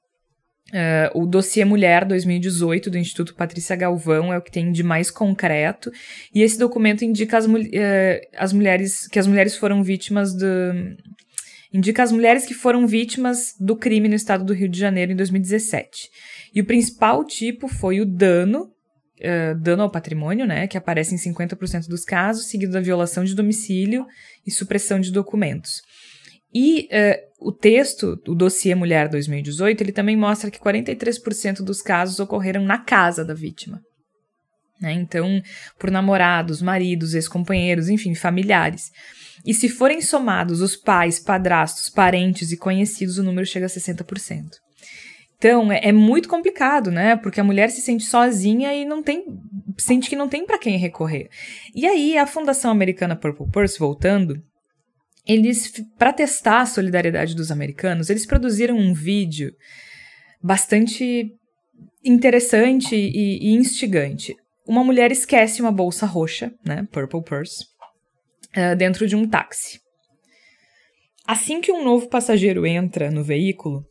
Uh, 0.72 1.20
o 1.20 1.26
dossiê 1.26 1.66
Mulher 1.66 2.02
2018 2.04 2.88
do 2.88 2.96
Instituto 2.96 3.34
Patrícia 3.34 3.76
Galvão 3.76 4.32
é 4.32 4.38
o 4.38 4.42
que 4.42 4.50
tem 4.50 4.72
de 4.72 4.82
mais 4.82 5.10
concreto, 5.10 5.92
e 6.34 6.40
esse 6.40 6.58
documento 6.58 7.04
indica 7.04 7.36
as, 7.36 7.44
uh, 7.44 7.50
as 8.34 8.54
mulheres 8.54 9.06
que 9.06 9.18
as 9.18 9.26
mulheres 9.26 9.54
foram 9.54 9.82
vítimas 9.82 10.34
do. 10.34 10.46
indica 11.74 12.02
as 12.02 12.10
mulheres 12.10 12.46
que 12.46 12.54
foram 12.54 12.86
vítimas 12.86 13.54
do 13.60 13.76
crime 13.76 14.08
no 14.08 14.14
estado 14.14 14.44
do 14.44 14.54
Rio 14.54 14.68
de 14.68 14.78
Janeiro 14.78 15.12
em 15.12 15.16
2017. 15.16 16.08
E 16.54 16.60
o 16.62 16.64
principal 16.64 17.22
tipo 17.22 17.68
foi 17.68 18.00
o 18.00 18.06
dano, 18.06 18.71
uh, 19.22 19.58
dano 19.58 19.82
ao 19.82 19.90
patrimônio, 19.90 20.46
né, 20.46 20.66
que 20.66 20.76
aparece 20.76 21.14
em 21.14 21.18
50% 21.18 21.88
dos 21.88 22.04
casos, 22.04 22.46
seguido 22.46 22.72
da 22.72 22.80
violação 22.80 23.24
de 23.24 23.34
domicílio 23.34 24.06
e 24.46 24.50
supressão 24.50 25.00
de 25.00 25.12
documentos. 25.12 25.80
E 26.54 26.88
uh, 26.92 27.48
o 27.48 27.52
texto, 27.52 28.20
o 28.28 28.34
dossiê 28.34 28.74
Mulher 28.74 29.08
2018, 29.08 29.80
ele 29.80 29.92
também 29.92 30.16
mostra 30.16 30.50
que 30.50 30.58
43% 30.58 31.62
dos 31.62 31.80
casos 31.80 32.20
ocorreram 32.20 32.64
na 32.64 32.78
casa 32.78 33.24
da 33.24 33.32
vítima. 33.32 33.80
Né? 34.80 34.92
Então, 34.92 35.40
por 35.78 35.90
namorados, 35.90 36.60
maridos, 36.60 37.14
ex-companheiros, 37.14 37.88
enfim, 37.88 38.14
familiares. 38.14 38.90
E 39.46 39.54
se 39.54 39.68
forem 39.68 40.00
somados 40.02 40.60
os 40.60 40.76
pais, 40.76 41.18
padrastos, 41.18 41.88
parentes 41.88 42.52
e 42.52 42.56
conhecidos, 42.56 43.16
o 43.18 43.22
número 43.22 43.46
chega 43.46 43.66
a 43.66 43.68
60%. 43.68 44.50
Então, 45.42 45.72
é, 45.72 45.88
é 45.88 45.90
muito 45.90 46.28
complicado, 46.28 46.92
né? 46.92 47.16
Porque 47.16 47.40
a 47.40 47.44
mulher 47.44 47.68
se 47.68 47.80
sente 47.80 48.04
sozinha 48.04 48.72
e 48.72 48.84
não 48.84 49.02
tem. 49.02 49.24
sente 49.76 50.08
que 50.08 50.14
não 50.14 50.28
tem 50.28 50.46
para 50.46 50.56
quem 50.56 50.78
recorrer. 50.78 51.28
E 51.74 51.84
aí, 51.84 52.16
a 52.16 52.28
Fundação 52.28 52.70
Americana 52.70 53.16
Purple 53.16 53.50
Purse, 53.50 53.76
voltando, 53.76 54.40
eles, 55.26 55.72
para 55.98 56.12
testar 56.12 56.60
a 56.60 56.66
solidariedade 56.66 57.34
dos 57.34 57.50
americanos, 57.50 58.08
eles 58.08 58.24
produziram 58.24 58.76
um 58.76 58.94
vídeo 58.94 59.52
bastante 60.40 61.32
interessante 62.04 62.94
e, 62.94 63.50
e 63.50 63.54
instigante. 63.56 64.36
Uma 64.64 64.84
mulher 64.84 65.10
esquece 65.10 65.60
uma 65.60 65.72
bolsa 65.72 66.06
roxa, 66.06 66.52
né, 66.64 66.86
purple 66.92 67.24
purse, 67.24 67.64
uh, 68.56 68.76
dentro 68.76 69.08
de 69.08 69.16
um 69.16 69.26
táxi. 69.28 69.80
Assim 71.26 71.60
que 71.60 71.72
um 71.72 71.84
novo 71.84 72.08
passageiro 72.08 72.64
entra 72.64 73.10
no 73.10 73.24
veículo, 73.24 73.84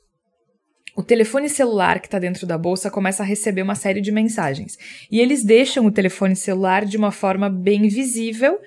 o 0.96 1.02
telefone 1.02 1.48
celular 1.48 2.00
que 2.00 2.08
está 2.08 2.20
dentro 2.20 2.46
da 2.46 2.58
bolsa 2.58 2.92
começa 2.92 3.24
a 3.24 3.26
receber 3.26 3.62
uma 3.62 3.76
série 3.76 4.02
de 4.02 4.12
mensagens. 4.12 4.78
E 5.10 5.20
eles 5.20 5.44
deixam 5.44 5.86
o 5.86 5.92
telefone 5.92 6.36
celular 6.36 6.86
de 6.86 6.98
uma 6.98 7.12
forma 7.12 7.50
bem 7.50 7.88
visível 7.88 8.60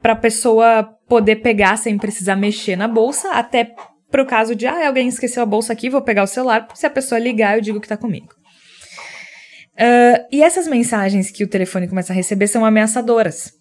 para 0.00 0.12
a 0.12 0.16
pessoa 0.16 0.84
poder 1.08 1.36
pegar 1.36 1.76
sem 1.78 1.96
precisar 1.96 2.36
mexer 2.36 2.76
na 2.76 2.86
bolsa, 2.86 3.30
até 3.30 3.74
pro 4.10 4.26
caso 4.26 4.54
de, 4.54 4.66
ah, 4.66 4.86
alguém 4.86 5.08
esqueceu 5.08 5.42
a 5.42 5.46
bolsa 5.46 5.72
aqui, 5.72 5.88
vou 5.88 6.02
pegar 6.02 6.22
o 6.22 6.26
celular, 6.26 6.68
se 6.74 6.86
a 6.86 6.90
pessoa 6.90 7.18
ligar, 7.18 7.56
eu 7.56 7.62
digo 7.62 7.80
que 7.80 7.88
tá 7.88 7.96
comigo. 7.96 8.34
Uh, 9.72 10.22
e 10.30 10.42
essas 10.42 10.68
mensagens 10.68 11.30
que 11.30 11.42
o 11.42 11.48
telefone 11.48 11.88
começa 11.88 12.12
a 12.12 12.16
receber 12.16 12.46
são 12.46 12.64
ameaçadoras, 12.64 13.52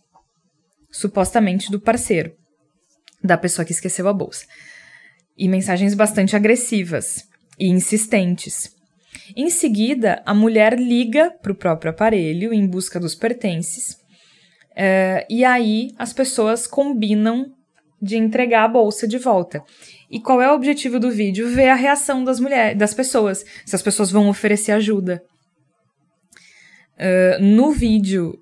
supostamente 0.92 1.72
do 1.72 1.80
parceiro, 1.80 2.34
da 3.24 3.38
pessoa 3.38 3.66
que 3.66 3.72
esqueceu 3.72 4.08
a 4.08 4.14
bolsa. 4.14 4.46
E 5.36 5.48
mensagens 5.48 5.96
bastante 5.96 6.36
agressivas 6.36 7.24
e 7.60 7.68
insistentes. 7.68 8.76
Em 9.36 9.50
seguida, 9.50 10.22
a 10.26 10.34
mulher 10.34 10.78
liga 10.78 11.32
para 11.42 11.52
o 11.52 11.56
próprio 11.56 11.92
aparelho 11.92 12.54
em 12.54 12.68
busca 12.68 13.00
dos 13.00 13.16
pertences 13.16 14.04
Uh, 14.74 15.22
e 15.30 15.46
aí 15.46 15.92
as 16.00 16.12
pessoas 16.14 16.66
combinam 16.66 17.54
de 18.02 18.18
entregar 18.18 18.66
a 18.66 18.68
bolsa 18.68 19.08
de 19.08 19.18
volta. 19.18 19.64
E 20.10 20.20
qual 20.20 20.42
é 20.42 20.52
o 20.52 20.56
objetivo 20.56 21.00
do 21.00 21.12
vídeo? 21.12 21.50
Ver 21.50 21.70
a 21.70 21.76
reação 21.76 22.24
das 22.24 22.40
mulheres, 22.40 22.78
das 22.78 22.94
pessoas, 22.94 23.46
se 23.66 23.76
as 23.76 23.82
pessoas 23.82 24.12
vão 24.12 24.28
oferecer 24.30 24.72
ajuda. 24.72 25.24
Uh, 26.96 27.42
no 27.42 27.72
vídeo 27.72 28.38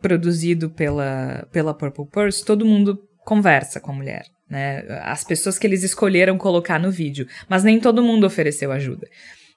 produzido 0.00 0.70
pela, 0.70 1.46
pela 1.52 1.74
Purple 1.74 2.06
Purse, 2.06 2.44
todo 2.44 2.66
mundo 2.66 2.98
conversa 3.24 3.80
com 3.80 3.92
a 3.92 3.94
mulher, 3.94 4.24
né? 4.50 4.84
As 5.02 5.22
pessoas 5.22 5.58
que 5.58 5.66
eles 5.66 5.84
escolheram 5.84 6.36
colocar 6.36 6.78
no 6.78 6.90
vídeo, 6.90 7.26
mas 7.48 7.62
nem 7.62 7.78
todo 7.78 8.02
mundo 8.02 8.26
ofereceu 8.26 8.72
ajuda. 8.72 9.06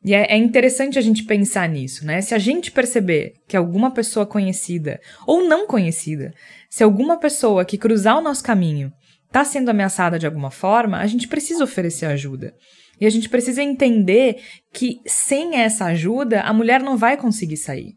E 0.05 0.13
é, 0.13 0.33
é, 0.33 0.37
interessante 0.37 0.99
a 0.99 1.01
gente 1.01 1.23
pensar 1.23 1.67
nisso, 1.67 2.05
né? 2.05 2.21
Se 2.21 2.35
a 2.35 2.37
gente 2.37 2.71
perceber 2.71 3.33
que 3.47 3.57
alguma 3.57 3.89
pessoa 3.91 4.25
conhecida 4.25 4.99
ou 5.25 5.47
não 5.47 5.65
conhecida, 5.65 6.33
se 6.69 6.83
alguma 6.83 7.17
pessoa 7.17 7.65
que 7.65 7.77
cruzar 7.77 8.17
o 8.17 8.21
nosso 8.21 8.43
caminho 8.43 8.91
está 9.27 9.43
sendo 9.43 9.69
ameaçada 9.69 10.19
de 10.19 10.25
alguma 10.25 10.51
forma, 10.51 10.99
a 10.99 11.07
gente 11.07 11.27
precisa 11.27 11.63
oferecer 11.63 12.05
ajuda. 12.05 12.53
E 12.99 13.05
a 13.05 13.09
gente 13.09 13.29
precisa 13.29 13.63
entender 13.63 14.41
que 14.71 14.99
sem 15.07 15.55
essa 15.55 15.85
ajuda, 15.85 16.41
a 16.41 16.53
mulher 16.53 16.83
não 16.83 16.97
vai 16.97 17.17
conseguir 17.17 17.57
sair. 17.57 17.95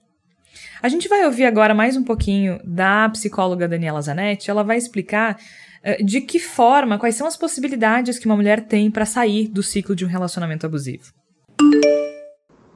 A 0.83 0.89
gente 0.89 1.09
vai 1.09 1.25
ouvir 1.25 1.45
agora 1.45 1.75
mais 1.75 1.97
um 1.97 2.05
pouquinho 2.05 2.61
da 2.65 3.09
psicóloga 3.11 3.69
Daniela 3.69 4.01
Zanetti. 4.01 4.51
Ela 4.51 4.63
vai 4.63 4.77
explicar 4.77 5.37
de 6.05 6.21
que 6.21 6.39
forma, 6.39 6.99
quais 6.99 7.15
são 7.15 7.27
as 7.27 7.37
possibilidades 7.37 8.19
que 8.19 8.27
uma 8.27 8.37
mulher 8.37 8.67
tem 8.67 8.91
para 8.91 9.07
sair 9.07 9.49
do 9.49 9.63
ciclo 9.63 9.95
de 9.95 10.05
um 10.05 10.09
relacionamento 10.09 10.67
abusivo 10.67 11.13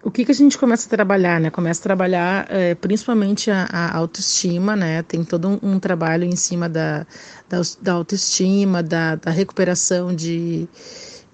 o 0.02 0.10
que, 0.10 0.24
que 0.24 0.32
a 0.32 0.34
gente 0.34 0.56
começa 0.56 0.86
a 0.86 0.90
trabalhar, 0.90 1.40
né? 1.40 1.50
Começa 1.50 1.80
a 1.80 1.82
trabalhar 1.82 2.46
é, 2.48 2.74
principalmente 2.74 3.50
a, 3.50 3.64
a, 3.64 3.96
autoestima, 3.96 4.74
né? 4.74 5.02
Tem 5.02 5.22
todo 5.22 5.48
um, 5.48 5.74
um 5.74 5.78
trabalho 5.78 6.24
em 6.24 6.36
cima 6.36 6.68
da, 6.68 7.06
da, 7.48 7.60
da 7.80 7.92
autoestima, 7.92 8.82
da, 8.82 9.16
da, 9.16 9.30
recuperação 9.30 10.14
de, 10.14 10.66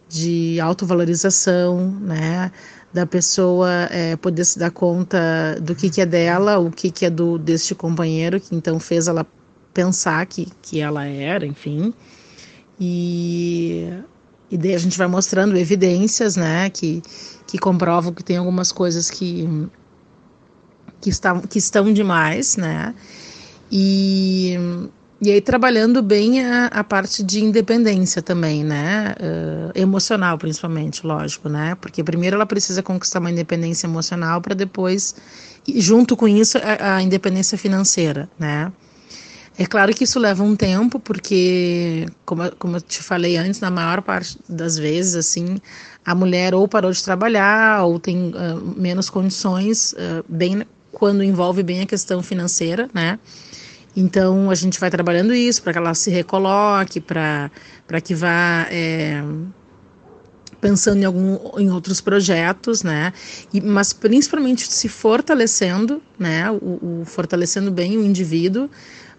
de 0.08 0.60
autovalorização, 0.60 1.90
né? 2.00 2.50
Da 2.92 3.06
pessoa 3.06 3.70
é, 3.90 4.16
poder 4.16 4.44
se 4.44 4.58
dar 4.58 4.70
conta 4.70 5.58
do 5.60 5.74
que, 5.74 5.88
que 5.88 6.00
é 6.00 6.06
dela, 6.06 6.58
o 6.58 6.70
que, 6.70 6.90
que 6.90 7.06
é 7.06 7.10
do 7.10 7.38
deste 7.38 7.74
companheiro, 7.74 8.40
que 8.40 8.54
então 8.54 8.80
fez 8.80 9.06
ela 9.06 9.24
pensar 9.76 10.24
que, 10.24 10.48
que 10.62 10.80
ela 10.80 11.04
era, 11.04 11.44
enfim. 11.44 11.92
E, 12.80 13.86
e 14.50 14.56
daí 14.56 14.74
a 14.74 14.78
gente 14.78 14.96
vai 14.96 15.06
mostrando 15.06 15.54
evidências, 15.54 16.34
né? 16.34 16.70
Que, 16.70 17.02
que 17.46 17.58
comprovam 17.58 18.14
que 18.14 18.24
tem 18.24 18.38
algumas 18.38 18.72
coisas 18.72 19.10
que, 19.10 19.46
que, 20.98 21.10
estão, 21.10 21.42
que 21.42 21.58
estão 21.58 21.92
demais, 21.92 22.56
né? 22.56 22.94
E, 23.70 24.56
e 25.20 25.30
aí 25.30 25.42
trabalhando 25.42 26.02
bem 26.02 26.42
a, 26.42 26.66
a 26.68 26.82
parte 26.82 27.22
de 27.22 27.44
independência 27.44 28.22
também, 28.22 28.64
né? 28.64 29.14
Uh, 29.20 29.78
emocional, 29.78 30.38
principalmente, 30.38 31.06
lógico, 31.06 31.50
né? 31.50 31.74
Porque 31.82 32.02
primeiro 32.02 32.36
ela 32.36 32.46
precisa 32.46 32.82
conquistar 32.82 33.20
uma 33.20 33.30
independência 33.30 33.86
emocional 33.86 34.40
para 34.40 34.54
depois, 34.54 35.14
junto 35.68 36.16
com 36.16 36.26
isso, 36.26 36.56
a, 36.56 36.96
a 36.96 37.02
independência 37.02 37.58
financeira, 37.58 38.26
né? 38.38 38.72
É 39.58 39.64
claro 39.64 39.94
que 39.94 40.04
isso 40.04 40.18
leva 40.18 40.42
um 40.42 40.54
tempo, 40.54 41.00
porque, 41.00 42.06
como, 42.26 42.50
como 42.56 42.76
eu 42.76 42.80
te 42.80 43.02
falei 43.02 43.38
antes, 43.38 43.58
na 43.58 43.70
maior 43.70 44.02
parte 44.02 44.38
das 44.46 44.76
vezes, 44.76 45.14
assim, 45.14 45.58
a 46.04 46.14
mulher 46.14 46.54
ou 46.54 46.68
parou 46.68 46.92
de 46.92 47.02
trabalhar 47.02 47.84
ou 47.84 47.98
tem 47.98 48.28
uh, 48.34 48.60
menos 48.76 49.08
condições, 49.08 49.92
uh, 49.94 50.24
bem 50.28 50.62
quando 50.92 51.22
envolve 51.22 51.62
bem 51.62 51.82
a 51.82 51.86
questão 51.86 52.22
financeira, 52.22 52.88
né? 52.92 53.18
Então 53.94 54.50
a 54.50 54.54
gente 54.54 54.78
vai 54.78 54.90
trabalhando 54.90 55.34
isso 55.34 55.62
para 55.62 55.72
que 55.72 55.78
ela 55.78 55.94
se 55.94 56.10
recoloque, 56.10 57.00
para 57.00 57.50
que 58.02 58.14
vá 58.14 58.66
é, 58.70 59.22
pensando 60.60 61.00
em, 61.00 61.04
algum, 61.04 61.58
em 61.58 61.70
outros 61.70 62.00
projetos, 62.00 62.82
né? 62.82 63.12
E, 63.52 63.60
mas 63.60 63.92
principalmente 63.92 64.70
se 64.70 64.88
fortalecendo, 64.88 66.02
né? 66.18 66.50
O, 66.50 67.00
o 67.00 67.04
fortalecendo 67.06 67.70
bem 67.70 67.96
o 67.96 68.04
indivíduo 68.04 68.70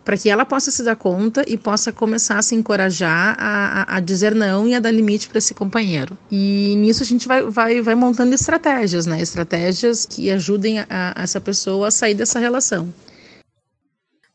para 0.07 0.17
que 0.17 0.29
ela 0.29 0.45
possa 0.45 0.71
se 0.71 0.81
dar 0.85 0.95
conta 0.95 1.43
e 1.45 1.57
possa 1.57 1.91
começar 1.91 2.37
a 2.37 2.41
se 2.41 2.55
encorajar 2.55 3.35
a, 3.37 3.97
a, 3.97 3.99
dizer 3.99 4.33
não 4.33 4.65
e 4.65 4.73
a 4.73 4.79
dar 4.79 4.89
limite 4.89 5.27
para 5.27 5.37
esse 5.37 5.53
companheiro. 5.53 6.17
E 6.31 6.77
nisso 6.77 7.03
a 7.03 7.05
gente 7.05 7.27
vai, 7.27 7.41
vai, 7.41 7.81
vai 7.81 7.93
montando 7.93 8.33
estratégias, 8.33 9.05
né? 9.05 9.19
Estratégias 9.19 10.05
que 10.05 10.31
ajudem 10.31 10.79
a, 10.79 10.85
a 11.13 11.23
essa 11.23 11.41
pessoa 11.41 11.89
a 11.89 11.91
sair 11.91 12.13
dessa 12.13 12.39
relação. 12.39 12.93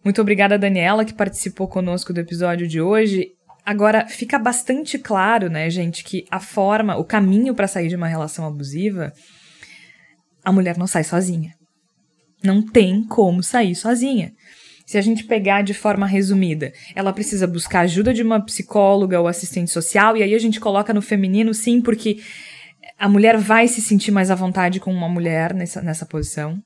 Muito 0.05 0.20
obrigada, 0.20 0.59
Daniela, 0.59 1.07
que 1.07 1.14
participou 1.14 1.66
conosco 1.66 2.12
do 2.12 2.20
episódio 2.20 2.68
de 2.68 2.79
hoje. 2.79 3.29
Agora, 3.64 4.07
fica 4.07 4.39
bastante 4.39 4.99
claro, 4.99 5.49
né, 5.49 5.70
gente, 5.70 6.05
que 6.05 6.27
a 6.31 6.39
forma, 6.39 6.99
o 6.99 7.05
caminho 7.05 7.55
para 7.55 7.66
sair 7.66 7.89
de 7.89 7.97
uma 7.97 8.09
relação 8.09 8.47
abusiva, 8.47 9.11
a 10.45 10.53
mulher 10.53 10.77
não 10.77 10.87
sai 10.87 11.03
sozinha. 11.03 11.55
Não 12.45 12.61
tem 12.61 13.03
como 13.07 13.43
sair 13.43 13.75
sozinha. 13.75 14.35
Se 14.93 14.99
a 14.99 15.01
gente 15.01 15.24
pegar 15.24 15.62
de 15.62 15.72
forma 15.72 16.07
resumida, 16.07 16.70
ela 16.95 17.14
precisa 17.14 17.47
buscar 17.47 17.80
ajuda 17.80 18.12
de 18.12 18.22
uma 18.22 18.38
psicóloga 18.45 19.18
ou 19.18 19.26
assistente 19.26 19.70
social, 19.70 20.18
e 20.18 20.22
aí 20.22 20.34
a 20.34 20.38
gente 20.38 20.61
coloca 20.61 20.93
no 20.93 21.01
feminino, 21.01 21.55
sim, 21.55 21.80
porque 21.80 22.18
a 22.99 23.09
mulher 23.09 23.38
vai 23.38 23.66
se 23.66 23.80
sentir 23.80 24.11
mais 24.11 24.30
à 24.30 24.34
vontade 24.34 24.78
com 24.78 24.93
uma 24.93 25.09
mulher 25.09 25.55
nessa, 25.55 25.80
nessa 25.80 26.05
posição. 26.05 26.62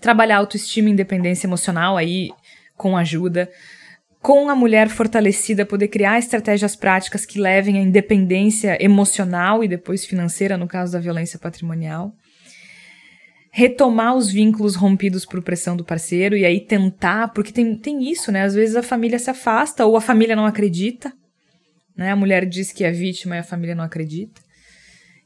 Trabalhar 0.00 0.36
autoestima 0.36 0.90
e 0.90 0.92
independência 0.92 1.48
emocional 1.48 1.96
aí 1.96 2.30
com 2.76 2.96
ajuda. 2.96 3.50
Com 4.22 4.48
a 4.48 4.54
mulher 4.54 4.88
fortalecida, 4.88 5.66
poder 5.66 5.88
criar 5.88 6.20
estratégias 6.20 6.76
práticas 6.76 7.26
que 7.26 7.40
levem 7.40 7.78
à 7.78 7.82
independência 7.82 8.78
emocional 8.80 9.64
e 9.64 9.66
depois 9.66 10.04
financeira, 10.04 10.56
no 10.56 10.68
caso 10.68 10.92
da 10.92 11.00
violência 11.00 11.36
patrimonial 11.36 12.14
retomar 13.50 14.16
os 14.16 14.30
vínculos 14.30 14.76
rompidos 14.76 15.24
por 15.24 15.42
pressão 15.42 15.76
do 15.76 15.84
parceiro 15.84 16.36
e 16.36 16.44
aí 16.44 16.60
tentar, 16.60 17.28
porque 17.28 17.52
tem, 17.52 17.74
tem 17.76 18.08
isso, 18.08 18.30
né? 18.30 18.42
Às 18.42 18.54
vezes 18.54 18.76
a 18.76 18.82
família 18.82 19.18
se 19.18 19.28
afasta 19.28 19.84
ou 19.84 19.96
a 19.96 20.00
família 20.00 20.36
não 20.36 20.46
acredita, 20.46 21.12
né? 21.96 22.12
A 22.12 22.16
mulher 22.16 22.46
diz 22.46 22.72
que 22.72 22.84
é 22.84 22.92
vítima 22.92 23.36
e 23.36 23.40
a 23.40 23.44
família 23.44 23.74
não 23.74 23.84
acredita. 23.84 24.40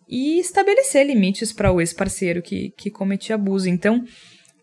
E 0.08 0.38
estabelecer 0.38 1.06
limites 1.06 1.52
para 1.52 1.70
o 1.70 1.80
ex-parceiro 1.80 2.42
que, 2.42 2.72
que 2.76 2.90
cometia 2.90 3.34
abuso. 3.34 3.68
Então, 3.68 4.04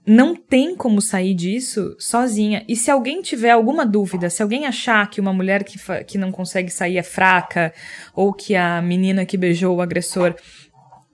não 0.06 0.36
tem 0.36 0.76
como 0.76 1.00
sair 1.00 1.34
disso 1.34 1.96
sozinha. 2.00 2.64
E 2.68 2.76
se 2.76 2.90
alguém 2.90 3.22
tiver 3.22 3.52
alguma 3.52 3.86
dúvida, 3.86 4.30
se 4.30 4.42
alguém 4.42 4.66
achar 4.66 5.08
que 5.10 5.22
uma 5.22 5.34
mulher 5.34 5.64
que, 5.64 5.78
que 6.06 6.18
não 6.18 6.32
consegue 6.32 6.72
sair 6.72 6.98
é 6.98 7.04
fraca, 7.04 7.74
ou 8.16 8.34
que 8.34 8.56
a 8.56 8.82
menina 8.82 9.26
que 9.26 9.38
beijou 9.38 9.76
o 9.76 9.82
agressor 9.82 10.36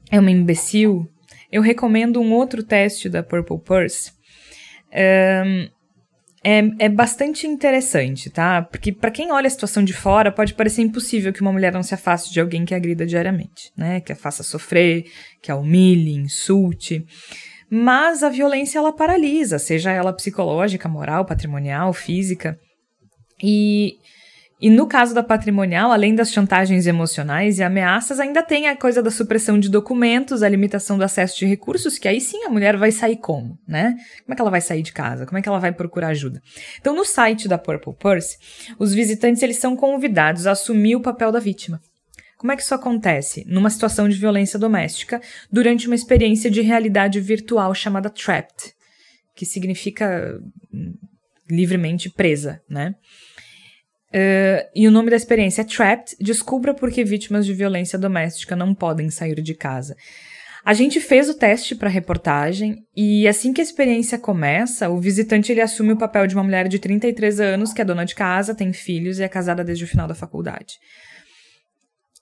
é 0.09 0.19
uma 0.19 0.31
imbecil, 0.31 1.09
eu 1.51 1.61
recomendo 1.61 2.21
um 2.21 2.33
outro 2.33 2.63
teste 2.63 3.09
da 3.09 3.23
Purple 3.23 3.59
Purse. 3.59 4.11
Um, 4.93 5.69
é, 6.43 6.85
é 6.85 6.89
bastante 6.89 7.45
interessante, 7.45 8.29
tá? 8.29 8.61
Porque 8.61 8.91
para 8.91 9.11
quem 9.11 9.31
olha 9.31 9.47
a 9.47 9.49
situação 9.49 9.83
de 9.83 9.91
fora, 9.91 10.31
pode 10.31 10.53
parecer 10.53 10.81
impossível 10.81 11.33
que 11.33 11.41
uma 11.41 11.51
mulher 11.51 11.73
não 11.73 11.83
se 11.83 11.93
afaste 11.93 12.31
de 12.31 12.39
alguém 12.39 12.63
que 12.63 12.73
agrida 12.73 13.05
diariamente, 13.05 13.71
né? 13.75 13.99
Que 13.99 14.13
a 14.13 14.15
faça 14.15 14.43
sofrer, 14.43 15.05
que 15.41 15.51
a 15.51 15.55
humilhe, 15.55 16.13
insulte. 16.13 17.03
Mas 17.69 18.23
a 18.23 18.29
violência 18.29 18.79
ela 18.79 18.93
paralisa, 18.93 19.59
seja 19.59 19.91
ela 19.91 20.13
psicológica, 20.13 20.87
moral, 20.87 21.25
patrimonial, 21.25 21.91
física. 21.91 22.57
E 23.43 23.97
e 24.59 24.71
no 24.71 24.87
caso 24.87 25.13
da 25.13 25.21
patrimonial, 25.21 25.91
além 25.91 26.15
das 26.15 26.31
chantagens 26.31 26.87
emocionais 26.87 27.59
e 27.59 27.63
ameaças, 27.63 28.19
ainda 28.19 28.41
tem 28.41 28.67
a 28.67 28.75
coisa 28.75 29.03
da 29.03 29.11
supressão 29.11 29.59
de 29.59 29.69
documentos, 29.69 30.41
a 30.41 30.49
limitação 30.49 30.97
do 30.97 31.03
acesso 31.03 31.37
de 31.37 31.45
recursos, 31.45 31.99
que 31.99 32.07
aí 32.07 32.19
sim 32.19 32.43
a 32.43 32.49
mulher 32.49 32.75
vai 32.75 32.91
sair 32.91 33.17
como, 33.17 33.59
né? 33.67 33.95
Como 34.23 34.33
é 34.33 34.35
que 34.35 34.41
ela 34.41 34.49
vai 34.49 34.61
sair 34.61 34.81
de 34.81 34.91
casa? 34.91 35.27
Como 35.27 35.37
é 35.37 35.43
que 35.43 35.47
ela 35.47 35.59
vai 35.59 35.71
procurar 35.71 36.07
ajuda? 36.07 36.41
Então, 36.79 36.95
no 36.95 37.05
site 37.05 37.47
da 37.47 37.59
Purple 37.59 37.93
Purse, 37.93 38.37
os 38.79 38.95
visitantes 38.95 39.43
eles 39.43 39.57
são 39.57 39.75
convidados 39.75 40.47
a 40.47 40.51
assumir 40.51 40.95
o 40.95 41.01
papel 41.01 41.31
da 41.31 41.39
vítima. 41.39 41.79
Como 42.35 42.51
é 42.51 42.55
que 42.55 42.63
isso 42.63 42.73
acontece? 42.73 43.43
Numa 43.47 43.69
situação 43.69 44.09
de 44.09 44.15
violência 44.15 44.57
doméstica, 44.57 45.21
durante 45.51 45.85
uma 45.85 45.95
experiência 45.95 46.49
de 46.49 46.61
realidade 46.61 47.19
virtual 47.19 47.75
chamada 47.75 48.09
Trapped, 48.09 48.73
que 49.35 49.45
significa 49.45 50.39
hum, 50.73 50.95
livremente 51.47 52.09
presa, 52.09 52.59
né? 52.67 52.95
Uh, 54.09 54.63
e 54.73 54.87
o 54.87 54.91
nome 54.91 55.09
da 55.09 55.15
experiência 55.15 55.61
é 55.61 55.65
Trapped. 55.65 56.15
Descubra 56.19 56.73
por 56.73 56.91
que 56.91 57.03
vítimas 57.03 57.45
de 57.45 57.53
violência 57.53 57.99
doméstica 57.99 58.55
não 58.55 58.73
podem 58.73 59.09
sair 59.09 59.41
de 59.41 59.53
casa. 59.53 59.95
A 60.63 60.73
gente 60.73 60.99
fez 60.99 61.29
o 61.29 61.33
teste 61.33 61.75
para 61.75 61.89
reportagem 61.89 62.83
e 62.93 63.25
assim 63.25 63.53
que 63.53 63.61
a 63.61 63.63
experiência 63.63 64.19
começa, 64.19 64.89
o 64.89 64.99
visitante 64.99 65.49
ele 65.49 65.61
assume 65.61 65.93
o 65.93 65.97
papel 65.97 66.27
de 66.27 66.35
uma 66.35 66.43
mulher 66.43 66.67
de 66.67 66.77
33 66.77 67.39
anos 67.39 67.71
que 67.71 67.81
é 67.81 67.85
dona 67.85 68.03
de 68.03 68.13
casa, 68.13 68.53
tem 68.53 68.73
filhos 68.73 69.17
e 69.17 69.23
é 69.23 69.29
casada 69.29 69.63
desde 69.63 69.85
o 69.85 69.87
final 69.87 70.09
da 70.09 70.13
faculdade. 70.13 70.75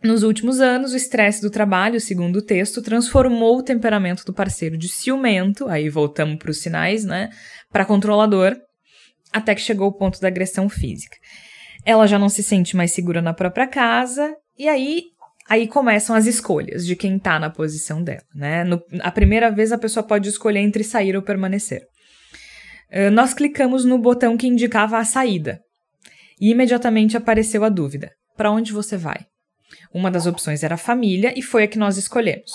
Nos 0.04 0.22
últimos 0.22 0.60
anos, 0.60 0.94
o 0.94 0.96
estresse 0.96 1.42
do 1.42 1.50
trabalho, 1.50 2.00
segundo 2.00 2.36
o 2.36 2.42
texto, 2.42 2.84
transformou 2.84 3.58
o 3.58 3.64
temperamento 3.64 4.24
do 4.24 4.34
parceiro 4.34 4.78
de 4.78 4.90
ciumento, 4.90 5.68
aí 5.68 5.90
voltamos 5.90 6.38
para 6.38 6.52
os 6.52 6.62
sinais, 6.62 7.04
né, 7.04 7.30
para 7.72 7.84
controlador, 7.84 8.56
até 9.34 9.56
que 9.56 9.62
chegou 9.62 9.88
o 9.88 9.94
ponto 9.94 10.22
da 10.22 10.28
agressão 10.28 10.70
física. 10.70 11.18
Ela 11.86 12.08
já 12.08 12.18
não 12.18 12.30
se 12.30 12.42
sente 12.42 12.76
mais 12.76 12.92
segura 12.92 13.22
na 13.22 13.34
própria 13.34 13.68
casa, 13.68 14.36
e 14.58 14.68
aí 14.68 15.04
aí 15.48 15.68
começam 15.68 16.16
as 16.16 16.26
escolhas 16.26 16.86
de 16.86 16.96
quem 16.96 17.20
tá 17.20 17.40
na 17.40 17.50
posição 17.50 18.04
dela, 18.04 18.26
né? 18.34 18.64
No, 18.64 18.82
a 19.02 19.12
primeira 19.12 19.52
vez 19.52 19.72
a 19.72 19.78
pessoa 19.78 20.04
pode 20.04 20.28
escolher 20.28 20.60
entre 20.60 20.84
sair 20.84 21.16
ou 21.16 21.22
permanecer. 21.22 21.84
Uh, 22.92 23.12
nós 23.12 23.34
clicamos 23.34 23.86
no 23.86 23.98
botão 23.98 24.36
que 24.36 24.48
indicava 24.48 24.98
a 24.98 25.06
saída 25.06 25.62
e 26.42 26.50
imediatamente 26.50 27.16
apareceu 27.16 27.64
a 27.64 27.70
dúvida: 27.70 28.12
para 28.36 28.52
onde 28.52 28.74
você 28.74 28.98
vai? 28.98 29.26
Uma 29.94 30.12
das 30.12 30.26
opções 30.26 30.64
era 30.64 30.78
família 30.78 31.34
e 31.38 31.42
foi 31.42 31.64
a 31.64 31.68
que 31.68 31.78
nós 31.78 31.98
escolhemos. 31.98 32.52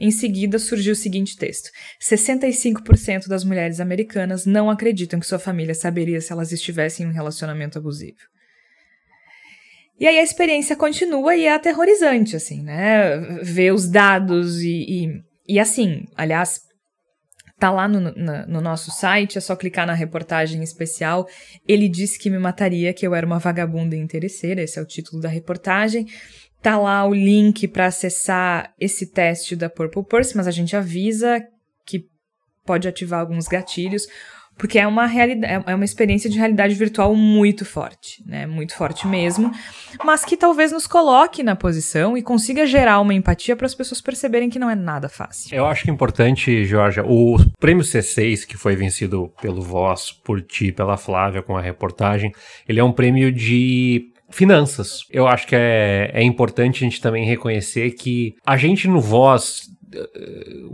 Em 0.00 0.10
seguida 0.10 0.58
surgiu 0.58 0.92
o 0.92 0.96
seguinte 0.96 1.36
texto: 1.36 1.70
65% 2.02 3.28
das 3.28 3.44
mulheres 3.44 3.80
americanas 3.80 4.44
não 4.44 4.70
acreditam 4.70 5.20
que 5.20 5.26
sua 5.26 5.38
família 5.38 5.74
saberia 5.74 6.20
se 6.20 6.32
elas 6.32 6.52
estivessem 6.52 7.06
em 7.06 7.08
um 7.08 7.12
relacionamento 7.12 7.78
abusivo. 7.78 8.33
E 9.98 10.06
aí 10.06 10.18
a 10.18 10.22
experiência 10.22 10.74
continua 10.74 11.36
e 11.36 11.44
é 11.44 11.54
aterrorizante, 11.54 12.34
assim, 12.34 12.62
né? 12.62 13.16
Ver 13.42 13.72
os 13.72 13.88
dados 13.88 14.60
e, 14.60 14.84
e, 14.88 15.22
e 15.54 15.60
assim, 15.60 16.04
aliás, 16.16 16.60
tá 17.58 17.70
lá 17.70 17.86
no, 17.86 18.00
no, 18.00 18.46
no, 18.46 18.60
nosso 18.60 18.90
site, 18.90 19.38
é 19.38 19.40
só 19.40 19.54
clicar 19.54 19.86
na 19.86 19.94
reportagem 19.94 20.62
especial. 20.62 21.28
Ele 21.66 21.88
disse 21.88 22.18
que 22.18 22.28
me 22.28 22.38
mataria, 22.38 22.92
que 22.92 23.06
eu 23.06 23.14
era 23.14 23.26
uma 23.26 23.38
vagabunda 23.38 23.96
interesseira, 23.96 24.62
esse 24.62 24.78
é 24.78 24.82
o 24.82 24.86
título 24.86 25.22
da 25.22 25.28
reportagem. 25.28 26.06
Tá 26.60 26.76
lá 26.76 27.06
o 27.06 27.14
link 27.14 27.68
para 27.68 27.86
acessar 27.86 28.74
esse 28.80 29.12
teste 29.12 29.54
da 29.54 29.70
Purple 29.70 30.04
Purse, 30.04 30.36
mas 30.36 30.48
a 30.48 30.50
gente 30.50 30.74
avisa 30.74 31.40
que 31.86 32.08
pode 32.64 32.88
ativar 32.88 33.20
alguns 33.20 33.46
gatilhos 33.46 34.06
porque 34.56 34.78
é 34.78 34.86
uma 34.86 35.06
realidade, 35.06 35.64
é 35.66 35.74
uma 35.74 35.84
experiência 35.84 36.30
de 36.30 36.38
realidade 36.38 36.74
virtual 36.74 37.14
muito 37.14 37.64
forte, 37.64 38.22
né? 38.26 38.46
Muito 38.46 38.74
forte 38.74 39.06
mesmo, 39.06 39.50
mas 40.04 40.24
que 40.24 40.36
talvez 40.36 40.72
nos 40.72 40.86
coloque 40.86 41.42
na 41.42 41.56
posição 41.56 42.16
e 42.16 42.22
consiga 42.22 42.66
gerar 42.66 43.00
uma 43.00 43.14
empatia 43.14 43.56
para 43.56 43.66
as 43.66 43.74
pessoas 43.74 44.00
perceberem 44.00 44.48
que 44.48 44.58
não 44.58 44.70
é 44.70 44.74
nada 44.74 45.08
fácil. 45.08 45.54
Eu 45.54 45.66
acho 45.66 45.84
que 45.84 45.90
é 45.90 45.92
importante, 45.92 46.64
Georgia, 46.64 47.04
o 47.04 47.36
prêmio 47.58 47.84
C6 47.84 48.46
que 48.46 48.56
foi 48.56 48.76
vencido 48.76 49.32
pelo 49.40 49.62
Voz, 49.62 50.12
por 50.12 50.40
ti, 50.40 50.70
pela 50.72 50.96
Flávia 50.96 51.42
com 51.42 51.56
a 51.56 51.60
reportagem, 51.60 52.32
ele 52.68 52.80
é 52.80 52.84
um 52.84 52.92
prêmio 52.92 53.32
de 53.32 54.12
finanças. 54.30 55.00
Eu 55.10 55.28
acho 55.28 55.46
que 55.46 55.54
é, 55.54 56.10
é 56.12 56.22
importante 56.22 56.84
a 56.84 56.88
gente 56.88 57.00
também 57.00 57.24
reconhecer 57.24 57.92
que 57.92 58.34
a 58.44 58.56
gente 58.56 58.88
no 58.88 59.00
Voz 59.00 59.68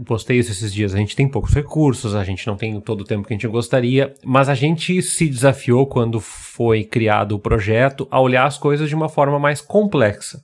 postei 0.05 0.39
isso 0.39 0.51
esses 0.51 0.73
dias, 0.73 0.95
a 0.95 0.99
gente 0.99 1.17
tem 1.17 1.29
poucos 1.29 1.55
recursos, 1.55 2.15
a 2.15 2.25
gente 2.25 2.47
não 2.47 2.57
tem 2.57 2.81
todo 2.81 3.03
o 3.03 3.05
tempo 3.05 3.27
que 3.27 3.33
a 3.33 3.37
gente 3.37 3.47
gostaria, 3.47 4.15
mas 4.25 4.49
a 4.49 4.55
gente 4.55 5.01
se 5.03 5.29
desafiou 5.29 5.87
quando 5.87 6.21
foi 6.21 6.85
criado 6.85 7.33
o 7.33 7.39
projeto 7.39 8.07
a 8.11 8.21
olhar 8.21 8.47
as 8.47 8.59
coisas 8.59 8.89
de 8.89 8.95
uma 8.95 9.09
forma 9.09 9.39
mais 9.39 9.61
complexa. 9.61 10.41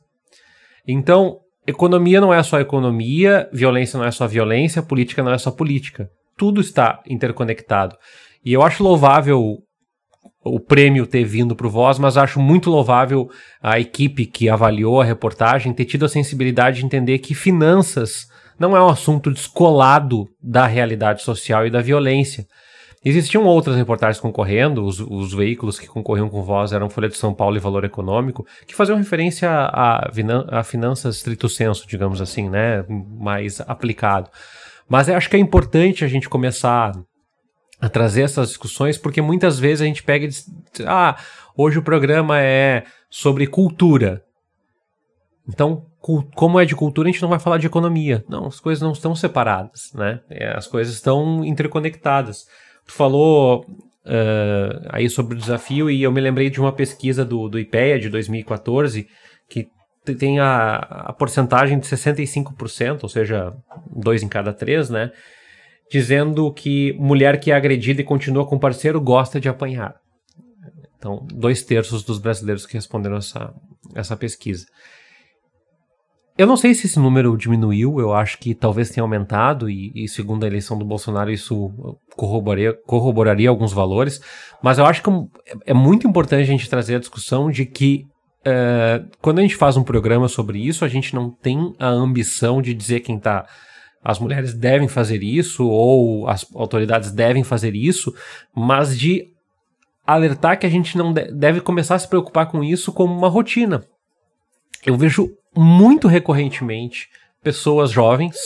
Então, 0.87 1.39
economia 1.66 2.20
não 2.20 2.33
é 2.33 2.43
só 2.43 2.61
economia, 2.61 3.49
violência 3.53 3.99
não 3.99 4.07
é 4.07 4.11
só 4.11 4.27
violência, 4.27 4.83
política 4.83 5.22
não 5.22 5.33
é 5.33 5.39
só 5.39 5.51
política. 5.51 6.09
Tudo 6.37 6.61
está 6.61 7.03
interconectado. 7.09 7.97
E 8.45 8.53
eu 8.53 8.62
acho 8.62 8.83
louvável 8.83 9.59
o 10.45 10.61
prêmio 10.61 11.07
ter 11.07 11.24
vindo 11.24 11.57
para 11.57 11.66
o 11.66 11.70
Voz, 11.70 11.99
mas 11.99 12.16
acho 12.16 12.39
muito 12.39 12.70
louvável 12.70 13.29
a 13.61 13.81
equipe 13.81 14.27
que 14.27 14.49
avaliou 14.49 15.01
a 15.01 15.05
reportagem 15.05 15.72
ter 15.72 15.85
tido 15.85 16.05
a 16.05 16.09
sensibilidade 16.09 16.79
de 16.79 16.87
entender 16.87 17.18
que 17.18 17.35
finanças 17.35 18.29
não 18.59 18.76
é 18.76 18.82
um 18.82 18.88
assunto 18.88 19.30
descolado 19.30 20.26
da 20.42 20.66
realidade 20.66 21.22
social 21.22 21.66
e 21.66 21.70
da 21.70 21.80
violência. 21.80 22.46
Existiam 23.04 23.44
outras 23.44 23.76
reportagens 23.76 24.18
concorrendo, 24.18 24.84
os, 24.84 24.98
os, 24.98 25.32
veículos 25.32 25.78
que 25.78 25.86
concorriam 25.86 26.28
com 26.28 26.42
voz 26.42 26.72
eram 26.72 26.90
Folha 26.90 27.09
de 27.09 27.16
São 27.16 27.32
Paulo 27.32 27.57
e 27.57 27.61
Valor 27.61 27.84
Econômico, 27.84 28.44
que 28.66 28.74
faziam 28.74 28.98
referência 28.98 29.48
a, 29.48 30.09
a, 30.50 30.64
finanças 30.64 31.16
estrito 31.16 31.48
senso, 31.48 31.86
digamos 31.86 32.20
assim, 32.20 32.50
né, 32.50 32.84
mais 32.88 33.61
aplicado. 33.61 34.28
Mas 34.88 35.09
acho 35.09 35.30
que 35.30 35.36
é 35.36 35.38
importante 35.38 36.04
a 36.04 36.09
gente 36.09 36.28
começar 36.28 36.92
a 37.80 37.88
trazer 37.88 38.22
essas 38.22 38.48
discussões, 38.48 38.98
porque 38.98 39.22
muitas 39.22 39.59
vezes 39.59 39.82
a 39.82 39.84
gente 39.84 40.02
pega 40.02 40.24
e 40.24 40.28
diz, 40.28 40.44
ah, 40.84 41.16
hoje 41.57 41.78
o 41.78 41.82
programa 41.82 42.40
é 42.40 42.84
sobre 43.09 43.46
cultura. 43.46 44.22
Então, 45.48 45.86
como 46.34 46.61
é 46.61 46.64
de 46.64 46.76
cultura, 46.76 47.09
a 47.09 47.12
gente 47.12 47.20
não 47.20 47.28
vai 47.28 47.40
falar 47.40 47.59
de 47.59 47.66
economia. 47.66 48.24
Não, 48.28 48.46
as 48.46 48.61
coisas 48.61 48.80
não 48.80 48.92
estão 48.92 49.14
separadas, 49.16 49.90
né? 49.92 50.20
É, 50.30 50.57
as 50.57 50.66
coisas 50.66 50.94
estão 50.94 51.44
interconectadas. 51.44 52.46
Tu 52.86 52.92
falou 52.92 53.66
uh, 54.04 54.86
aí 54.90 55.11
sobre 55.11 55.34
o 55.34 55.38
desafio 55.38 55.90
e 55.90 56.02
eu 56.02 56.12
me 56.12 56.20
lembrei 56.20 56.48
de 56.48 56.61
uma 56.61 56.72
pesquisa 56.72 57.24
do, 57.24 57.48
do 57.48 57.59
IPEA 57.59 57.98
de 57.98 58.09
2014 58.09 59.09
que 59.48 59.68
tem 60.16 60.38
a, 60.38 60.76
a 60.76 61.12
porcentagem 61.12 61.80
de 61.80 61.86
65%, 61.86 63.02
ou 63.02 63.09
seja, 63.09 63.52
dois 63.90 64.22
em 64.22 64.28
cada 64.28 64.52
três, 64.52 64.88
né? 64.88 65.11
Dizendo 65.90 66.52
que 66.52 66.92
mulher 67.00 67.40
que 67.40 67.50
é 67.50 67.54
agredida 67.54 68.00
e 68.00 68.04
continua 68.04 68.46
com 68.46 68.59
parceiro 68.59 69.00
gosta 69.00 69.40
de 69.40 69.48
apanhar. 69.48 69.96
Então, 70.96 71.26
dois 71.32 71.64
terços 71.64 72.04
dos 72.04 72.18
brasileiros 72.18 72.64
que 72.64 72.74
responderam 72.74 73.16
essa, 73.16 73.52
essa 73.94 74.16
pesquisa. 74.16 74.66
Eu 76.39 76.47
não 76.47 76.57
sei 76.57 76.74
se 76.74 76.87
esse 76.87 76.99
número 76.99 77.34
diminuiu, 77.37 77.99
eu 77.99 78.12
acho 78.12 78.39
que 78.39 78.55
talvez 78.55 78.91
tenha 78.91 79.03
aumentado, 79.03 79.70
e, 79.70 79.91
e 79.95 80.07
segundo 80.07 80.45
a 80.45 80.47
eleição 80.47 80.76
do 80.76 80.84
Bolsonaro, 80.84 81.30
isso 81.30 81.99
corroboraria, 82.14 82.74
corroboraria 82.87 83.49
alguns 83.49 83.72
valores, 83.72 84.20
mas 84.62 84.76
eu 84.76 84.84
acho 84.84 85.03
que 85.03 85.11
é 85.64 85.72
muito 85.72 86.07
importante 86.07 86.43
a 86.43 86.47
gente 86.47 86.68
trazer 86.68 86.97
a 86.97 87.01
discussão 87.01 87.51
de 87.51 87.64
que 87.64 88.05
uh, 88.41 89.09
quando 89.22 89.39
a 89.39 89.43
gente 89.43 89.57
faz 89.57 89.78
um 89.78 89.82
programa 89.82 90.28
sobre 90.28 90.59
isso, 90.59 90.84
a 90.84 90.89
gente 90.89 91.14
não 91.14 91.30
tem 91.30 91.72
a 91.78 91.89
ambição 91.89 92.61
de 92.61 92.74
dizer 92.74 93.01
quem 93.01 93.16
está 93.16 93.47
as 94.05 94.20
mulheres 94.20 94.55
devem 94.55 94.87
fazer 94.87 95.20
isso 95.24 95.66
ou 95.66 96.28
as 96.28 96.47
autoridades 96.55 97.11
devem 97.11 97.43
fazer 97.43 97.74
isso, 97.74 98.14
mas 98.55 98.97
de 98.97 99.32
alertar 100.07 100.61
que 100.61 100.66
a 100.66 100.70
gente 100.70 100.97
não 100.97 101.12
deve 101.12 101.61
começar 101.61 101.97
a 101.97 101.99
se 101.99 102.07
preocupar 102.07 102.47
com 102.47 102.62
isso 102.62 102.93
como 102.93 103.12
uma 103.12 103.28
rotina. 103.28 103.84
Eu 104.84 104.97
vejo 104.97 105.28
muito 105.57 106.09
recorrentemente 106.09 107.09
pessoas 107.42 107.90
jovens 107.90 108.36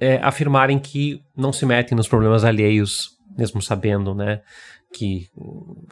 é, 0.00 0.16
afirmarem 0.22 0.78
que 0.78 1.22
não 1.36 1.52
se 1.52 1.64
metem 1.64 1.96
nos 1.96 2.08
problemas 2.08 2.44
alheios, 2.44 3.10
mesmo 3.36 3.62
sabendo, 3.62 4.14
né, 4.14 4.40
que 4.92 5.28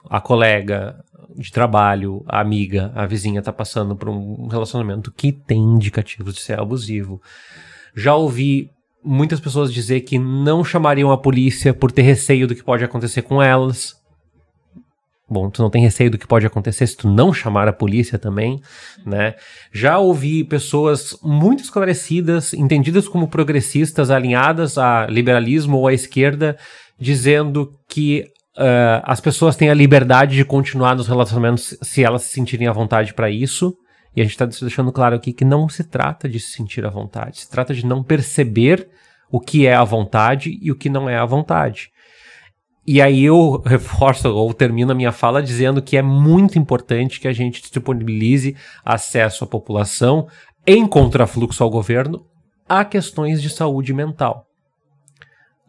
a 0.08 0.20
colega 0.20 1.02
de 1.36 1.50
trabalho, 1.52 2.24
a 2.26 2.40
amiga, 2.40 2.92
a 2.94 3.06
vizinha 3.06 3.38
está 3.38 3.52
passando 3.52 3.96
por 3.96 4.08
um 4.08 4.48
relacionamento 4.48 5.12
que 5.12 5.32
tem 5.32 5.58
indicativos 5.58 6.34
de 6.34 6.40
ser 6.40 6.58
abusivo. 6.58 7.22
Já 7.94 8.14
ouvi 8.14 8.70
muitas 9.02 9.40
pessoas 9.40 9.72
dizer 9.72 10.00
que 10.00 10.18
não 10.18 10.64
chamariam 10.64 11.10
a 11.10 11.18
polícia 11.18 11.72
por 11.72 11.90
ter 11.90 12.02
receio 12.02 12.46
do 12.46 12.54
que 12.54 12.62
pode 12.62 12.84
acontecer 12.84 13.22
com 13.22 13.42
elas. 13.42 13.99
Bom, 15.30 15.48
tu 15.48 15.62
não 15.62 15.70
tem 15.70 15.80
receio 15.80 16.10
do 16.10 16.18
que 16.18 16.26
pode 16.26 16.44
acontecer 16.44 16.84
se 16.88 16.96
tu 16.96 17.08
não 17.08 17.32
chamar 17.32 17.68
a 17.68 17.72
polícia 17.72 18.18
também, 18.18 18.60
né? 19.06 19.36
Já 19.72 19.96
ouvi 19.96 20.42
pessoas 20.42 21.16
muito 21.22 21.62
esclarecidas, 21.62 22.52
entendidas 22.52 23.06
como 23.06 23.28
progressistas, 23.28 24.10
alinhadas 24.10 24.76
a 24.76 25.06
liberalismo 25.06 25.76
ou 25.76 25.86
à 25.86 25.94
esquerda, 25.94 26.58
dizendo 26.98 27.78
que 27.88 28.24
uh, 28.56 29.02
as 29.04 29.20
pessoas 29.20 29.54
têm 29.54 29.70
a 29.70 29.74
liberdade 29.74 30.34
de 30.34 30.44
continuar 30.44 30.96
nos 30.96 31.06
relacionamentos 31.06 31.78
se 31.80 32.02
elas 32.02 32.22
se 32.22 32.30
sentirem 32.30 32.66
à 32.66 32.72
vontade 32.72 33.14
para 33.14 33.30
isso. 33.30 33.76
E 34.16 34.20
a 34.20 34.24
gente 34.24 34.32
está 34.32 34.46
deixando 34.46 34.90
claro 34.90 35.14
aqui 35.14 35.32
que 35.32 35.44
não 35.44 35.68
se 35.68 35.84
trata 35.84 36.28
de 36.28 36.40
se 36.40 36.50
sentir 36.56 36.84
à 36.84 36.90
vontade, 36.90 37.38
se 37.38 37.48
trata 37.48 37.72
de 37.72 37.86
não 37.86 38.02
perceber 38.02 38.88
o 39.30 39.38
que 39.38 39.64
é 39.64 39.74
a 39.74 39.84
vontade 39.84 40.58
e 40.60 40.72
o 40.72 40.74
que 40.74 40.90
não 40.90 41.08
é 41.08 41.16
a 41.16 41.24
vontade. 41.24 41.92
E 42.86 43.00
aí 43.00 43.24
eu 43.24 43.62
reforço 43.64 44.28
ou 44.28 44.52
termino 44.54 44.92
a 44.92 44.94
minha 44.94 45.12
fala 45.12 45.42
dizendo 45.42 45.82
que 45.82 45.96
é 45.96 46.02
muito 46.02 46.58
importante 46.58 47.20
que 47.20 47.28
a 47.28 47.32
gente 47.32 47.60
disponibilize 47.60 48.56
acesso 48.84 49.44
à 49.44 49.46
população 49.46 50.26
em 50.66 50.86
contrafluxo 50.86 51.62
ao 51.62 51.70
governo 51.70 52.26
a 52.68 52.84
questões 52.84 53.42
de 53.42 53.50
saúde 53.50 53.92
mental. 53.92 54.46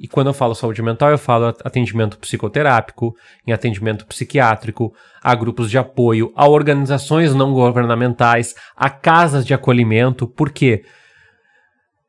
E 0.01 0.07
quando 0.07 0.27
eu 0.27 0.33
falo 0.33 0.55
saúde 0.55 0.81
mental, 0.81 1.11
eu 1.11 1.17
falo 1.17 1.53
atendimento 1.63 2.17
psicoterápico, 2.17 3.15
em 3.45 3.51
atendimento 3.51 4.05
psiquiátrico, 4.07 4.91
a 5.21 5.35
grupos 5.35 5.69
de 5.69 5.77
apoio, 5.77 6.33
a 6.35 6.47
organizações 6.47 7.35
não 7.35 7.53
governamentais, 7.53 8.55
a 8.75 8.89
casas 8.89 9.45
de 9.45 9.53
acolhimento, 9.53 10.27
porque 10.27 10.83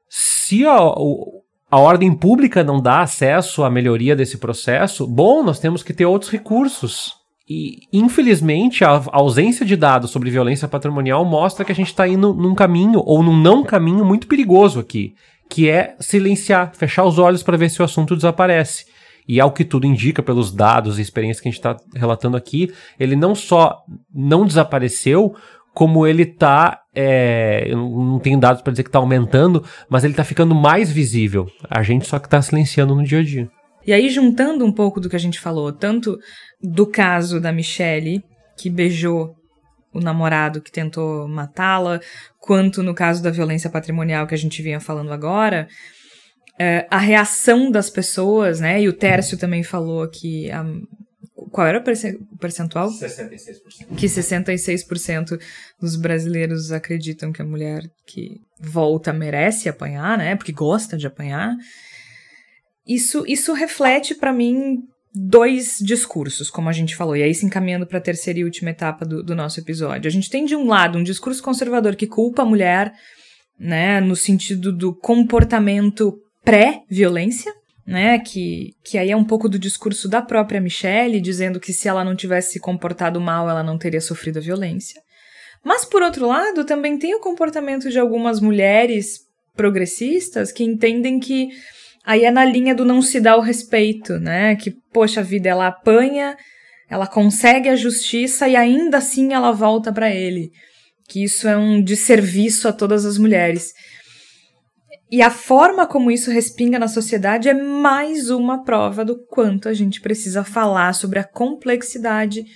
se 0.09 0.65
a, 0.65 0.83
o, 0.83 1.42
a 1.73 1.79
ordem 1.79 2.13
pública 2.13 2.63
não 2.63 2.83
dá 2.83 3.01
acesso 3.01 3.65
à 3.65 3.71
melhoria 3.71 4.15
desse 4.15 4.37
processo, 4.37 5.07
bom, 5.07 5.43
nós 5.43 5.59
temos 5.59 5.83
que 5.83 5.95
ter 5.95 6.05
outros 6.05 6.31
recursos. 6.31 7.15
E, 7.49 7.89
infelizmente, 7.91 8.85
a 8.85 9.03
ausência 9.11 9.65
de 9.65 9.75
dados 9.75 10.11
sobre 10.11 10.31
violência 10.31 10.69
patrimonial 10.69 11.25
mostra 11.25 11.65
que 11.65 11.73
a 11.73 11.75
gente 11.75 11.87
está 11.87 12.07
indo 12.07 12.35
num 12.35 12.55
caminho, 12.55 13.03
ou 13.07 13.23
num 13.23 13.35
não 13.35 13.65
caminho, 13.65 14.05
muito 14.05 14.27
perigoso 14.27 14.81
aqui, 14.81 15.15
que 15.49 15.71
é 15.71 15.97
silenciar, 15.99 16.73
fechar 16.75 17.07
os 17.07 17.19
olhos 17.19 17.43
para 17.43 17.57
ver 17.57 17.71
se 17.71 17.81
o 17.81 17.87
assunto 17.87 18.15
desaparece. 18.15 18.85
E 19.27 19.41
ao 19.41 19.51
que 19.51 19.65
tudo 19.65 19.87
indica, 19.87 20.23
pelos 20.23 20.53
dados 20.53 20.99
e 20.99 21.03
experiências 21.03 21.41
que 21.41 21.49
a 21.49 21.51
gente 21.51 21.59
está 21.59 21.79
relatando 21.95 22.37
aqui, 22.37 22.71
ele 23.01 23.17
não 23.17 23.35
só 23.35 23.83
não 24.15 24.45
desapareceu, 24.45 25.35
como 25.75 26.07
ele 26.07 26.23
está 26.23 26.83
é, 26.95 27.65
eu 27.67 27.79
não 27.79 28.19
tenho 28.19 28.39
dados 28.39 28.63
para 28.63 28.71
dizer 28.71 28.83
que 28.83 28.89
está 28.89 28.99
aumentando, 28.99 29.65
mas 29.89 30.05
ele 30.05 30.13
está 30.13 30.25
ficando 30.25 30.55
mais 30.55 30.91
visível. 30.91 31.47
A 31.71 31.83
gente 31.83 32.07
só 32.07 32.19
que 32.19 32.27
está 32.27 32.41
silenciando 32.43 32.95
no 32.95 33.03
dia 33.03 33.21
a 33.21 33.23
dia. 33.23 33.51
E 33.87 33.93
aí, 33.93 34.11
juntando 34.11 34.65
um 34.65 34.73
pouco 34.73 35.01
do 35.01 35.09
que 35.09 35.17
a 35.17 35.19
gente 35.19 35.41
falou, 35.41 35.73
tanto 35.73 36.19
do 36.63 36.87
caso 36.87 37.41
da 37.41 37.51
Michelle, 37.51 38.23
que 38.57 38.71
beijou 38.71 39.35
o 39.93 40.01
namorado 40.01 40.61
que 40.61 40.71
tentou 40.71 41.27
matá-la, 41.29 42.01
quanto 42.39 42.83
no 42.83 42.95
caso 42.95 43.23
da 43.23 43.31
violência 43.31 43.69
patrimonial 43.69 44.27
que 44.27 44.35
a 44.35 44.39
gente 44.39 44.63
vinha 44.63 44.81
falando 44.81 45.13
agora, 45.13 45.69
é, 46.59 46.87
a 46.91 46.99
reação 46.99 47.71
das 47.71 47.91
pessoas, 47.91 48.61
né? 48.61 48.81
E 48.83 48.89
o 48.89 48.93
Tércio 48.93 49.37
também 49.37 49.63
falou 49.63 50.09
que 50.09 50.51
a, 50.51 50.65
qual 51.53 51.67
era 51.67 51.79
o 51.79 52.39
percentual? 52.39 52.89
66%. 52.89 53.95
Que 53.97 54.07
66% 54.07 55.39
dos 55.79 55.97
brasileiros 55.97 56.73
acreditam 56.73 57.31
que 57.31 57.43
a 57.43 57.45
mulher 57.45 57.83
que 58.07 58.41
volta 58.59 59.13
merece 59.13 59.69
apanhar, 59.69 60.17
né? 60.17 60.35
Porque 60.35 60.51
gosta 60.51 60.97
de 60.97 61.07
apanhar. 61.07 61.55
Isso, 62.87 63.25
isso 63.29 63.53
reflete 63.53 64.15
para 64.15 64.33
mim 64.33 64.79
dois 65.15 65.77
discursos, 65.81 66.51
como 66.51 66.71
a 66.71 66.73
gente 66.73 66.97
falou, 66.97 67.15
e 67.15 67.23
aí 67.23 67.35
se 67.35 67.45
encaminhando 67.45 67.87
para 67.87 67.99
a 67.99 68.03
terceira 68.03 68.39
e 68.39 68.45
última 68.45 68.71
etapa 68.71 69.05
do, 69.05 69.23
do 69.23 69.35
nosso 69.35 69.61
episódio. 69.61 70.09
A 70.09 70.11
gente 70.11 70.31
tem, 70.31 70.47
de 70.47 70.57
um 70.57 70.67
lado, 70.67 70.99
um 70.99 71.03
discurso 71.03 71.43
conservador 71.43 71.95
que 71.97 72.07
culpa 72.07 72.43
a 72.43 72.47
mulher, 72.47 72.93
né, 73.59 74.01
no 74.01 74.17
sentido 74.17 74.73
do 74.73 74.95
comportamento 74.95 76.15
pré-violência, 76.43 77.53
né, 77.87 78.19
que, 78.19 78.75
que 78.85 78.97
aí 78.97 79.11
é 79.11 79.17
um 79.17 79.25
pouco 79.25 79.49
do 79.49 79.59
discurso 79.59 80.09
da 80.09 80.23
própria 80.23 80.61
Michelle, 80.61 81.21
dizendo 81.21 81.59
que 81.59 81.73
se 81.73 81.89
ela 81.89 82.05
não 82.05 82.15
tivesse 82.15 82.53
se 82.53 82.61
comportado 82.61 83.21
mal, 83.21 83.49
ela 83.49 83.63
não 83.63 83.79
teria 83.79 84.01
sofrido 84.01 84.39
a 84.39 84.43
violência. 84.43 85.01
Mas, 85.65 85.85
por 85.85 86.03
outro 86.03 86.27
lado, 86.27 86.65
também 86.65 86.99
tem 86.99 87.15
o 87.15 87.21
comportamento 87.21 87.91
de 87.91 87.99
algumas 87.99 88.41
mulheres 88.41 89.21
progressistas 89.55 90.51
que 90.51 90.65
entendem 90.65 91.21
que 91.21 91.51
Aí 92.05 92.25
é 92.25 92.31
na 92.31 92.45
linha 92.45 92.75
do 92.75 92.85
não 92.85 93.01
se 93.01 93.21
dar 93.21 93.37
o 93.37 93.41
respeito, 93.41 94.19
né? 94.19 94.57
Que, 94.57 94.73
poxa 94.93 95.23
vida, 95.23 95.49
ela 95.49 95.69
apanha, 95.69 96.37
ela 96.91 97.07
consegue 97.07 97.69
a 97.69 97.77
justiça 97.77 98.49
e 98.49 98.57
ainda 98.57 98.99
assim 98.99 99.33
ela 99.33 99.53
volta 99.53 99.93
para 99.93 100.11
ele. 100.11 100.51
Que 101.09 101.23
isso 101.23 101.47
é 101.47 101.57
um 101.57 101.83
desserviço 101.83 102.67
a 102.67 102.73
todas 102.73 103.05
as 103.05 103.19
mulheres. 103.19 103.73
E 105.13 105.21
a 105.21 105.29
forma 105.29 105.87
como 105.87 106.11
isso 106.11 106.31
respinga 106.31 106.79
na 106.79 106.89
sociedade 106.89 107.47
é 107.47 107.53
mais 107.53 108.31
uma 108.31 108.65
prova 108.65 109.05
do 109.05 109.19
quanto 109.27 109.69
a 109.69 109.75
gente 109.75 110.01
precisa 110.01 110.43
falar 110.43 110.95
sobre 110.95 111.19
a 111.19 111.25
complexidade 111.25 112.47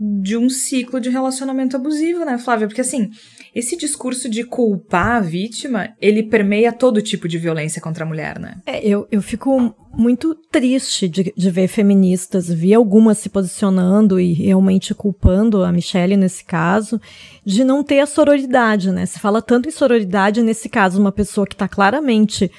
de 0.00 0.34
um 0.34 0.48
ciclo 0.48 0.98
de 0.98 1.10
relacionamento 1.10 1.76
abusivo, 1.76 2.24
né, 2.24 2.38
Flávia? 2.38 2.66
Porque 2.66 2.80
assim, 2.80 3.10
esse 3.54 3.76
discurso 3.76 4.30
de 4.30 4.44
culpar 4.44 5.16
a 5.16 5.20
vítima, 5.20 5.90
ele 6.00 6.22
permeia 6.22 6.72
todo 6.72 7.02
tipo 7.02 7.28
de 7.28 7.36
violência 7.36 7.82
contra 7.82 8.04
a 8.04 8.08
mulher, 8.08 8.38
né? 8.38 8.56
É, 8.64 8.86
eu, 8.86 9.06
eu 9.10 9.20
fico 9.20 9.74
muito 9.92 10.34
triste 10.34 11.08
de, 11.08 11.34
de 11.36 11.50
ver 11.50 11.68
feministas, 11.68 12.48
vi 12.48 12.72
algumas 12.72 13.18
se 13.18 13.28
posicionando 13.28 14.20
e 14.20 14.32
realmente 14.32 14.94
culpando 14.94 15.64
a 15.64 15.72
Michelle 15.72 16.16
nesse 16.16 16.44
caso, 16.44 17.00
de 17.44 17.64
não 17.64 17.82
ter 17.82 17.98
a 17.98 18.06
sororidade, 18.06 18.92
né? 18.92 19.04
Se 19.04 19.18
fala 19.18 19.42
tanto 19.42 19.68
em 19.68 19.72
sororidade, 19.72 20.42
nesse 20.42 20.68
caso, 20.68 21.00
uma 21.00 21.12
pessoa 21.12 21.46
que 21.46 21.54
está 21.54 21.68
claramente 21.68 22.50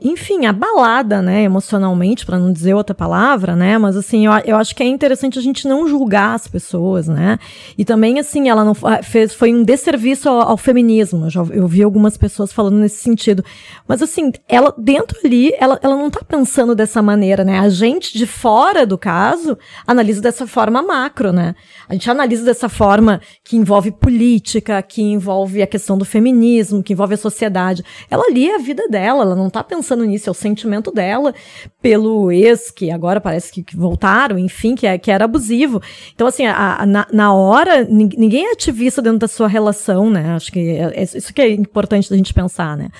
enfim, 0.00 0.46
abalada, 0.46 1.20
né, 1.20 1.42
emocionalmente, 1.42 2.24
para 2.24 2.38
não 2.38 2.52
dizer 2.52 2.74
outra 2.74 2.94
palavra, 2.94 3.56
né, 3.56 3.76
mas 3.78 3.96
assim, 3.96 4.26
eu, 4.26 4.32
eu 4.44 4.56
acho 4.56 4.76
que 4.76 4.82
é 4.82 4.86
interessante 4.86 5.38
a 5.38 5.42
gente 5.42 5.66
não 5.66 5.88
julgar 5.88 6.34
as 6.34 6.46
pessoas, 6.46 7.08
né, 7.08 7.38
e 7.76 7.84
também, 7.84 8.20
assim, 8.20 8.48
ela 8.48 8.64
não 8.64 8.74
fez, 9.02 9.34
foi 9.34 9.52
um 9.52 9.64
desserviço 9.64 10.28
ao, 10.28 10.50
ao 10.50 10.56
feminismo, 10.56 11.26
eu, 11.26 11.30
já, 11.30 11.42
eu 11.50 11.66
vi 11.66 11.82
algumas 11.82 12.16
pessoas 12.16 12.52
falando 12.52 12.76
nesse 12.76 12.98
sentido, 12.98 13.44
mas 13.86 14.00
assim, 14.02 14.30
ela, 14.48 14.72
dentro 14.78 15.18
ali, 15.24 15.52
ela, 15.58 15.78
ela 15.82 15.96
não 15.96 16.10
tá 16.10 16.20
pensando 16.26 16.74
dessa 16.74 17.02
maneira, 17.02 17.44
né, 17.44 17.58
a 17.58 17.68
gente 17.68 18.16
de 18.16 18.26
fora 18.26 18.86
do 18.86 18.96
caso 18.96 19.58
analisa 19.86 20.20
dessa 20.20 20.46
forma 20.46 20.80
macro, 20.80 21.32
né, 21.32 21.56
a 21.88 21.94
gente 21.94 22.08
analisa 22.08 22.44
dessa 22.44 22.68
forma 22.68 23.20
que 23.42 23.56
envolve 23.56 23.90
política, 23.90 24.80
que 24.80 25.02
envolve 25.02 25.60
a 25.60 25.66
questão 25.66 25.98
do 25.98 26.04
feminismo, 26.04 26.82
que 26.82 26.92
envolve 26.92 27.14
a 27.14 27.18
sociedade, 27.18 27.84
ela 28.08 28.24
ali 28.26 28.48
é 28.48 28.54
a 28.54 28.58
vida 28.58 28.86
dela, 28.88 29.22
ela 29.22 29.34
não 29.34 29.50
tá 29.50 29.62
pensando 29.72 30.04
nisso, 30.04 30.28
é 30.28 30.30
o 30.30 30.34
sentimento 30.34 30.92
dela 30.92 31.34
pelo 31.80 32.30
ex, 32.30 32.70
que 32.70 32.90
agora 32.90 33.22
parece 33.22 33.50
que, 33.50 33.74
voltaram, 33.74 34.38
enfim, 34.38 34.74
que, 34.74 34.86
é, 34.86 34.98
que 34.98 35.10
era 35.10 35.24
abusivo. 35.24 35.80
Então, 36.14 36.26
assim, 36.26 36.44
a, 36.44 36.82
a, 36.82 36.86
na, 36.86 37.06
na 37.10 37.32
hora, 37.32 37.82
ninguém 37.88 38.48
é 38.48 38.52
ativista 38.52 39.00
dentro 39.00 39.20
da 39.20 39.28
sua 39.28 39.48
relação, 39.48 40.10
né? 40.10 40.34
Acho 40.34 40.52
que 40.52 40.60
é, 40.60 40.92
é, 40.94 41.02
isso 41.02 41.32
que 41.32 41.40
é 41.40 41.50
importante 41.50 42.10
da 42.10 42.16
gente 42.16 42.34
pensar, 42.34 42.76
né? 42.76 42.90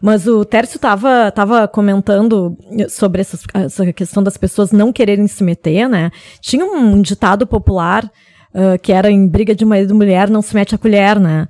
Mas 0.00 0.26
o 0.26 0.42
Tércio 0.42 0.78
tava, 0.78 1.30
tava 1.30 1.68
comentando 1.68 2.56
sobre 2.88 3.20
essas, 3.20 3.42
essa 3.52 3.92
questão 3.92 4.22
das 4.22 4.38
pessoas 4.38 4.72
não 4.72 4.90
quererem 4.90 5.26
se 5.26 5.44
meter, 5.44 5.86
né? 5.86 6.10
Tinha 6.40 6.64
um 6.64 7.02
ditado 7.02 7.46
popular 7.46 8.10
uh, 8.54 8.78
que 8.80 8.90
era 8.90 9.10
em 9.10 9.28
briga 9.28 9.54
de 9.54 9.66
marido 9.66 9.92
e 9.92 9.96
mulher, 9.96 10.30
não 10.30 10.40
se 10.40 10.54
mete 10.54 10.74
a 10.74 10.78
colher, 10.78 11.20
né? 11.20 11.46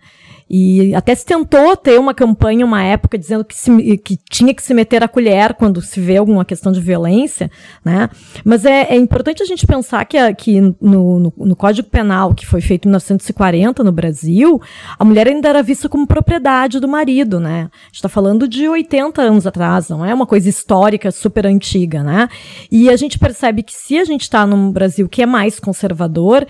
E 0.55 0.95
até 0.95 1.15
se 1.15 1.25
tentou 1.25 1.75
ter 1.75 1.99
uma 1.99 2.13
campanha, 2.13 2.67
uma 2.67 2.83
época, 2.83 3.17
dizendo 3.17 3.43
que, 3.43 3.57
se, 3.57 3.97
que 3.97 4.19
tinha 4.29 4.53
que 4.53 4.63
se 4.63 4.75
meter 4.75 5.03
a 5.03 5.09
colher 5.09 5.55
quando 5.55 5.81
se 5.81 5.99
vê 5.99 6.19
alguma 6.19 6.45
questão 6.45 6.71
de 6.71 6.79
violência, 6.79 7.51
né? 7.83 8.11
Mas 8.45 8.67
é, 8.67 8.83
é 8.83 8.97
importante 8.97 9.43
a 9.43 9.47
gente 9.47 9.67
pensar 9.67 10.05
que, 10.05 10.19
a, 10.19 10.35
que 10.35 10.61
no, 10.61 11.19
no, 11.19 11.33
no, 11.39 11.57
Código 11.57 11.89
Penal, 11.89 12.35
que 12.35 12.45
foi 12.45 12.61
feito 12.61 12.85
em 12.87 12.91
1940 12.91 13.83
no 13.83 13.91
Brasil, 13.91 14.61
a 14.99 15.05
mulher 15.07 15.27
ainda 15.27 15.49
era 15.49 15.63
vista 15.63 15.89
como 15.89 16.07
propriedade 16.07 16.79
do 16.81 16.87
marido, 16.87 17.41
né? 17.41 17.71
A 17.73 17.87
gente 17.87 17.95
está 17.95 18.11
falando 18.11 18.47
de 18.47 18.69
80 18.69 19.23
anos 19.23 19.47
atrás, 19.47 19.89
não 19.89 20.05
é 20.05 20.13
uma 20.13 20.27
coisa 20.27 20.51
histórica 20.51 21.11
super 21.11 21.47
antiga, 21.47 22.03
né? 22.03 22.29
E 22.71 22.91
a 22.91 22.97
gente 22.97 23.19
percebe 23.19 23.63
que 23.63 23.73
se 23.73 23.99
a 23.99 24.05
gente 24.05 24.23
está 24.23 24.47
num 24.47 24.71
Brasil 24.71 25.09
que 25.09 25.23
é 25.23 25.27
mais 25.27 25.59
conservador, 25.59 26.47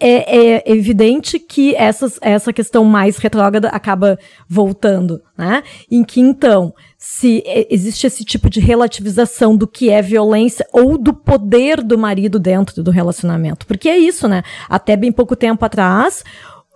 é, 0.00 0.62
é, 0.62 0.72
evidente 0.72 1.38
que 1.38 1.74
essas, 1.74 2.18
essa 2.22 2.52
questão 2.52 2.84
mais 2.84 3.18
retrógrada 3.18 3.68
acaba 3.68 4.18
voltando, 4.48 5.20
né? 5.36 5.62
Em 5.90 6.02
que, 6.02 6.20
então, 6.20 6.74
se 6.96 7.42
existe 7.68 8.06
esse 8.06 8.24
tipo 8.24 8.48
de 8.48 8.60
relativização 8.60 9.54
do 9.54 9.66
que 9.68 9.90
é 9.90 10.00
violência 10.00 10.66
ou 10.72 10.96
do 10.96 11.12
poder 11.12 11.82
do 11.82 11.98
marido 11.98 12.38
dentro 12.38 12.82
do 12.82 12.90
relacionamento. 12.90 13.66
Porque 13.66 13.90
é 13.90 13.98
isso, 13.98 14.26
né? 14.26 14.42
Até 14.70 14.96
bem 14.96 15.12
pouco 15.12 15.36
tempo 15.36 15.62
atrás, 15.64 16.24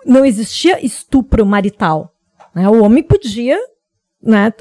não 0.05 0.25
existia 0.25 0.85
estupro 0.85 1.47
marital. 1.47 2.13
Né? 2.55 2.69
O 2.69 2.83
homem 2.83 3.03
podia 3.03 3.59
né, 4.23 4.53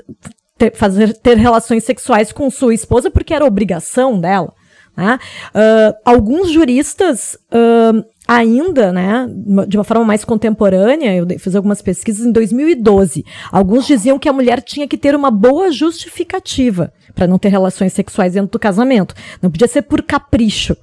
ter, 0.58 0.74
fazer, 0.74 1.14
ter 1.18 1.36
relações 1.36 1.84
sexuais 1.84 2.32
com 2.32 2.50
sua 2.50 2.74
esposa 2.74 3.12
porque 3.12 3.34
era 3.34 3.46
obrigação 3.46 4.20
dela. 4.20 4.54
Né? 4.96 5.20
Uh, 5.50 5.96
alguns 6.04 6.50
juristas 6.50 7.38
uh, 7.52 8.04
ainda, 8.28 8.92
né, 8.92 9.26
de 9.68 9.78
uma 9.78 9.84
forma 9.84 10.04
mais 10.04 10.26
contemporânea, 10.26 11.16
eu 11.16 11.26
fiz 11.40 11.56
algumas 11.56 11.82
pesquisas 11.82 12.26
em 12.26 12.32
2012. 12.32 13.24
Alguns 13.52 13.88
diziam 13.88 14.20
que 14.20 14.28
a 14.28 14.34
mulher 14.34 14.62
tinha 14.62 14.88
que 14.88 14.98
ter 14.98 15.16
uma 15.16 15.32
boa 15.32 15.72
justificativa 15.72 16.92
para 17.16 17.28
não 17.28 17.40
ter 17.40 17.50
relações 17.50 17.94
sexuais 17.94 18.34
dentro 18.34 18.52
do 18.52 18.60
casamento. 18.60 19.16
Não 19.42 19.50
podia 19.50 19.68
ser 19.68 19.84
por 19.84 20.02
capricho. 20.02 20.76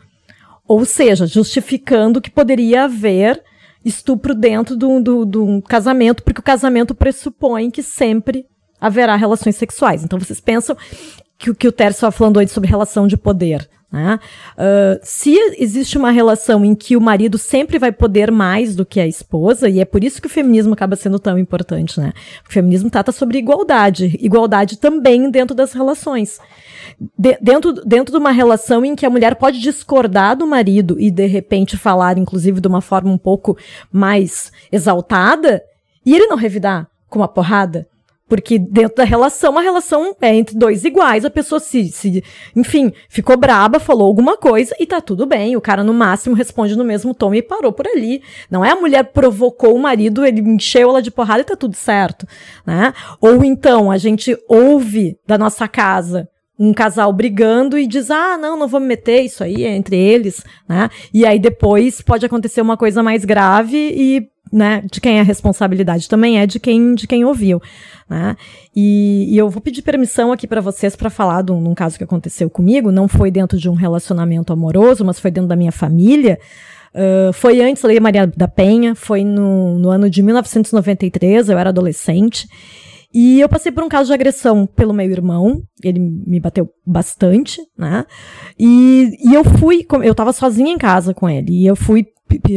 Ou 0.67 0.85
seja, 0.85 1.27
justificando 1.27 2.21
que 2.21 2.31
poderia 2.31 2.85
haver 2.85 3.43
estupro 3.85 4.35
dentro 4.35 4.77
do, 4.77 5.01
do, 5.01 5.25
do 5.27 5.63
casamento, 5.63 6.23
porque 6.23 6.41
o 6.41 6.45
casamento 6.45 6.95
pressupõe 6.95 7.71
que 7.71 7.83
sempre 7.83 8.47
haverá 8.81 9.15
relações 9.15 9.57
sexuais. 9.57 10.03
Então 10.03 10.19
vocês 10.19 10.41
pensam 10.41 10.75
que, 11.39 11.55
que 11.55 11.69
o 11.69 11.73
Tércio 11.73 11.99
estava 11.99 12.13
falando 12.13 12.39
antes 12.39 12.55
sobre 12.55 12.71
relação 12.71 13.07
de 13.07 13.17
poder. 13.17 13.69
Né? 13.95 14.19
Uh, 14.59 14.99
se 15.05 15.39
existe 15.57 15.97
uma 15.97 16.11
relação 16.11 16.65
em 16.65 16.75
que 16.75 16.97
o 16.97 17.01
marido 17.01 17.39
sempre 17.39 17.79
vai 17.79 17.93
poder 17.93 18.33
mais 18.33 18.75
do 18.75 18.85
que 18.85 18.99
a 18.99 19.07
esposa, 19.07 19.69
e 19.69 19.79
é 19.79 19.85
por 19.85 20.03
isso 20.03 20.21
que 20.21 20.27
o 20.27 20.31
feminismo 20.31 20.73
acaba 20.73 20.97
sendo 20.97 21.17
tão 21.17 21.39
importante, 21.39 22.01
né? 22.01 22.13
O 22.45 22.53
feminismo 22.53 22.91
trata 22.91 23.13
sobre 23.13 23.39
igualdade, 23.39 24.19
igualdade 24.21 24.79
também 24.79 25.31
dentro 25.31 25.55
das 25.55 25.73
relações. 25.73 26.41
De, 27.17 27.39
dentro, 27.41 27.73
dentro 27.73 28.11
de 28.11 28.19
uma 28.19 28.33
relação 28.33 28.85
em 28.85 28.97
que 28.97 29.07
a 29.07 29.11
mulher 29.11 29.37
pode 29.37 29.61
discordar 29.61 30.37
do 30.37 30.45
marido 30.45 30.97
e 30.99 31.09
de 31.09 31.27
repente 31.27 31.77
falar, 31.77 32.19
inclusive, 32.19 32.61
de 32.61 32.67
uma 32.67 32.81
forma 32.81 33.13
um 33.13 33.19
pouco 33.19 33.57
mais 33.93 34.51
exaltada, 34.73 35.63
e 36.05 36.17
ele 36.17 36.27
não 36.27 36.37
revidar 36.37 36.89
com 37.09 37.21
uma 37.21 37.29
porrada, 37.29 37.87
porque 38.29 38.59
dentro 38.59 38.97
da 38.97 39.05
relação, 39.05 39.59
a 39.59 39.61
relação 39.61 40.17
é 40.21 40.35
entre 40.35 40.57
dois 40.57 40.85
iguais, 40.85 41.25
a 41.25 41.31
pessoa 41.31 41.61
se, 41.61 41.89
se, 41.89 42.25
enfim, 42.57 42.93
ficou 43.09 43.37
braba, 43.37 43.79
falou 43.79 44.07
alguma 44.07 44.37
coisa 44.37 44.75
e 44.81 44.87
tá 44.87 45.01
tudo 45.01 45.27
bem. 45.27 45.57
O 45.57 45.61
cara, 45.61 45.85
no 45.85 45.93
máximo, 45.93 46.35
responde 46.35 46.77
no 46.77 46.85
mesmo 46.85 47.15
tom 47.15 47.35
e 47.35 47.43
parou 47.43 47.73
por 47.73 47.87
ali. 47.87 48.23
Não 48.51 48.65
é 48.65 48.71
a 48.71 48.77
mulher 48.77 49.05
provocou 49.05 49.75
o 49.75 49.79
marido, 49.79 50.25
ele 50.25 50.41
encheu 50.41 50.89
ela 50.91 51.03
de 51.03 51.11
porrada 51.11 51.43
e 51.43 51.45
tá 51.45 51.57
tudo 51.57 51.77
certo, 51.77 52.27
né? 52.67 52.95
Ou 53.21 53.45
então, 53.45 53.91
a 53.91 53.99
gente 53.99 54.37
ouve 54.49 55.19
da 55.27 55.37
nossa 55.37 55.69
casa 55.69 56.29
um 56.59 56.73
casal 56.73 57.13
brigando 57.13 57.77
e 57.77 57.87
diz: 57.87 58.11
ah, 58.11 58.39
não, 58.39 58.57
não 58.57 58.69
vou 58.69 58.81
me 58.81 58.87
meter, 58.87 59.23
isso 59.23 59.43
aí 59.43 59.65
é 59.65 59.75
entre 59.75 59.97
eles, 59.97 60.45
né? 60.69 60.89
E 61.13 61.27
aí 61.27 61.39
depois 61.39 62.01
pode 62.01 62.25
acontecer 62.25 62.61
uma 62.61 62.77
coisa 62.77 63.03
mais 63.03 63.25
grave 63.25 63.77
e, 63.77 64.29
né, 64.53 64.83
de 64.91 65.01
quem 65.01 65.19
é 65.19 65.21
a 65.21 65.25
responsabilidade 65.25 66.09
também 66.09 66.39
é 66.39 66.47
de 66.47 66.61
quem, 66.61 66.95
de 66.95 67.07
quem 67.07 67.25
ouviu, 67.25 67.61
né? 68.09 68.37
E, 68.75 69.27
e 69.31 69.37
eu 69.37 69.49
vou 69.49 69.61
pedir 69.61 69.83
permissão 69.83 70.31
aqui 70.31 70.47
para 70.47 70.61
vocês 70.61 70.95
para 70.95 71.11
falar 71.11 71.43
de 71.43 71.53
um, 71.53 71.63
de 71.63 71.69
um 71.69 71.75
caso 71.75 71.99
que 71.99 72.05
aconteceu 72.05 72.49
comigo, 72.49 72.93
não 72.93 73.09
foi 73.09 73.31
dentro 73.31 73.59
de 73.59 73.69
um 73.69 73.75
relacionamento 73.75 74.53
amoroso, 74.53 75.05
mas 75.05 75.19
foi 75.19 75.31
dentro 75.31 75.49
da 75.49 75.57
minha 75.57 75.73
família. 75.73 76.39
Uh, 76.95 77.33
foi 77.33 77.61
antes 77.61 77.83
da 77.83 77.89
Lei 77.89 77.99
Maria 77.99 78.27
da 78.27 78.47
Penha, 78.47 78.95
foi 78.95 79.25
no, 79.25 79.79
no 79.79 79.91
ano 79.91 80.09
de 80.09 80.23
1993, 80.23 81.49
eu 81.49 81.59
era 81.59 81.71
adolescente. 81.71 82.49
E 83.15 83.41
eu 83.41 83.49
passei 83.49 83.71
por 83.71 83.85
um 83.85 83.89
caso 83.89 84.09
de 84.09 84.13
agressão 84.13 84.67
pelo 84.67 84.93
meu 84.93 85.09
irmão, 85.09 85.63
ele 85.83 86.01
me 86.01 86.41
bateu 86.41 86.69
bastante, 86.85 87.63
né? 87.79 88.05
E, 88.59 89.17
e 89.25 89.33
eu 89.33 89.45
fui, 89.45 89.87
eu 90.03 90.15
tava 90.15 90.33
sozinha 90.33 90.73
em 90.73 90.79
casa 90.79 91.15
com 91.15 91.29
ele, 91.29 91.53
e 91.53 91.67
eu 91.67 91.77
fui 91.77 92.07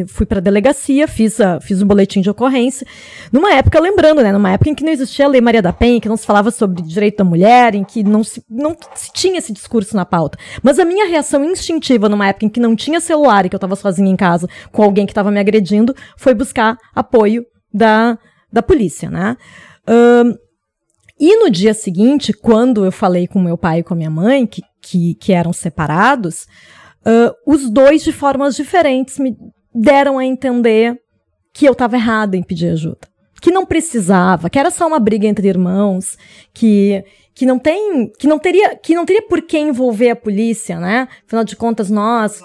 fui 0.07 0.25
para 0.25 0.39
delegacia, 0.39 1.07
fiz, 1.07 1.39
a, 1.39 1.59
fiz 1.59 1.81
um 1.81 1.85
boletim 1.85 2.21
de 2.21 2.29
ocorrência. 2.29 2.87
Numa 3.31 3.53
época, 3.53 3.79
lembrando, 3.79 4.21
né, 4.23 4.31
numa 4.31 4.51
época 4.51 4.69
em 4.69 4.75
que 4.75 4.83
não 4.83 4.91
existia 4.91 5.25
a 5.25 5.27
Lei 5.27 5.41
Maria 5.41 5.61
da 5.61 5.73
Penha, 5.73 5.99
que 5.99 6.09
não 6.09 6.17
se 6.17 6.25
falava 6.25 6.49
sobre 6.51 6.81
direito 6.81 7.17
da 7.17 7.23
mulher, 7.23 7.75
em 7.75 7.83
que 7.83 8.03
não 8.03 8.23
se, 8.23 8.43
não 8.49 8.75
se 8.95 9.11
tinha 9.11 9.37
esse 9.37 9.53
discurso 9.53 9.95
na 9.95 10.05
pauta. 10.05 10.37
Mas 10.63 10.79
a 10.79 10.85
minha 10.85 11.05
reação 11.07 11.43
instintiva, 11.43 12.09
numa 12.09 12.27
época 12.27 12.45
em 12.45 12.49
que 12.49 12.59
não 12.59 12.75
tinha 12.75 12.99
celular 12.99 13.45
e 13.45 13.49
que 13.49 13.55
eu 13.55 13.57
estava 13.57 13.75
sozinha 13.75 14.09
em 14.09 14.15
casa 14.15 14.47
com 14.71 14.81
alguém 14.81 15.05
que 15.05 15.11
estava 15.11 15.29
me 15.29 15.39
agredindo, 15.39 15.93
foi 16.15 16.33
buscar 16.33 16.77
apoio 16.95 17.45
da, 17.71 18.17
da 18.51 18.63
polícia, 18.63 19.09
né? 19.09 19.37
Um, 19.87 20.46
e 21.19 21.35
no 21.37 21.49
dia 21.49 21.73
seguinte, 21.73 22.31
quando 22.31 22.85
eu 22.85 22.91
falei 22.91 23.27
com 23.27 23.39
meu 23.39 23.57
pai 23.57 23.79
e 23.79 23.83
com 23.83 23.93
a 23.93 23.97
minha 23.97 24.09
mãe, 24.09 24.45
que, 24.45 24.61
que, 24.81 25.15
que 25.15 25.33
eram 25.33 25.51
separados, 25.51 26.47
uh, 27.01 27.33
os 27.45 27.69
dois, 27.69 28.03
de 28.03 28.11
formas 28.11 28.55
diferentes, 28.55 29.17
me 29.17 29.35
deram 29.73 30.19
a 30.19 30.25
entender 30.25 30.99
que 31.53 31.67
eu 31.67 31.71
estava 31.71 31.95
errada 31.95 32.37
em 32.37 32.43
pedir 32.43 32.69
ajuda. 32.69 33.07
Que 33.41 33.51
não 33.51 33.65
precisava, 33.65 34.49
que 34.49 34.59
era 34.59 34.69
só 34.69 34.87
uma 34.87 34.99
briga 34.99 35.27
entre 35.27 35.47
irmãos, 35.47 36.17
que, 36.53 37.03
que 37.33 37.45
não 37.45 37.57
tem. 37.57 38.11
que 38.17 38.27
não 38.27 38.39
teria. 38.39 38.75
que 38.75 38.95
não 38.95 39.05
teria 39.05 39.21
por 39.27 39.41
que 39.41 39.57
envolver 39.57 40.11
a 40.11 40.15
polícia, 40.15 40.79
né? 40.79 41.07
Afinal 41.25 41.43
de 41.43 41.55
contas, 41.55 41.89
nós. 41.89 42.41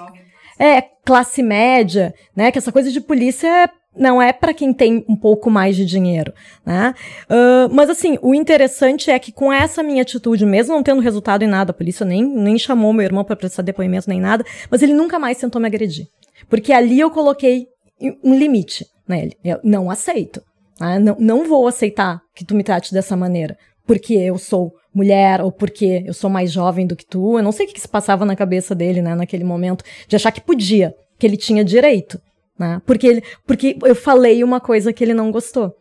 É, 0.59 0.83
classe 1.05 1.43
média, 1.43 2.14
né? 2.37 2.51
Que 2.51 2.59
essa 2.59 2.70
coisa 2.70 2.91
de 2.91 3.01
polícia 3.01 3.49
é 3.49 3.70
não 3.97 4.20
é 4.20 4.32
para 4.32 4.55
quem 4.55 4.72
tem 4.72 5.05
um 5.09 5.16
pouco 5.16 5.51
mais 5.51 5.76
de 5.76 5.84
dinheiro, 5.84 6.32
né? 6.64 6.95
Uh, 7.28 7.72
mas 7.74 7.90
assim, 7.90 8.18
o 8.22 8.34
interessante 8.34 9.11
é 9.11 9.18
que 9.18 9.30
com 9.30 9.53
essa 9.53 9.82
minha 9.82 10.03
atitude, 10.03 10.47
mesmo 10.47 10.74
não 10.74 10.82
tendo 10.82 11.01
resultado 11.01 11.43
em 11.43 11.49
nada, 11.49 11.70
a 11.70 11.74
polícia 11.74 12.05
nem, 12.05 12.24
nem 12.24 12.59
chamou 12.59 12.93
meu 12.93 13.05
irmão 13.05 13.24
para 13.24 13.36
prestar 13.36 13.62
depoimento 13.62 14.09
nem 14.09 14.20
nada, 14.20 14.45
mas 14.70 14.82
ele 14.82 14.95
nunca 14.95 15.18
mais 15.18 15.38
tentou 15.38 15.61
me 15.61 15.66
agredir. 15.66 16.07
Porque 16.49 16.72
ali 16.72 16.99
eu 16.99 17.11
coloquei 17.11 17.66
um 18.22 18.36
limite 18.36 18.86
nele. 19.07 19.36
Eu 19.45 19.61
não 19.62 19.90
aceito. 19.90 20.43
Né? 20.80 20.99
Não, 20.99 21.16
não 21.18 21.45
vou 21.47 21.68
aceitar 21.68 22.20
que 22.34 22.45
tu 22.45 22.55
me 22.55 22.64
trate 22.64 22.93
dessa 22.93 23.16
maneira. 23.16 23.57
Porque 23.86 24.14
eu 24.14 24.38
sou 24.38 24.72
mulher 24.95 25.40
ou 25.40 25.51
porque 25.51 26.03
eu 26.07 26.14
sou 26.14 26.28
mais 26.28 26.51
jovem 26.51 26.86
do 26.86 26.97
que 26.97 27.07
tu. 27.07 27.38
Eu 27.38 27.43
não 27.43 27.53
sei 27.53 27.66
o 27.66 27.68
que, 27.68 27.74
que 27.74 27.80
se 27.80 27.88
passava 27.88 28.24
na 28.24 28.36
cabeça 28.36 28.74
dele, 28.74 29.03
né, 29.03 29.14
naquele 29.14 29.45
momento, 29.45 29.84
de 30.07 30.16
achar 30.16 30.32
que 30.32 30.40
podia, 30.40 30.95
que 31.18 31.26
ele 31.26 31.36
tinha 31.36 31.64
direito 31.64 32.20
né? 32.59 32.81
Porque, 32.87 33.07
ele, 33.07 33.23
porque 33.47 33.77
eu 33.85 33.95
falei 33.95 34.43
uma 34.45 34.61
coisa 34.61 34.93
que 34.93 35.03
ele 35.03 35.15
não 35.15 35.31
gostou. 35.31 35.75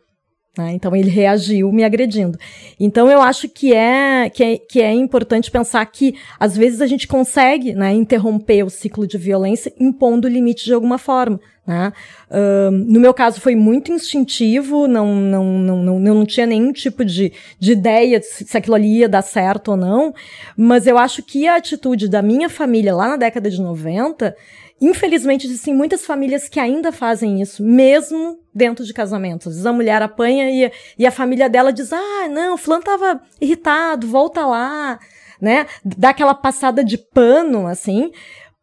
Né? 0.56 0.72
Então 0.74 0.94
ele 0.94 1.08
reagiu 1.08 1.72
me 1.72 1.82
agredindo. 1.82 2.38
Então 2.78 3.10
eu 3.10 3.22
acho 3.22 3.48
que 3.48 3.72
é, 3.72 4.28
que 4.28 4.44
é, 4.44 4.58
que 4.58 4.82
é 4.82 4.92
importante 4.92 5.50
pensar 5.50 5.84
que 5.86 6.14
às 6.38 6.54
vezes 6.54 6.82
a 6.82 6.86
gente 6.86 7.08
consegue 7.08 7.72
né, 7.72 7.92
interromper 7.94 8.62
o 8.62 8.68
ciclo 8.70 9.06
de 9.06 9.16
violência 9.16 9.72
impondo 9.80 10.28
limite 10.28 10.66
de 10.66 10.74
alguma 10.74 10.98
forma. 10.98 11.40
Né? 11.66 11.92
Uh, 12.28 12.70
no 12.70 12.98
meu 12.98 13.14
caso 13.14 13.40
foi 13.40 13.54
muito 13.54 13.92
instintivo, 13.92 14.88
não, 14.88 15.14
não, 15.14 15.44
não, 15.44 15.76
não, 15.84 15.98
não 16.00 16.26
tinha 16.26 16.44
nenhum 16.44 16.72
tipo 16.72 17.04
de, 17.04 17.32
de 17.58 17.72
ideia 17.72 18.20
se, 18.20 18.44
se 18.44 18.56
aquilo 18.58 18.74
ali 18.74 18.98
ia 18.98 19.08
dar 19.08 19.22
certo 19.22 19.70
ou 19.70 19.76
não, 19.76 20.12
mas 20.56 20.88
eu 20.88 20.98
acho 20.98 21.22
que 21.22 21.46
a 21.46 21.56
atitude 21.56 22.08
da 22.08 22.20
minha 22.20 22.50
família 22.50 22.94
lá 22.94 23.08
na 23.10 23.16
década 23.16 23.48
de 23.48 23.60
90 23.60 24.34
Infelizmente, 24.80 25.46
existem 25.46 25.74
muitas 25.74 26.04
famílias 26.04 26.48
que 26.48 26.58
ainda 26.58 26.90
fazem 26.90 27.40
isso, 27.40 27.62
mesmo 27.62 28.38
dentro 28.54 28.84
de 28.84 28.92
casamentos. 28.92 29.64
A 29.64 29.72
mulher 29.72 30.02
apanha 30.02 30.50
e, 30.50 30.72
e 30.98 31.06
a 31.06 31.10
família 31.10 31.48
dela 31.48 31.72
diz: 31.72 31.92
ah, 31.92 32.28
não, 32.28 32.54
o 32.54 32.58
fulano 32.58 32.82
tava 32.82 33.20
irritado, 33.40 34.06
volta 34.06 34.44
lá, 34.44 34.98
né? 35.40 35.66
Dá 35.84 36.10
aquela 36.10 36.34
passada 36.34 36.84
de 36.84 36.98
pano, 36.98 37.66
assim. 37.66 38.10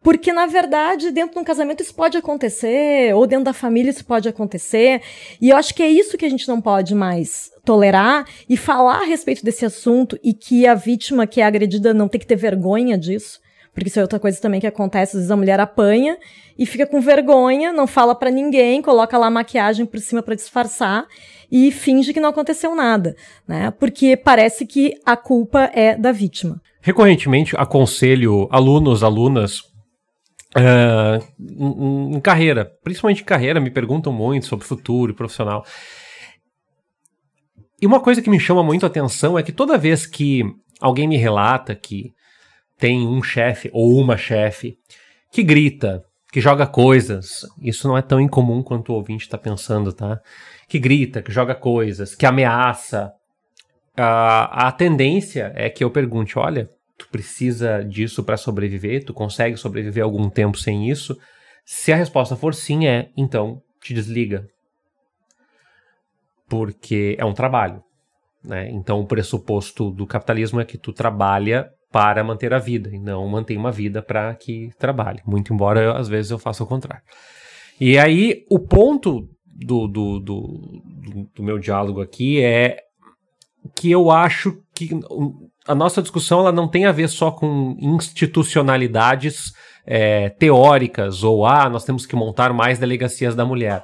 Porque, 0.02 0.32
na 0.32 0.46
verdade, 0.46 1.12
dentro 1.12 1.34
de 1.34 1.40
um 1.40 1.44
casamento 1.44 1.84
isso 1.84 1.94
pode 1.94 2.18
acontecer, 2.18 3.14
ou 3.14 3.28
dentro 3.28 3.46
da 3.46 3.54
família 3.54 3.90
isso 3.90 4.06
pode 4.06 4.30
acontecer. 4.30 5.02
E 5.42 5.50
eu 5.50 5.58
acho 5.58 5.76
que 5.76 5.84
é 5.84 5.90
isso 5.90 6.18
que 6.18 6.26
a 6.26 6.30
gente 6.30 6.48
não 6.48 6.62
pode 6.62 6.96
mais 6.96 7.52
tolerar 7.66 8.26
e 8.48 8.56
falar 8.56 9.02
a 9.02 9.06
respeito 9.06 9.44
desse 9.44 9.66
assunto 9.66 10.18
e 10.24 10.34
que 10.34 10.66
a 10.66 10.74
vítima 10.74 11.28
que 11.28 11.42
é 11.42 11.46
agredida 11.46 11.94
não 11.94 12.08
tem 12.08 12.20
que 12.20 12.28
ter 12.28 12.38
vergonha 12.38 12.98
disso. 12.98 13.42
Porque 13.80 13.88
isso 13.88 14.00
é 14.00 14.02
outra 14.02 14.20
coisa 14.20 14.42
também 14.42 14.60
que 14.60 14.68
acontece, 14.68 15.12
às 15.12 15.22
vezes 15.22 15.32
a 15.32 15.38
mulher 15.38 15.58
apanha 15.58 16.18
e 16.58 16.66
fica 16.66 16.86
com 16.86 17.00
vergonha, 17.00 17.72
não 17.72 17.88
fala 17.88 18.14
para 18.14 18.30
ninguém, 18.30 18.82
coloca 18.82 19.18
lá 19.18 19.30
maquiagem 19.30 19.86
por 19.86 20.02
cima 20.02 20.22
para 20.22 20.36
disfarçar 20.36 21.08
e 21.50 21.72
finge 21.72 22.14
que 22.14 22.20
não 22.20 22.30
aconteceu 22.30 22.76
nada, 22.76 23.16
né? 23.48 23.72
Porque 23.72 24.18
parece 24.18 24.66
que 24.66 24.96
a 25.06 25.16
culpa 25.16 25.72
é 25.74 25.96
da 25.96 26.12
vítima. 26.12 26.62
Recorrentemente 26.82 27.56
aconselho 27.56 28.50
alunos, 28.52 29.02
alunas 29.02 29.60
uh, 30.58 31.24
em, 31.40 32.16
em 32.16 32.20
carreira, 32.20 32.70
principalmente 32.84 33.22
em 33.22 33.26
carreira, 33.26 33.62
me 33.62 33.72
perguntam 33.72 34.12
muito 34.12 34.46
sobre 34.46 34.66
futuro 34.66 35.16
profissional. 35.16 35.64
E 37.82 37.88
uma 37.88 38.02
coisa 38.02 38.22
que 38.22 38.30
me 38.30 38.42
chama 38.42 38.62
muito 38.62 38.86
a 38.86 38.88
atenção 38.88 39.40
é 39.40 39.44
que 39.44 39.54
toda 39.54 39.78
vez 39.78 40.06
que 40.06 40.44
alguém 40.82 41.08
me 41.08 41.16
relata 41.16 41.74
que 41.74 42.12
tem 42.80 43.06
um 43.06 43.22
chefe 43.22 43.70
ou 43.74 44.00
uma 44.00 44.18
chefe 44.18 44.78
que 45.32 45.44
grita, 45.44 46.02
que 46.32 46.40
joga 46.40 46.66
coisas. 46.66 47.46
Isso 47.62 47.88
não 47.88 47.98
é 47.98 48.02
tão 48.02 48.20
incomum 48.20 48.64
quanto 48.64 48.94
o 48.94 48.96
ouvinte 48.96 49.26
está 49.26 49.38
pensando, 49.38 49.92
tá? 49.92 50.20
Que 50.68 50.80
grita, 50.80 51.22
que 51.22 51.32
joga 51.32 51.54
coisas, 51.54 52.16
que 52.16 52.26
ameaça. 52.26 53.12
A, 53.98 54.68
a 54.68 54.72
tendência 54.72 55.52
é 55.56 55.70
que 55.70 55.84
eu 55.84 55.92
pergunte: 55.92 56.40
olha, 56.40 56.70
tu 56.98 57.08
precisa 57.10 57.84
disso 57.84 58.24
para 58.24 58.38
sobreviver? 58.38 59.04
Tu 59.04 59.14
consegue 59.14 59.58
sobreviver 59.58 60.04
algum 60.04 60.30
tempo 60.30 60.58
sem 60.58 60.90
isso? 60.90 61.18
Se 61.66 61.92
a 61.92 61.96
resposta 61.98 62.36
for 62.36 62.56
sim, 62.56 62.88
é 62.88 63.10
então 63.18 63.62
te 63.82 63.94
desliga. 63.94 64.48
Porque 66.48 67.16
é 67.20 67.26
um 67.26 67.34
trabalho. 67.34 67.84
Né? 68.44 68.70
Então, 68.72 69.02
o 69.02 69.06
pressuposto 69.06 69.92
do 69.92 70.08
capitalismo 70.08 70.62
é 70.62 70.66
que 70.66 70.78
tu 70.78 70.94
trabalha 70.94 71.70
para 71.92 72.24
manter 72.24 72.54
a 72.54 72.60
vida 72.60 72.90
e 72.94 73.00
não 73.00 73.28
mantém 73.28 73.58
uma 73.58 73.72
vida 73.72 74.02
para 74.02 74.34
que 74.36 74.70
trabalhe. 74.78 75.22
Muito 75.26 75.54
embora 75.54 75.82
eu, 75.82 75.96
às 75.96 76.08
vezes 76.08 76.32
eu 76.32 76.40
faça 76.40 76.64
o 76.64 76.68
contrário. 76.68 77.04
E 77.80 77.98
aí 77.98 78.46
o 78.50 78.60
ponto 78.60 79.28
do, 79.46 79.88
do, 79.88 80.20
do, 80.20 80.82
do, 81.36 81.44
meu 81.44 81.58
diálogo 81.58 82.02
aqui 82.02 82.42
é 82.44 82.78
que 83.76 83.92
eu 83.92 84.12
acho 84.12 84.62
que 84.74 84.90
a 85.68 85.76
nossa 85.76 86.02
discussão 86.02 86.42
ela 86.42 86.52
não 86.52 86.68
tem 86.68 86.86
a 86.86 86.92
ver 86.92 87.10
só 87.10 87.32
com 87.32 87.76
institucionalidades 87.80 89.54
é, 89.86 90.30
teóricas 90.30 91.24
ou 91.24 91.46
ah, 91.46 91.70
nós 91.70 91.84
temos 91.84 92.06
que 92.06 92.16
montar 92.16 92.54
mais 92.54 92.80
delegacias 92.80 93.36
da 93.36 93.46
mulher. 93.46 93.84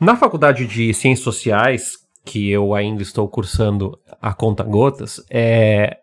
Na 0.00 0.16
faculdade 0.16 0.66
de 0.66 0.92
Ciências 0.92 1.24
Sociais, 1.24 1.92
que 2.24 2.50
eu 2.50 2.74
ainda 2.74 3.02
estou 3.02 3.28
cursando 3.28 3.98
a 4.20 4.32
conta 4.32 4.62
gotas, 4.62 5.24
é, 5.30 5.98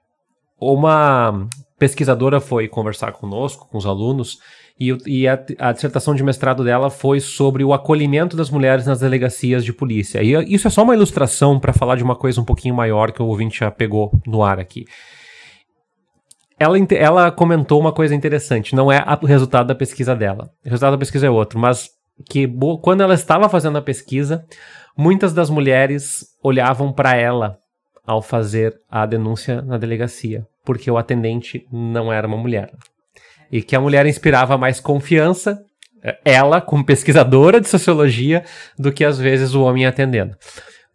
uma 0.59 1.47
pesquisadora 1.77 2.41
foi 2.41 2.67
conversar 2.67 3.13
conosco, 3.13 3.67
com 3.69 3.77
os 3.77 3.85
alunos, 3.85 4.37
e, 4.79 4.95
e 5.05 5.27
a, 5.27 5.37
a, 5.57 5.71
dissertação 5.73 6.15
de 6.15 6.23
mestrado 6.23 6.63
dela 6.63 6.89
foi 6.89 7.19
sobre 7.19 7.63
o 7.63 7.73
acolhimento 7.73 8.37
das 8.37 8.49
mulheres 8.49 8.85
nas 8.85 8.99
delegacias 8.99 9.65
de 9.65 9.73
polícia. 9.73 10.23
E 10.23 10.53
isso 10.53 10.67
é 10.67 10.71
só 10.71 10.83
uma 10.83 10.95
ilustração 10.95 11.59
para 11.59 11.73
falar 11.73 11.97
de 11.97 12.03
uma 12.03 12.15
coisa 12.15 12.39
um 12.39 12.45
pouquinho 12.45 12.75
maior 12.75 13.11
que 13.11 13.21
o 13.21 13.25
ouvinte 13.25 13.59
já 13.59 13.69
pegou 13.69 14.11
no 14.25 14.41
ar 14.41 14.57
aqui. 14.57 14.85
Ela, 16.57 16.77
ela 16.91 17.31
comentou 17.31 17.79
uma 17.79 17.91
coisa 17.91 18.15
interessante, 18.15 18.75
não 18.75 18.91
é 18.91 19.03
o 19.21 19.25
resultado 19.25 19.67
da 19.67 19.75
pesquisa 19.75 20.15
dela. 20.15 20.49
O 20.65 20.69
resultado 20.69 20.91
da 20.91 20.97
pesquisa 20.97 21.27
é 21.27 21.29
outro, 21.29 21.59
mas 21.59 21.89
que 22.29 22.49
quando 22.81 23.01
ela 23.01 23.13
estava 23.13 23.47
fazendo 23.49 23.77
a 23.77 23.81
pesquisa, 23.81 24.45
muitas 24.97 25.33
das 25.33 25.49
mulheres 25.49 26.25
olhavam 26.43 26.91
para 26.91 27.15
ela 27.15 27.57
ao 28.09 28.23
fazer 28.23 28.81
a 28.89 29.05
denúncia 29.05 29.61
na 29.61 29.77
delegacia, 29.77 30.43
porque 30.65 30.89
o 30.89 30.97
atendente 30.97 31.67
não 31.71 32.11
era 32.11 32.27
uma 32.27 32.37
mulher. 32.37 32.71
E 33.51 33.61
que 33.61 33.75
a 33.75 33.79
mulher 33.79 34.07
inspirava 34.07 34.57
mais 34.57 34.79
confiança, 34.79 35.63
eh, 36.03 36.17
ela, 36.25 36.59
como 36.59 36.83
pesquisadora 36.83 37.61
de 37.61 37.69
sociologia, 37.69 38.43
do 38.79 38.91
que 38.91 39.05
às 39.05 39.19
vezes 39.19 39.53
o 39.53 39.61
homem 39.61 39.85
atendendo. 39.85 40.35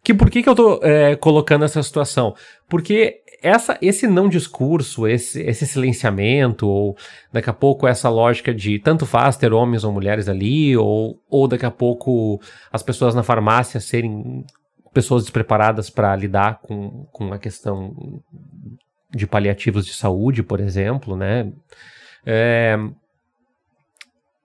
Que 0.03 0.13
por 0.13 0.29
que, 0.29 0.43
que 0.43 0.49
eu 0.49 0.53
estou 0.53 0.81
é, 0.83 1.15
colocando 1.15 1.63
essa 1.63 1.81
situação? 1.81 2.35
Porque 2.67 3.21
essa, 3.41 3.77
esse 3.81 4.07
não 4.07 4.27
discurso, 4.27 5.07
esse, 5.07 5.41
esse 5.41 5.65
silenciamento, 5.65 6.67
ou 6.67 6.97
daqui 7.31 7.49
a 7.49 7.53
pouco 7.53 7.87
essa 7.87 8.09
lógica 8.09 8.53
de 8.53 8.77
tanto 8.77 9.05
faz 9.05 9.37
ter 9.37 9.53
homens 9.53 9.85
ou 9.85 9.93
mulheres 9.93 10.27
ali, 10.27 10.75
ou, 10.75 11.17
ou 11.29 11.47
daqui 11.47 11.65
a 11.65 11.71
pouco 11.71 12.41
as 12.73 12.83
pessoas 12.83 13.15
na 13.15 13.23
farmácia 13.23 13.79
serem 13.79 14.43
pessoas 14.95 15.23
despreparadas 15.23 15.89
para 15.89 16.15
lidar 16.15 16.61
com, 16.61 17.05
com 17.11 17.33
a 17.33 17.37
questão 17.37 17.93
de 19.13 19.27
paliativos 19.27 19.85
de 19.85 19.93
saúde, 19.93 20.41
por 20.41 20.61
exemplo, 20.61 21.17
né? 21.17 21.51
É, 22.25 22.77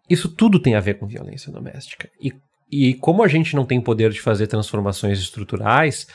isso 0.09 0.28
tudo 0.28 0.61
tem 0.61 0.74
a 0.74 0.80
ver 0.80 0.94
com 0.94 1.07
violência 1.07 1.53
doméstica. 1.53 2.11
E, 2.20 2.32
e 2.70 2.94
como 2.94 3.22
a 3.22 3.28
gente 3.28 3.55
não 3.55 3.64
tem 3.64 3.80
poder 3.80 4.11
de 4.11 4.20
fazer 4.20 4.48
transformações 4.48 5.20
estruturais, 5.20 6.09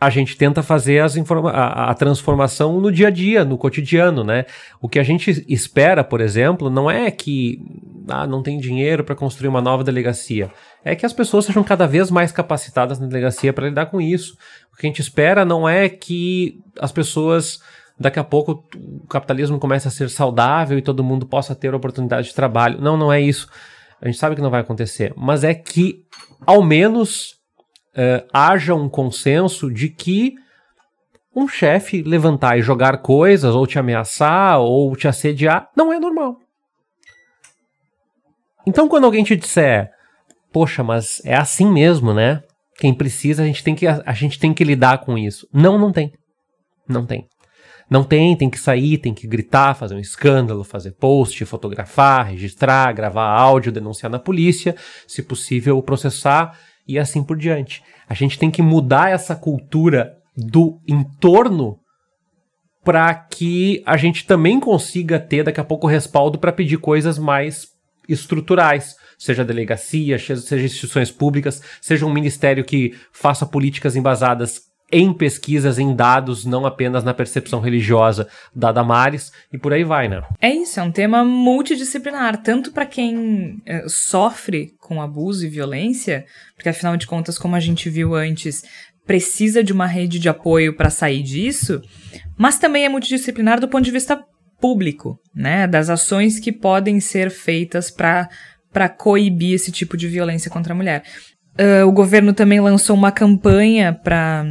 a 0.00 0.10
gente 0.10 0.36
tenta 0.36 0.64
fazer 0.64 0.98
as 0.98 1.16
a, 1.16 1.90
a, 1.90 1.94
transformação 1.94 2.80
no 2.80 2.90
dia 2.90 3.06
a 3.06 3.10
dia, 3.10 3.44
no 3.44 3.56
cotidiano, 3.56 4.24
né? 4.24 4.46
O 4.80 4.88
que 4.88 4.98
a 4.98 5.04
gente 5.04 5.44
espera, 5.48 6.02
por 6.02 6.20
exemplo, 6.20 6.68
não 6.68 6.90
é 6.90 7.08
que 7.08 7.60
ah, 8.08 8.26
não 8.26 8.42
tem 8.42 8.58
dinheiro 8.58 9.04
para 9.04 9.14
construir 9.14 9.46
uma 9.46 9.60
nova 9.60 9.84
delegacia. 9.84 10.50
É 10.84 10.96
que 10.96 11.06
as 11.06 11.12
pessoas 11.12 11.44
sejam 11.44 11.62
cada 11.62 11.86
vez 11.86 12.10
mais 12.10 12.32
capacitadas 12.32 12.98
na 12.98 13.06
delegacia 13.06 13.52
para 13.52 13.68
lidar 13.68 13.86
com 13.86 14.00
isso. 14.00 14.36
O 14.72 14.76
que 14.76 14.86
a 14.86 14.88
gente 14.88 15.00
espera 15.00 15.44
não 15.44 15.68
é 15.68 15.88
que 15.88 16.60
as 16.80 16.90
pessoas 16.90 17.60
daqui 17.98 18.18
a 18.18 18.24
pouco 18.24 18.64
o 18.74 19.06
capitalismo 19.06 19.58
comece 19.58 19.86
a 19.86 19.90
ser 19.90 20.10
saudável 20.10 20.76
e 20.76 20.82
todo 20.82 21.04
mundo 21.04 21.24
possa 21.24 21.54
ter 21.54 21.74
oportunidade 21.74 22.28
de 22.28 22.34
trabalho. 22.34 22.80
Não, 22.80 22.96
não 22.96 23.12
é 23.12 23.20
isso. 23.20 23.48
A 24.00 24.06
gente 24.06 24.18
sabe 24.18 24.34
que 24.34 24.42
não 24.42 24.50
vai 24.50 24.60
acontecer, 24.60 25.12
mas 25.16 25.44
é 25.44 25.54
que 25.54 26.04
ao 26.44 26.62
menos 26.62 27.36
uh, 27.94 28.26
haja 28.32 28.74
um 28.74 28.88
consenso 28.88 29.72
de 29.72 29.88
que 29.88 30.34
um 31.34 31.46
chefe 31.46 32.02
levantar 32.02 32.58
e 32.58 32.62
jogar 32.62 32.98
coisas, 32.98 33.54
ou 33.54 33.66
te 33.66 33.78
ameaçar, 33.78 34.58
ou 34.58 34.94
te 34.96 35.08
assediar, 35.08 35.70
não 35.74 35.92
é 35.92 35.98
normal. 35.98 36.38
Então, 38.66 38.88
quando 38.88 39.04
alguém 39.04 39.24
te 39.24 39.34
disser, 39.34 39.91
poxa, 40.52 40.82
mas 40.82 41.20
é 41.24 41.34
assim 41.34 41.70
mesmo, 41.70 42.12
né? 42.12 42.42
Quem 42.78 42.92
precisa, 42.92 43.42
a 43.42 43.46
gente 43.46 43.62
tem 43.62 43.74
que, 43.74 43.86
a 43.86 44.12
gente 44.12 44.38
tem 44.38 44.52
que 44.52 44.64
lidar 44.64 44.98
com 44.98 45.16
isso. 45.16 45.46
Não, 45.52 45.78
não 45.78 45.92
tem. 45.92 46.12
Não 46.88 47.06
tem. 47.06 47.26
Não 47.88 48.02
tem, 48.02 48.34
tem 48.36 48.48
que 48.48 48.58
sair, 48.58 48.98
tem 48.98 49.12
que 49.12 49.26
gritar, 49.26 49.74
fazer 49.74 49.94
um 49.94 49.98
escândalo, 49.98 50.64
fazer 50.64 50.92
post, 50.92 51.44
fotografar, 51.44 52.26
registrar, 52.26 52.92
gravar 52.92 53.28
áudio, 53.28 53.70
denunciar 53.70 54.10
na 54.10 54.18
polícia, 54.18 54.74
se 55.06 55.22
possível 55.22 55.82
processar 55.82 56.58
e 56.88 56.98
assim 56.98 57.22
por 57.22 57.36
diante. 57.36 57.82
A 58.08 58.14
gente 58.14 58.38
tem 58.38 58.50
que 58.50 58.62
mudar 58.62 59.10
essa 59.10 59.36
cultura 59.36 60.16
do 60.36 60.80
entorno 60.88 61.78
para 62.82 63.14
que 63.14 63.82
a 63.86 63.96
gente 63.96 64.26
também 64.26 64.58
consiga 64.58 65.20
ter 65.20 65.44
daqui 65.44 65.60
a 65.60 65.64
pouco 65.64 65.86
respaldo 65.86 66.38
para 66.38 66.52
pedir 66.52 66.78
coisas 66.78 67.18
mais 67.18 67.68
estruturais, 68.08 68.96
seja 69.22 69.44
delegacia, 69.44 70.18
seja 70.18 70.64
instituições 70.64 71.10
públicas, 71.10 71.62
seja 71.80 72.04
um 72.04 72.12
ministério 72.12 72.64
que 72.64 72.94
faça 73.12 73.46
políticas 73.46 73.94
embasadas 73.94 74.72
em 74.90 75.12
pesquisas, 75.12 75.78
em 75.78 75.94
dados, 75.96 76.44
não 76.44 76.66
apenas 76.66 77.02
na 77.02 77.14
percepção 77.14 77.60
religiosa 77.60 78.28
da 78.54 78.70
Damares, 78.70 79.32
e 79.50 79.56
por 79.56 79.72
aí 79.72 79.84
vai, 79.84 80.06
né? 80.06 80.22
É 80.38 80.50
isso, 80.52 80.78
é 80.78 80.82
um 80.82 80.92
tema 80.92 81.24
multidisciplinar, 81.24 82.42
tanto 82.42 82.72
para 82.72 82.84
quem 82.84 83.62
é, 83.64 83.84
sofre 83.88 84.74
com 84.78 85.00
abuso 85.00 85.46
e 85.46 85.48
violência, 85.48 86.26
porque 86.54 86.68
afinal 86.68 86.96
de 86.96 87.06
contas, 87.06 87.38
como 87.38 87.56
a 87.56 87.60
gente 87.60 87.88
viu 87.88 88.14
antes, 88.14 88.64
precisa 89.06 89.64
de 89.64 89.72
uma 89.72 89.86
rede 89.86 90.18
de 90.18 90.28
apoio 90.28 90.76
para 90.76 90.90
sair 90.90 91.22
disso, 91.22 91.80
mas 92.36 92.58
também 92.58 92.84
é 92.84 92.88
multidisciplinar 92.88 93.60
do 93.60 93.68
ponto 93.68 93.84
de 93.84 93.90
vista 93.90 94.22
público, 94.62 95.18
né? 95.34 95.66
Das 95.66 95.90
ações 95.90 96.38
que 96.38 96.52
podem 96.52 97.00
ser 97.00 97.30
feitas 97.30 97.90
para 97.90 98.28
para 98.72 98.88
coibir 98.88 99.54
esse 99.54 99.70
tipo 99.70 99.96
de 99.96 100.08
violência 100.08 100.50
contra 100.50 100.72
a 100.72 100.76
mulher. 100.76 101.02
Uh, 101.60 101.86
o 101.86 101.92
governo 101.92 102.32
também 102.32 102.60
lançou 102.60 102.96
uma 102.96 103.12
campanha 103.12 103.92
para 103.92 104.44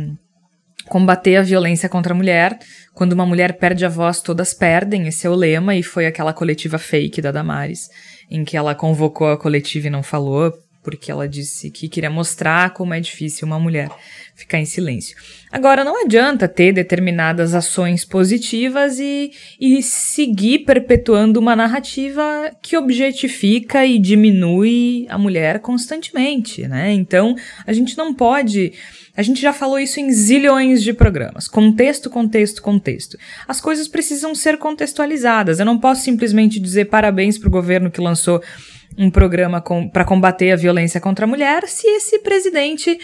combater 0.87 1.37
a 1.37 1.41
violência 1.41 1.89
contra 1.89 2.13
a 2.13 2.15
mulher. 2.15 2.59
Quando 2.93 3.13
uma 3.13 3.25
mulher 3.25 3.57
perde 3.57 3.85
a 3.85 3.89
voz, 3.89 4.21
todas 4.21 4.53
perdem. 4.53 5.07
Esse 5.07 5.25
é 5.25 5.29
o 5.29 5.35
lema, 5.35 5.75
e 5.75 5.81
foi 5.81 6.05
aquela 6.05 6.33
coletiva 6.33 6.77
fake 6.77 7.21
da 7.21 7.31
Damares, 7.31 7.89
em 8.29 8.43
que 8.43 8.55
ela 8.55 8.75
convocou 8.75 9.31
a 9.31 9.37
coletiva 9.37 9.87
e 9.87 9.89
não 9.89 10.03
falou, 10.03 10.53
porque 10.83 11.11
ela 11.11 11.27
disse 11.27 11.69
que 11.69 11.87
queria 11.87 12.09
mostrar 12.09 12.73
como 12.73 12.93
é 12.93 12.99
difícil 12.99 13.47
uma 13.47 13.59
mulher 13.59 13.89
ficar 14.35 14.59
em 14.59 14.65
silêncio. 14.65 15.15
Agora, 15.51 15.83
não 15.83 16.03
adianta 16.03 16.47
ter 16.47 16.71
determinadas 16.71 17.53
ações 17.53 18.03
positivas 18.03 18.99
e, 18.99 19.31
e 19.59 19.83
seguir 19.83 20.59
perpetuando 20.59 21.39
uma 21.39 21.55
narrativa 21.55 22.51
que 22.61 22.75
objetifica 22.75 23.85
e 23.85 23.99
diminui 23.99 25.05
a 25.09 25.17
mulher 25.17 25.59
constantemente, 25.59 26.67
né? 26.67 26.91
Então, 26.91 27.35
a 27.65 27.73
gente 27.73 27.97
não 27.97 28.13
pode 28.13 28.73
a 29.15 29.21
gente 29.21 29.41
já 29.41 29.51
falou 29.51 29.77
isso 29.77 29.99
em 29.99 30.09
zilhões 30.11 30.81
de 30.81 30.93
programas. 30.93 31.47
Contexto, 31.47 32.09
contexto, 32.09 32.61
contexto. 32.61 33.17
As 33.45 33.59
coisas 33.59 33.87
precisam 33.87 34.33
ser 34.33 34.57
contextualizadas. 34.57 35.59
Eu 35.59 35.65
não 35.65 35.77
posso 35.77 36.03
simplesmente 36.03 36.59
dizer 36.59 36.85
parabéns 36.85 37.37
para 37.37 37.49
o 37.49 37.51
governo 37.51 37.91
que 37.91 37.99
lançou 37.99 38.41
um 38.97 39.09
programa 39.09 39.61
com, 39.61 39.89
para 39.89 40.05
combater 40.05 40.51
a 40.51 40.55
violência 40.55 40.99
contra 40.99 41.25
a 41.25 41.27
mulher 41.27 41.67
se 41.67 41.87
esse 41.87 42.19
presidente 42.19 42.99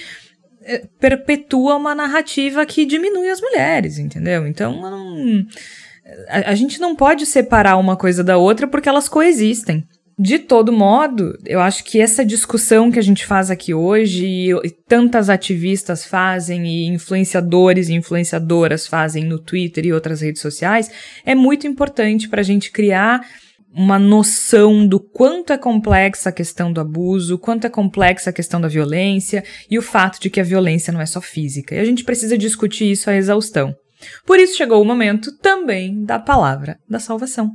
eh, 0.63 0.83
perpetua 0.99 1.75
uma 1.75 1.95
narrativa 1.95 2.65
que 2.65 2.85
diminui 2.85 3.29
as 3.29 3.41
mulheres, 3.41 3.97
entendeu? 3.97 4.45
Então, 4.45 4.81
não, 4.81 5.45
a, 6.27 6.51
a 6.51 6.55
gente 6.55 6.79
não 6.79 6.95
pode 6.95 7.25
separar 7.25 7.77
uma 7.77 7.95
coisa 7.95 8.23
da 8.23 8.37
outra 8.37 8.67
porque 8.67 8.89
elas 8.89 9.09
coexistem. 9.09 9.83
De 10.19 10.39
todo 10.39 10.73
modo, 10.73 11.37
eu 11.45 11.59
acho 11.59 11.83
que 11.83 12.01
essa 12.01 12.25
discussão 12.25 12.89
que 12.91 12.97
a 12.97 13.03
gente 13.03 13.23
faz 13.23 13.51
aqui 13.51 13.71
hoje, 13.71 14.25
e, 14.25 14.51
e 14.51 14.71
tantas 14.87 15.29
ativistas 15.29 16.05
fazem, 16.05 16.65
e 16.65 16.87
influenciadores 16.87 17.87
e 17.87 17.93
influenciadoras 17.93 18.87
fazem 18.87 19.23
no 19.23 19.37
Twitter 19.37 19.85
e 19.85 19.93
outras 19.93 20.21
redes 20.21 20.41
sociais, 20.41 20.89
é 21.23 21.35
muito 21.35 21.67
importante 21.67 22.27
para 22.27 22.41
a 22.41 22.43
gente 22.43 22.71
criar 22.71 23.21
uma 23.73 23.99
noção 23.99 24.87
do 24.87 24.99
quanto 24.99 25.53
é 25.53 25.57
complexa 25.57 26.29
a 26.29 26.31
questão 26.31 26.71
do 26.71 26.81
abuso, 26.81 27.37
quanto 27.37 27.67
é 27.67 27.69
complexa 27.69 28.29
a 28.29 28.33
questão 28.33 28.59
da 28.59 28.67
violência 28.67 29.43
e 29.69 29.77
o 29.77 29.81
fato 29.81 30.19
de 30.19 30.29
que 30.29 30.39
a 30.39 30.43
violência 30.43 30.91
não 30.91 31.01
é 31.01 31.05
só 31.05 31.21
física. 31.21 31.75
E 31.75 31.79
a 31.79 31.85
gente 31.85 32.03
precisa 32.03 32.37
discutir 32.37 32.91
isso 32.91 33.09
à 33.09 33.15
exaustão. 33.15 33.75
Por 34.25 34.39
isso 34.39 34.57
chegou 34.57 34.81
o 34.81 34.85
momento 34.85 35.35
também 35.39 36.03
da 36.03 36.19
palavra 36.19 36.77
da 36.89 36.99
salvação. 36.99 37.51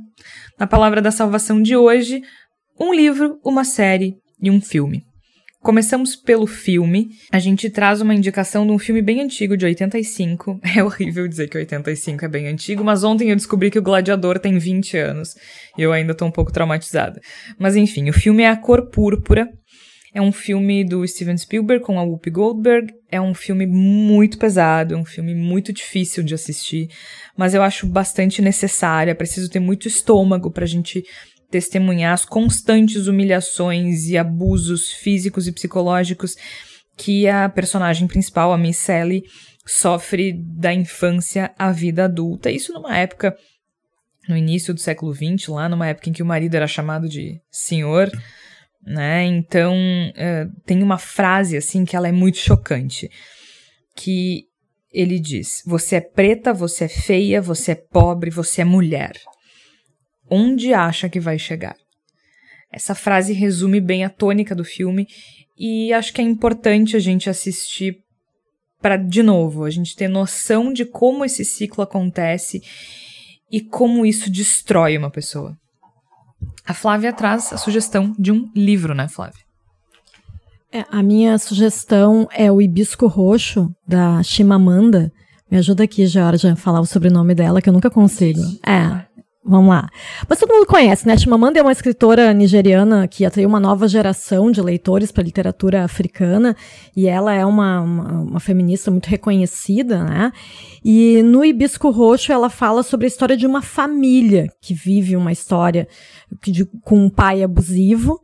Na 0.59 0.67
palavra 0.67 1.01
da 1.01 1.11
salvação 1.11 1.61
de 1.61 1.75
hoje, 1.75 2.21
um 2.79 2.93
livro, 2.93 3.39
uma 3.43 3.63
série 3.63 4.15
e 4.41 4.51
um 4.51 4.61
filme. 4.61 5.03
Começamos 5.63 6.13
pelo 6.13 6.45
filme. 6.45 7.11
A 7.31 7.39
gente 7.39 7.69
traz 7.69 8.01
uma 8.01 8.13
indicação 8.13 8.67
de 8.67 8.73
um 8.73 8.77
filme 8.77 9.01
bem 9.01 9.21
antigo, 9.21 9.55
de 9.55 9.65
85. 9.65 10.59
É 10.75 10.83
horrível 10.83 11.25
dizer 11.25 11.47
que 11.47 11.57
85 11.57 12.25
é 12.25 12.27
bem 12.27 12.47
antigo, 12.49 12.83
mas 12.83 13.05
ontem 13.05 13.29
eu 13.29 13.35
descobri 13.35 13.71
que 13.71 13.79
o 13.79 13.81
Gladiador 13.81 14.39
tem 14.39 14.57
20 14.57 14.97
anos. 14.97 15.35
E 15.77 15.81
eu 15.81 15.93
ainda 15.93 16.13
tô 16.13 16.25
um 16.25 16.31
pouco 16.31 16.51
traumatizada. 16.51 17.21
Mas 17.57 17.77
enfim, 17.77 18.09
o 18.09 18.13
filme 18.13 18.43
é 18.43 18.49
A 18.49 18.57
Cor 18.57 18.89
Púrpura. 18.89 19.47
É 20.13 20.21
um 20.21 20.33
filme 20.33 20.83
do 20.83 21.07
Steven 21.07 21.37
Spielberg 21.37 21.83
com 21.83 21.97
a 21.97 22.03
Whoopi 22.03 22.29
Goldberg. 22.29 22.93
É 23.09 23.21
um 23.21 23.33
filme 23.33 23.65
muito 23.65 24.37
pesado, 24.37 24.95
é 24.95 24.97
um 24.97 25.05
filme 25.05 25.33
muito 25.33 25.71
difícil 25.71 26.23
de 26.23 26.33
assistir, 26.33 26.89
mas 27.37 27.53
eu 27.53 27.63
acho 27.63 27.87
bastante 27.87 28.41
necessário. 28.41 29.11
É 29.11 29.15
preciso 29.15 29.49
ter 29.49 29.59
muito 29.59 29.87
estômago 29.87 30.51
pra 30.51 30.65
gente 30.65 31.03
testemunhar 31.53 32.13
as 32.13 32.25
constantes 32.25 33.05
humilhações 33.05 34.07
e 34.07 34.17
abusos 34.17 34.91
físicos 34.91 35.47
e 35.47 35.51
psicológicos 35.51 36.35
que 36.97 37.27
a 37.27 37.47
personagem 37.47 38.07
principal, 38.07 38.51
a 38.51 38.57
Miss 38.57 38.77
Sally, 38.77 39.21
sofre 39.63 40.33
da 40.33 40.73
infância 40.73 41.53
à 41.55 41.71
vida 41.71 42.05
adulta. 42.05 42.49
Isso 42.49 42.73
numa 42.73 42.97
época, 42.97 43.37
no 44.27 44.35
início 44.35 44.73
do 44.73 44.79
século 44.79 45.13
XX, 45.13 45.47
lá 45.49 45.69
numa 45.69 45.87
época 45.87 46.09
em 46.09 46.13
que 46.13 46.23
o 46.23 46.25
marido 46.25 46.55
era 46.55 46.65
chamado 46.65 47.07
de 47.07 47.39
senhor, 47.51 48.09
né? 48.83 49.23
Então, 49.23 49.75
uh, 49.75 50.61
tem 50.65 50.81
uma 50.81 50.97
frase, 50.97 51.55
assim, 51.55 51.85
que 51.85 51.95
ela 51.95 52.07
é 52.07 52.11
muito 52.11 52.39
chocante, 52.39 53.11
que 53.95 54.45
ele 54.91 55.19
diz, 55.19 55.61
você 55.67 55.97
é 55.97 56.01
preta, 56.01 56.51
você 56.51 56.85
é 56.85 56.89
feia, 56.89 57.39
você 57.39 57.73
é 57.73 57.75
pobre, 57.75 58.31
você 58.31 58.61
é 58.61 58.65
mulher 58.65 59.13
onde 60.33 60.73
acha 60.73 61.07
que 61.07 61.19
vai 61.19 61.37
chegar. 61.37 61.75
Essa 62.71 62.95
frase 62.95 63.33
resume 63.33 63.79
bem 63.79 64.03
a 64.03 64.09
tônica 64.09 64.55
do 64.55 64.65
filme 64.65 65.07
e 65.57 65.93
acho 65.93 66.11
que 66.11 66.21
é 66.21 66.23
importante 66.23 66.95
a 66.95 66.99
gente 66.99 67.29
assistir 67.29 67.99
para, 68.81 68.97
de 68.97 69.21
novo, 69.21 69.63
a 69.63 69.69
gente 69.69 69.95
ter 69.95 70.07
noção 70.07 70.73
de 70.73 70.83
como 70.83 71.23
esse 71.23 71.45
ciclo 71.45 71.83
acontece 71.83 72.61
e 73.51 73.61
como 73.61 74.05
isso 74.05 74.29
destrói 74.29 74.97
uma 74.97 75.11
pessoa. 75.11 75.55
A 76.65 76.73
Flávia 76.73 77.13
traz 77.13 77.53
a 77.53 77.57
sugestão 77.57 78.13
de 78.17 78.31
um 78.31 78.49
livro, 78.55 78.95
né, 78.95 79.07
Flávia? 79.07 79.43
É, 80.71 80.83
a 80.89 81.03
minha 81.03 81.37
sugestão 81.37 82.27
é 82.31 82.51
o 82.51 82.59
Hibisco 82.59 83.05
Roxo, 83.05 83.69
da 83.87 84.23
Chimamanda, 84.23 85.11
Me 85.53 85.59
ajuda 85.59 85.83
aqui, 85.83 86.07
Georgia, 86.07 86.53
a 86.53 86.55
falar 86.55 86.79
o 86.79 86.85
sobrenome 86.85 87.35
dela, 87.35 87.61
que 87.61 87.69
eu 87.69 87.73
nunca 87.73 87.91
consigo. 87.91 88.41
É. 88.65 89.05
Vamos 89.45 89.69
lá. 89.69 89.89
Mas 90.27 90.39
todo 90.39 90.53
mundo 90.53 90.65
conhece, 90.65 91.05
né? 91.05 91.17
Chimamanda 91.17 91.59
é 91.59 91.61
uma 91.61 91.71
escritora 91.73 92.33
nigeriana 92.33 93.09
que 93.09 93.25
atraiu 93.25 93.49
uma 93.49 93.59
nova 93.59 93.89
geração 93.89 94.49
de 94.49 94.61
leitores 94.61 95.11
para 95.11 95.21
a 95.21 95.25
literatura 95.25 95.83
africana 95.83 96.55
e 96.95 97.07
ela 97.07 97.33
é 97.33 97.45
uma, 97.45 97.81
uma, 97.81 98.21
uma, 98.21 98.39
feminista 98.39 98.89
muito 98.89 99.07
reconhecida, 99.07 100.01
né? 100.01 100.31
E 100.83 101.21
no 101.23 101.43
Hibisco 101.43 101.89
Roxo 101.89 102.31
ela 102.31 102.49
fala 102.49 102.83
sobre 102.83 103.05
a 103.05 103.09
história 103.09 103.35
de 103.35 103.45
uma 103.45 103.61
família 103.61 104.47
que 104.61 104.73
vive 104.73 105.17
uma 105.17 105.31
história 105.33 105.89
de, 106.41 106.63
com 106.81 106.97
um 106.97 107.09
pai 107.09 107.43
abusivo. 107.43 108.21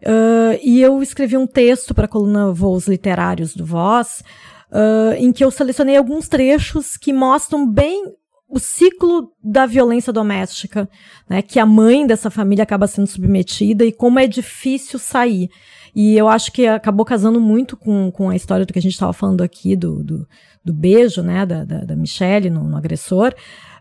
Uh, 0.00 0.58
e 0.64 0.80
eu 0.80 1.02
escrevi 1.02 1.36
um 1.36 1.46
texto 1.46 1.94
para 1.94 2.06
a 2.06 2.08
coluna 2.08 2.50
Voos 2.50 2.88
Literários 2.88 3.54
do 3.54 3.64
Voz, 3.64 4.24
uh, 4.70 5.14
em 5.18 5.30
que 5.32 5.44
eu 5.44 5.50
selecionei 5.50 5.96
alguns 5.96 6.28
trechos 6.28 6.96
que 6.96 7.12
mostram 7.12 7.70
bem 7.70 8.04
o 8.52 8.58
ciclo 8.58 9.32
da 9.42 9.64
violência 9.64 10.12
doméstica, 10.12 10.86
né, 11.26 11.40
que 11.40 11.58
a 11.58 11.64
mãe 11.64 12.06
dessa 12.06 12.30
família 12.30 12.64
acaba 12.64 12.86
sendo 12.86 13.06
submetida 13.06 13.82
e 13.82 13.90
como 13.90 14.18
é 14.18 14.26
difícil 14.26 14.98
sair. 14.98 15.48
E 15.94 16.18
eu 16.18 16.28
acho 16.28 16.52
que 16.52 16.66
acabou 16.66 17.06
casando 17.06 17.40
muito 17.40 17.78
com, 17.78 18.10
com 18.10 18.28
a 18.28 18.36
história 18.36 18.66
do 18.66 18.72
que 18.72 18.78
a 18.78 18.82
gente 18.82 18.92
estava 18.92 19.14
falando 19.14 19.40
aqui, 19.40 19.74
do, 19.74 20.04
do, 20.04 20.28
do, 20.62 20.74
beijo, 20.74 21.22
né, 21.22 21.46
da, 21.46 21.64
da, 21.64 21.78
da 21.78 21.96
Michelle 21.96 22.50
no, 22.50 22.64
no 22.64 22.76
agressor, 22.76 23.34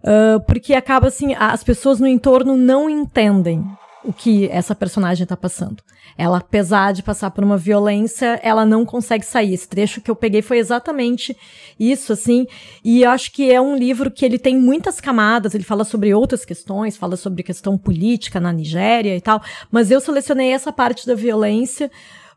uh, 0.06 0.40
porque 0.46 0.74
acaba 0.74 1.08
assim, 1.08 1.34
as 1.34 1.66
pessoas 1.66 2.00
no 2.00 2.08
entorno 2.08 2.56
não 2.56 2.90
entendem 2.90 3.66
o 4.04 4.12
que 4.12 4.48
essa 4.50 4.74
personagem 4.74 5.24
está 5.24 5.38
passando. 5.38 5.84
Ela, 6.18 6.38
apesar 6.38 6.92
de 6.92 7.04
passar 7.04 7.32
por 7.32 7.44
uma 7.44 7.58
violência, 7.58 8.40
ela 8.44 8.66
não 8.66 8.86
consegue 8.86 9.26
sair. 9.26 9.54
Esse 9.54 9.68
trecho 9.68 10.02
que 10.02 10.10
eu 10.10 10.16
peguei 10.16 10.42
foi 10.42 10.58
exatamente 10.58 11.36
isso, 11.80 12.12
assim. 12.14 12.48
E 12.84 13.04
eu 13.04 13.12
acho 13.12 13.32
que 13.32 13.52
é 13.52 13.62
um 13.62 13.76
livro 13.76 14.12
que 14.12 14.26
ele 14.26 14.40
tem 14.40 14.58
muitas 14.58 15.00
camadas. 15.00 15.54
Ele 15.54 15.64
fala 15.64 15.84
sobre 15.84 16.14
outras 16.14 16.44
questões, 16.44 16.98
fala 16.98 17.16
sobre 17.16 17.44
questão 17.44 17.78
política 17.78 18.40
na 18.40 18.52
Nigéria 18.52 19.16
e 19.16 19.22
tal. 19.22 19.42
Mas 19.70 19.92
eu 19.92 20.02
selecionei 20.02 20.52
essa 20.52 20.72
parte 20.72 21.06
da 21.06 21.16
violência 21.16 21.92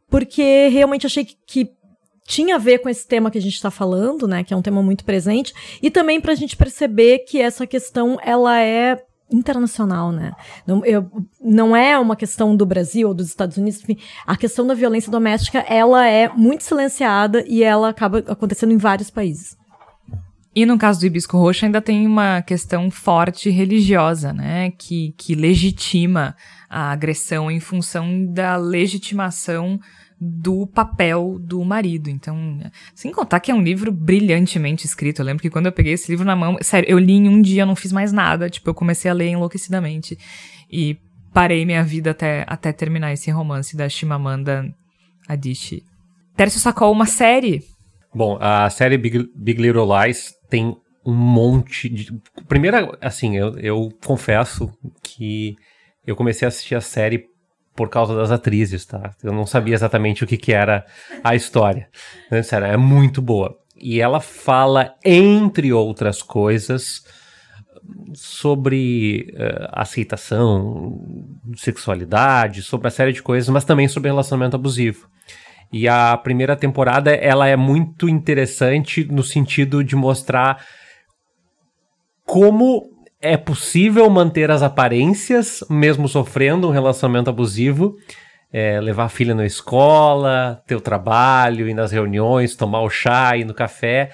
porque 0.08 0.68
realmente 0.68 1.06
achei 1.06 1.24
que, 1.24 1.36
que 1.46 1.72
tinha 2.26 2.56
a 2.56 2.58
ver 2.58 2.78
com 2.78 2.88
esse 2.88 3.06
tema 3.06 3.30
que 3.30 3.38
a 3.38 3.42
gente 3.42 3.54
está 3.54 3.70
falando, 3.70 4.26
né? 4.26 4.44
Que 4.44 4.54
é 4.54 4.56
um 4.56 4.62
tema 4.62 4.82
muito 4.82 5.04
presente. 5.04 5.52
E 5.82 5.90
também 5.90 6.20
para 6.20 6.32
a 6.32 6.36
gente 6.36 6.56
perceber 6.56 7.20
que 7.20 7.40
essa 7.40 7.66
questão 7.66 8.18
ela 8.22 8.60
é 8.60 9.02
internacional, 9.30 10.12
né? 10.12 10.32
Não, 10.66 10.84
eu, 10.84 11.10
não 11.40 11.74
é 11.74 11.98
uma 11.98 12.16
questão 12.16 12.54
do 12.56 12.66
Brasil 12.66 13.08
ou 13.08 13.14
dos 13.14 13.28
Estados 13.28 13.56
Unidos, 13.56 13.80
enfim, 13.82 13.98
a 14.26 14.36
questão 14.36 14.66
da 14.66 14.74
violência 14.74 15.10
doméstica, 15.10 15.58
ela 15.60 16.06
é 16.06 16.28
muito 16.28 16.64
silenciada 16.64 17.44
e 17.46 17.62
ela 17.62 17.88
acaba 17.88 18.18
acontecendo 18.18 18.72
em 18.72 18.78
vários 18.78 19.10
países. 19.10 19.56
E 20.54 20.64
no 20.64 20.78
caso 20.78 21.00
do 21.00 21.06
hibisco 21.06 21.36
roxo 21.36 21.64
ainda 21.64 21.80
tem 21.80 22.06
uma 22.06 22.40
questão 22.40 22.88
forte 22.88 23.50
religiosa, 23.50 24.32
né, 24.32 24.70
que, 24.70 25.12
que 25.16 25.34
legitima 25.34 26.36
a 26.70 26.92
agressão 26.92 27.50
em 27.50 27.58
função 27.58 28.24
da 28.26 28.56
legitimação 28.56 29.80
do 30.24 30.66
papel 30.66 31.38
do 31.38 31.62
marido. 31.64 32.08
Então, 32.08 32.58
sem 32.94 33.12
contar 33.12 33.40
que 33.40 33.50
é 33.50 33.54
um 33.54 33.62
livro 33.62 33.92
brilhantemente 33.92 34.86
escrito. 34.86 35.20
Eu 35.20 35.26
lembro 35.26 35.42
que 35.42 35.50
quando 35.50 35.66
eu 35.66 35.72
peguei 35.72 35.92
esse 35.92 36.10
livro 36.10 36.24
na 36.24 36.34
mão, 36.34 36.56
sério, 36.62 36.88
eu 36.88 36.98
li 36.98 37.12
em 37.12 37.28
um 37.28 37.42
dia, 37.42 37.66
não 37.66 37.76
fiz 37.76 37.92
mais 37.92 38.12
nada. 38.12 38.48
Tipo, 38.48 38.70
eu 38.70 38.74
comecei 38.74 39.10
a 39.10 39.14
ler 39.14 39.28
enlouquecidamente. 39.28 40.16
E 40.70 40.96
parei 41.32 41.66
minha 41.66 41.84
vida 41.84 42.12
até, 42.12 42.44
até 42.46 42.72
terminar 42.72 43.12
esse 43.12 43.30
romance 43.30 43.76
da 43.76 43.88
Shimamanda 43.88 44.64
Adichie. 45.28 45.82
Tércio 46.36 46.58
sacou 46.58 46.90
uma 46.90 47.06
série. 47.06 47.62
Bom, 48.14 48.38
a 48.40 48.70
série 48.70 48.96
Big, 48.96 49.28
Big 49.36 49.60
Little 49.60 49.86
Lies 49.86 50.32
tem 50.48 50.74
um 51.04 51.14
monte 51.14 51.88
de. 51.88 52.08
Primeiro, 52.48 52.96
assim, 53.00 53.36
eu, 53.36 53.58
eu 53.58 53.88
confesso 54.04 54.70
que 55.02 55.56
eu 56.06 56.16
comecei 56.16 56.46
a 56.46 56.48
assistir 56.48 56.74
a 56.74 56.80
série 56.80 57.26
por 57.74 57.88
causa 57.88 58.14
das 58.14 58.30
atrizes, 58.30 58.84
tá? 58.86 59.10
Eu 59.22 59.32
não 59.32 59.46
sabia 59.46 59.74
exatamente 59.74 60.22
o 60.22 60.26
que, 60.26 60.36
que 60.36 60.52
era 60.52 60.86
a 61.22 61.34
história. 61.34 61.88
Sério, 62.42 62.66
é 62.66 62.76
muito 62.76 63.20
boa. 63.20 63.58
E 63.76 64.00
ela 64.00 64.20
fala, 64.20 64.94
entre 65.04 65.72
outras 65.72 66.22
coisas, 66.22 67.04
sobre 68.14 69.34
uh, 69.34 69.68
aceitação, 69.72 71.00
sexualidade, 71.56 72.62
sobre 72.62 72.88
a 72.88 72.90
série 72.90 73.12
de 73.12 73.22
coisas, 73.22 73.48
mas 73.48 73.64
também 73.64 73.88
sobre 73.88 74.08
relacionamento 74.08 74.56
abusivo. 74.56 75.08
E 75.72 75.88
a 75.88 76.16
primeira 76.16 76.54
temporada, 76.54 77.12
ela 77.12 77.48
é 77.48 77.56
muito 77.56 78.08
interessante 78.08 79.04
no 79.04 79.24
sentido 79.24 79.82
de 79.82 79.96
mostrar 79.96 80.64
como 82.24 82.93
é 83.24 83.38
possível 83.38 84.08
manter 84.10 84.50
as 84.50 84.62
aparências, 84.62 85.64
mesmo 85.70 86.06
sofrendo 86.06 86.68
um 86.68 86.70
relacionamento 86.70 87.30
abusivo, 87.30 87.96
é, 88.52 88.78
levar 88.78 89.04
a 89.04 89.08
filha 89.08 89.34
na 89.34 89.46
escola, 89.46 90.62
ter 90.66 90.76
o 90.76 90.80
trabalho, 90.80 91.66
ir 91.66 91.72
nas 91.72 91.90
reuniões, 91.90 92.54
tomar 92.54 92.82
o 92.82 92.90
chá, 92.90 93.34
ir 93.34 93.46
no 93.46 93.54
café. 93.54 94.10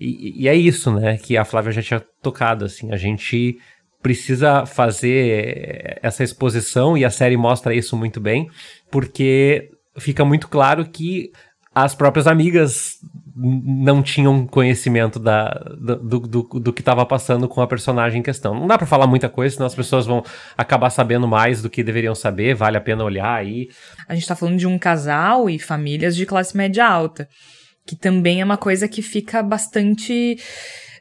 E, 0.00 0.42
e, 0.42 0.48
é 0.48 0.56
isso, 0.56 0.92
né, 0.92 1.16
que 1.16 1.36
a 1.36 1.44
Flávia 1.44 1.70
já 1.70 1.82
tinha 1.82 2.04
tocado, 2.20 2.64
assim, 2.64 2.90
a 2.90 2.96
gente 2.96 3.58
precisa 4.02 4.66
fazer 4.66 6.00
essa 6.02 6.24
exposição 6.24 6.98
e 6.98 7.04
a 7.04 7.10
série 7.10 7.36
mostra 7.36 7.72
isso 7.72 7.96
muito 7.96 8.20
bem, 8.20 8.48
porque 8.90 9.70
fica 9.98 10.24
muito 10.24 10.48
claro 10.48 10.84
que 10.84 11.30
as 11.72 11.94
próprias 11.94 12.26
amigas 12.26 12.96
não 13.40 14.02
tinham 14.02 14.44
conhecimento 14.46 15.20
da, 15.20 15.50
do, 15.78 16.18
do, 16.20 16.42
do 16.42 16.72
que 16.72 16.80
estava 16.80 17.06
passando 17.06 17.48
com 17.48 17.60
a 17.60 17.68
personagem 17.68 18.18
em 18.18 18.22
questão. 18.22 18.52
Não 18.52 18.66
dá 18.66 18.76
para 18.76 18.86
falar 18.86 19.06
muita 19.06 19.28
coisa, 19.28 19.54
senão 19.54 19.66
as 19.66 19.74
pessoas 19.74 20.06
vão 20.06 20.24
acabar 20.56 20.90
sabendo 20.90 21.28
mais 21.28 21.62
do 21.62 21.70
que 21.70 21.84
deveriam 21.84 22.14
saber, 22.14 22.54
vale 22.54 22.76
a 22.76 22.80
pena 22.80 23.04
olhar 23.04 23.32
aí. 23.32 23.68
A 24.08 24.14
gente 24.14 24.22
está 24.22 24.34
falando 24.34 24.58
de 24.58 24.66
um 24.66 24.76
casal 24.76 25.48
e 25.48 25.58
famílias 25.58 26.16
de 26.16 26.26
classe 26.26 26.56
média 26.56 26.84
alta, 26.84 27.28
que 27.86 27.94
também 27.94 28.40
é 28.40 28.44
uma 28.44 28.56
coisa 28.56 28.88
que 28.88 29.02
fica 29.02 29.40
bastante. 29.40 30.36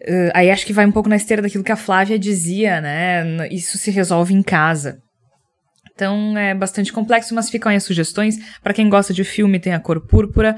Uh, 0.01 0.31
aí 0.35 0.51
acho 0.51 0.65
que 0.65 0.73
vai 0.73 0.85
um 0.85 0.91
pouco 0.91 1.09
na 1.09 1.15
esteira 1.15 1.41
daquilo 1.41 1.63
que 1.63 1.71
a 1.71 1.75
Flávia 1.75 2.19
dizia, 2.19 2.79
né? 2.79 3.47
Isso 3.49 3.79
se 3.79 3.89
resolve 3.89 4.35
em 4.35 4.43
casa. 4.43 4.99
Então 5.95 6.37
é 6.37 6.53
bastante 6.53 6.93
complexo, 6.93 7.33
mas 7.33 7.49
ficam 7.49 7.71
aí 7.71 7.77
as 7.77 7.83
sugestões. 7.83 8.35
Para 8.61 8.73
quem 8.73 8.87
gosta 8.87 9.11
de 9.11 9.23
filme, 9.23 9.59
tem 9.59 9.73
A 9.73 9.79
Cor 9.79 10.05
Púrpura. 10.05 10.55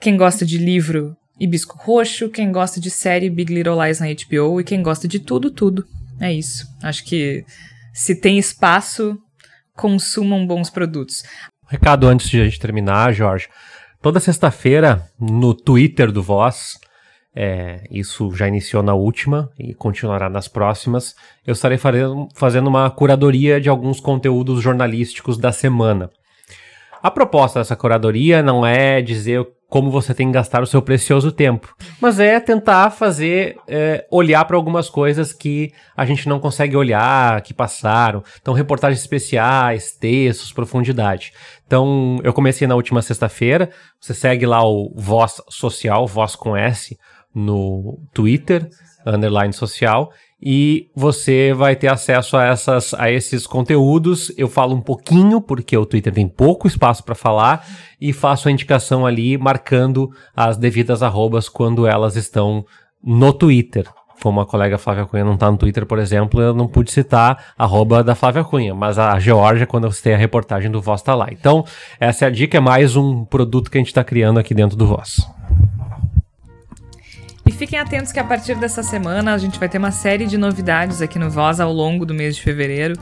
Quem 0.00 0.16
gosta 0.16 0.44
de 0.44 0.58
livro, 0.58 1.16
Hibisco 1.38 1.78
Roxo. 1.78 2.28
Quem 2.28 2.52
gosta 2.52 2.80
de 2.80 2.90
série, 2.90 3.30
Big 3.30 3.52
Little 3.52 3.82
Lies 3.82 4.00
na 4.00 4.06
HBO. 4.06 4.60
E 4.60 4.64
quem 4.64 4.82
gosta 4.82 5.08
de 5.08 5.18
tudo, 5.18 5.50
tudo. 5.50 5.84
É 6.20 6.32
isso. 6.32 6.66
Acho 6.82 7.04
que 7.04 7.44
se 7.92 8.14
tem 8.20 8.38
espaço, 8.38 9.18
consumam 9.74 10.46
bons 10.46 10.70
produtos. 10.70 11.22
Recado 11.66 12.06
antes 12.06 12.28
de 12.28 12.40
a 12.40 12.44
gente 12.44 12.60
terminar, 12.60 13.12
Jorge. 13.12 13.48
Toda 14.00 14.20
sexta-feira, 14.20 15.08
no 15.18 15.54
Twitter 15.54 16.12
do 16.12 16.22
Voz, 16.22 16.78
é, 17.34 17.84
isso 17.90 18.30
já 18.34 18.46
iniciou 18.46 18.82
na 18.82 18.94
última 18.94 19.50
e 19.58 19.74
continuará 19.74 20.28
nas 20.28 20.46
próximas. 20.46 21.14
Eu 21.44 21.52
estarei 21.52 21.78
fazendo 22.34 22.68
uma 22.68 22.90
curadoria 22.90 23.60
de 23.60 23.68
alguns 23.68 23.98
conteúdos 23.98 24.62
jornalísticos 24.62 25.36
da 25.36 25.50
semana. 25.50 26.10
A 27.02 27.10
proposta 27.10 27.58
dessa 27.58 27.76
curadoria 27.76 28.42
não 28.42 28.64
é 28.64 29.02
dizer 29.02 29.46
como 29.74 29.90
você 29.90 30.14
tem 30.14 30.28
que 30.28 30.34
gastar 30.34 30.62
o 30.62 30.66
seu 30.68 30.80
precioso 30.80 31.32
tempo, 31.32 31.74
mas 32.00 32.20
é 32.20 32.38
tentar 32.38 32.90
fazer, 32.90 33.56
é, 33.66 34.06
olhar 34.08 34.44
para 34.44 34.56
algumas 34.56 34.88
coisas 34.88 35.32
que 35.32 35.72
a 35.96 36.06
gente 36.06 36.28
não 36.28 36.38
consegue 36.38 36.76
olhar, 36.76 37.42
que 37.42 37.52
passaram. 37.52 38.22
Então, 38.40 38.54
reportagens 38.54 39.00
especiais, 39.00 39.90
textos, 39.90 40.52
profundidade. 40.52 41.32
Então, 41.66 42.20
eu 42.22 42.32
comecei 42.32 42.68
na 42.68 42.76
última 42.76 43.02
sexta-feira. 43.02 43.68
Você 44.00 44.14
segue 44.14 44.46
lá 44.46 44.62
o 44.62 44.92
Voz 44.94 45.42
Social, 45.48 46.06
Voz 46.06 46.36
com 46.36 46.56
S, 46.56 46.96
no 47.34 47.98
Twitter, 48.14 48.68
underline 49.04 49.52
social, 49.52 50.12
e 50.44 50.90
você 50.94 51.54
vai 51.54 51.74
ter 51.74 51.88
acesso 51.88 52.36
a, 52.36 52.44
essas, 52.44 52.92
a 52.92 53.10
esses 53.10 53.46
conteúdos. 53.46 54.30
Eu 54.36 54.46
falo 54.46 54.76
um 54.76 54.80
pouquinho, 54.80 55.40
porque 55.40 55.74
o 55.74 55.86
Twitter 55.86 56.12
tem 56.12 56.28
pouco 56.28 56.68
espaço 56.68 57.02
para 57.02 57.14
falar, 57.14 57.66
e 57.98 58.12
faço 58.12 58.46
a 58.46 58.52
indicação 58.52 59.06
ali 59.06 59.38
marcando 59.38 60.10
as 60.36 60.58
devidas 60.58 61.02
arrobas 61.02 61.48
quando 61.48 61.86
elas 61.86 62.14
estão 62.14 62.66
no 63.02 63.32
Twitter. 63.32 63.88
Como 64.22 64.40
a 64.40 64.46
colega 64.46 64.78
Flávia 64.78 65.06
Cunha 65.06 65.24
não 65.24 65.34
está 65.34 65.50
no 65.50 65.56
Twitter, 65.56 65.86
por 65.86 65.98
exemplo, 65.98 66.40
eu 66.40 66.54
não 66.54 66.68
pude 66.68 66.92
citar 66.92 67.52
arroba 67.58 68.04
da 68.04 68.14
Flávia 68.14 68.44
Cunha, 68.44 68.74
mas 68.74 68.98
a 68.98 69.18
Georgia, 69.18 69.66
quando 69.66 69.84
eu 69.84 69.92
citei 69.92 70.14
a 70.14 70.16
reportagem 70.16 70.70
do 70.70 70.80
Voz, 70.80 71.00
está 71.00 71.14
lá. 71.14 71.28
Então, 71.30 71.64
essa 71.98 72.26
é 72.26 72.28
a 72.28 72.30
dica, 72.30 72.58
é 72.58 72.60
mais 72.60 72.96
um 72.96 73.24
produto 73.24 73.70
que 73.70 73.78
a 73.78 73.80
gente 73.80 73.88
está 73.88 74.04
criando 74.04 74.38
aqui 74.38 74.54
dentro 74.54 74.76
do 74.76 74.86
Voz. 74.86 75.26
Fiquem 77.56 77.78
atentos 77.78 78.10
que 78.10 78.18
a 78.18 78.24
partir 78.24 78.56
dessa 78.56 78.82
semana 78.82 79.32
a 79.32 79.38
gente 79.38 79.58
vai 79.60 79.68
ter 79.68 79.78
uma 79.78 79.92
série 79.92 80.26
de 80.26 80.36
novidades 80.36 81.00
aqui 81.00 81.18
no 81.18 81.30
Voz 81.30 81.60
ao 81.60 81.72
longo 81.72 82.04
do 82.04 82.12
mês 82.12 82.34
de 82.34 82.42
fevereiro, 82.42 82.98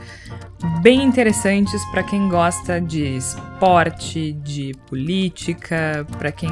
bem 0.81 1.01
interessantes 1.01 1.83
para 1.91 2.03
quem 2.03 2.29
gosta 2.29 2.79
de 2.79 3.17
esporte, 3.17 4.31
de 4.33 4.73
política, 4.87 6.05
para 6.19 6.31
quem 6.31 6.49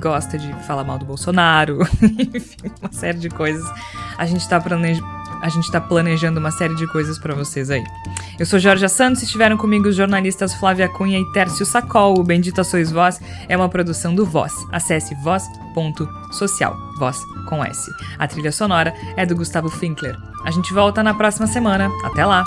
gosta 0.00 0.38
de 0.38 0.52
falar 0.64 0.84
mal 0.84 0.98
do 0.98 1.06
Bolsonaro, 1.06 1.78
enfim, 2.34 2.70
uma 2.80 2.92
série 2.92 3.18
de 3.18 3.30
coisas. 3.30 3.64
A 4.18 4.26
gente 4.26 4.46
tá 4.46 4.60
planejando 4.60 5.19
a 5.40 5.48
gente 5.48 5.64
está 5.64 5.80
planejando 5.80 6.38
uma 6.38 6.50
série 6.50 6.74
de 6.74 6.86
coisas 6.86 7.18
para 7.18 7.34
vocês 7.34 7.70
aí. 7.70 7.84
Eu 8.38 8.46
sou 8.46 8.58
Jorge 8.58 8.88
Santos 8.88 9.22
e 9.22 9.24
estiveram 9.24 9.56
comigo 9.56 9.88
os 9.88 9.96
jornalistas 9.96 10.54
Flávia 10.54 10.88
Cunha 10.88 11.18
e 11.18 11.32
Tércio 11.32 11.64
Sacol. 11.64 12.18
O 12.18 12.24
Bendita 12.24 12.64
Sois 12.64 12.90
Vós 12.90 13.20
é 13.48 13.56
uma 13.56 13.68
produção 13.68 14.14
do 14.14 14.24
Voz. 14.24 14.52
Acesse 14.72 15.14
voz.social. 15.22 16.76
Voz 16.98 17.18
com 17.48 17.64
S. 17.64 17.90
A 18.18 18.26
trilha 18.26 18.52
sonora 18.52 18.94
é 19.16 19.24
do 19.24 19.34
Gustavo 19.34 19.68
Finkler. 19.68 20.16
A 20.44 20.50
gente 20.50 20.72
volta 20.72 21.02
na 21.02 21.14
próxima 21.14 21.46
semana. 21.46 21.90
Até 22.04 22.24
lá! 22.24 22.44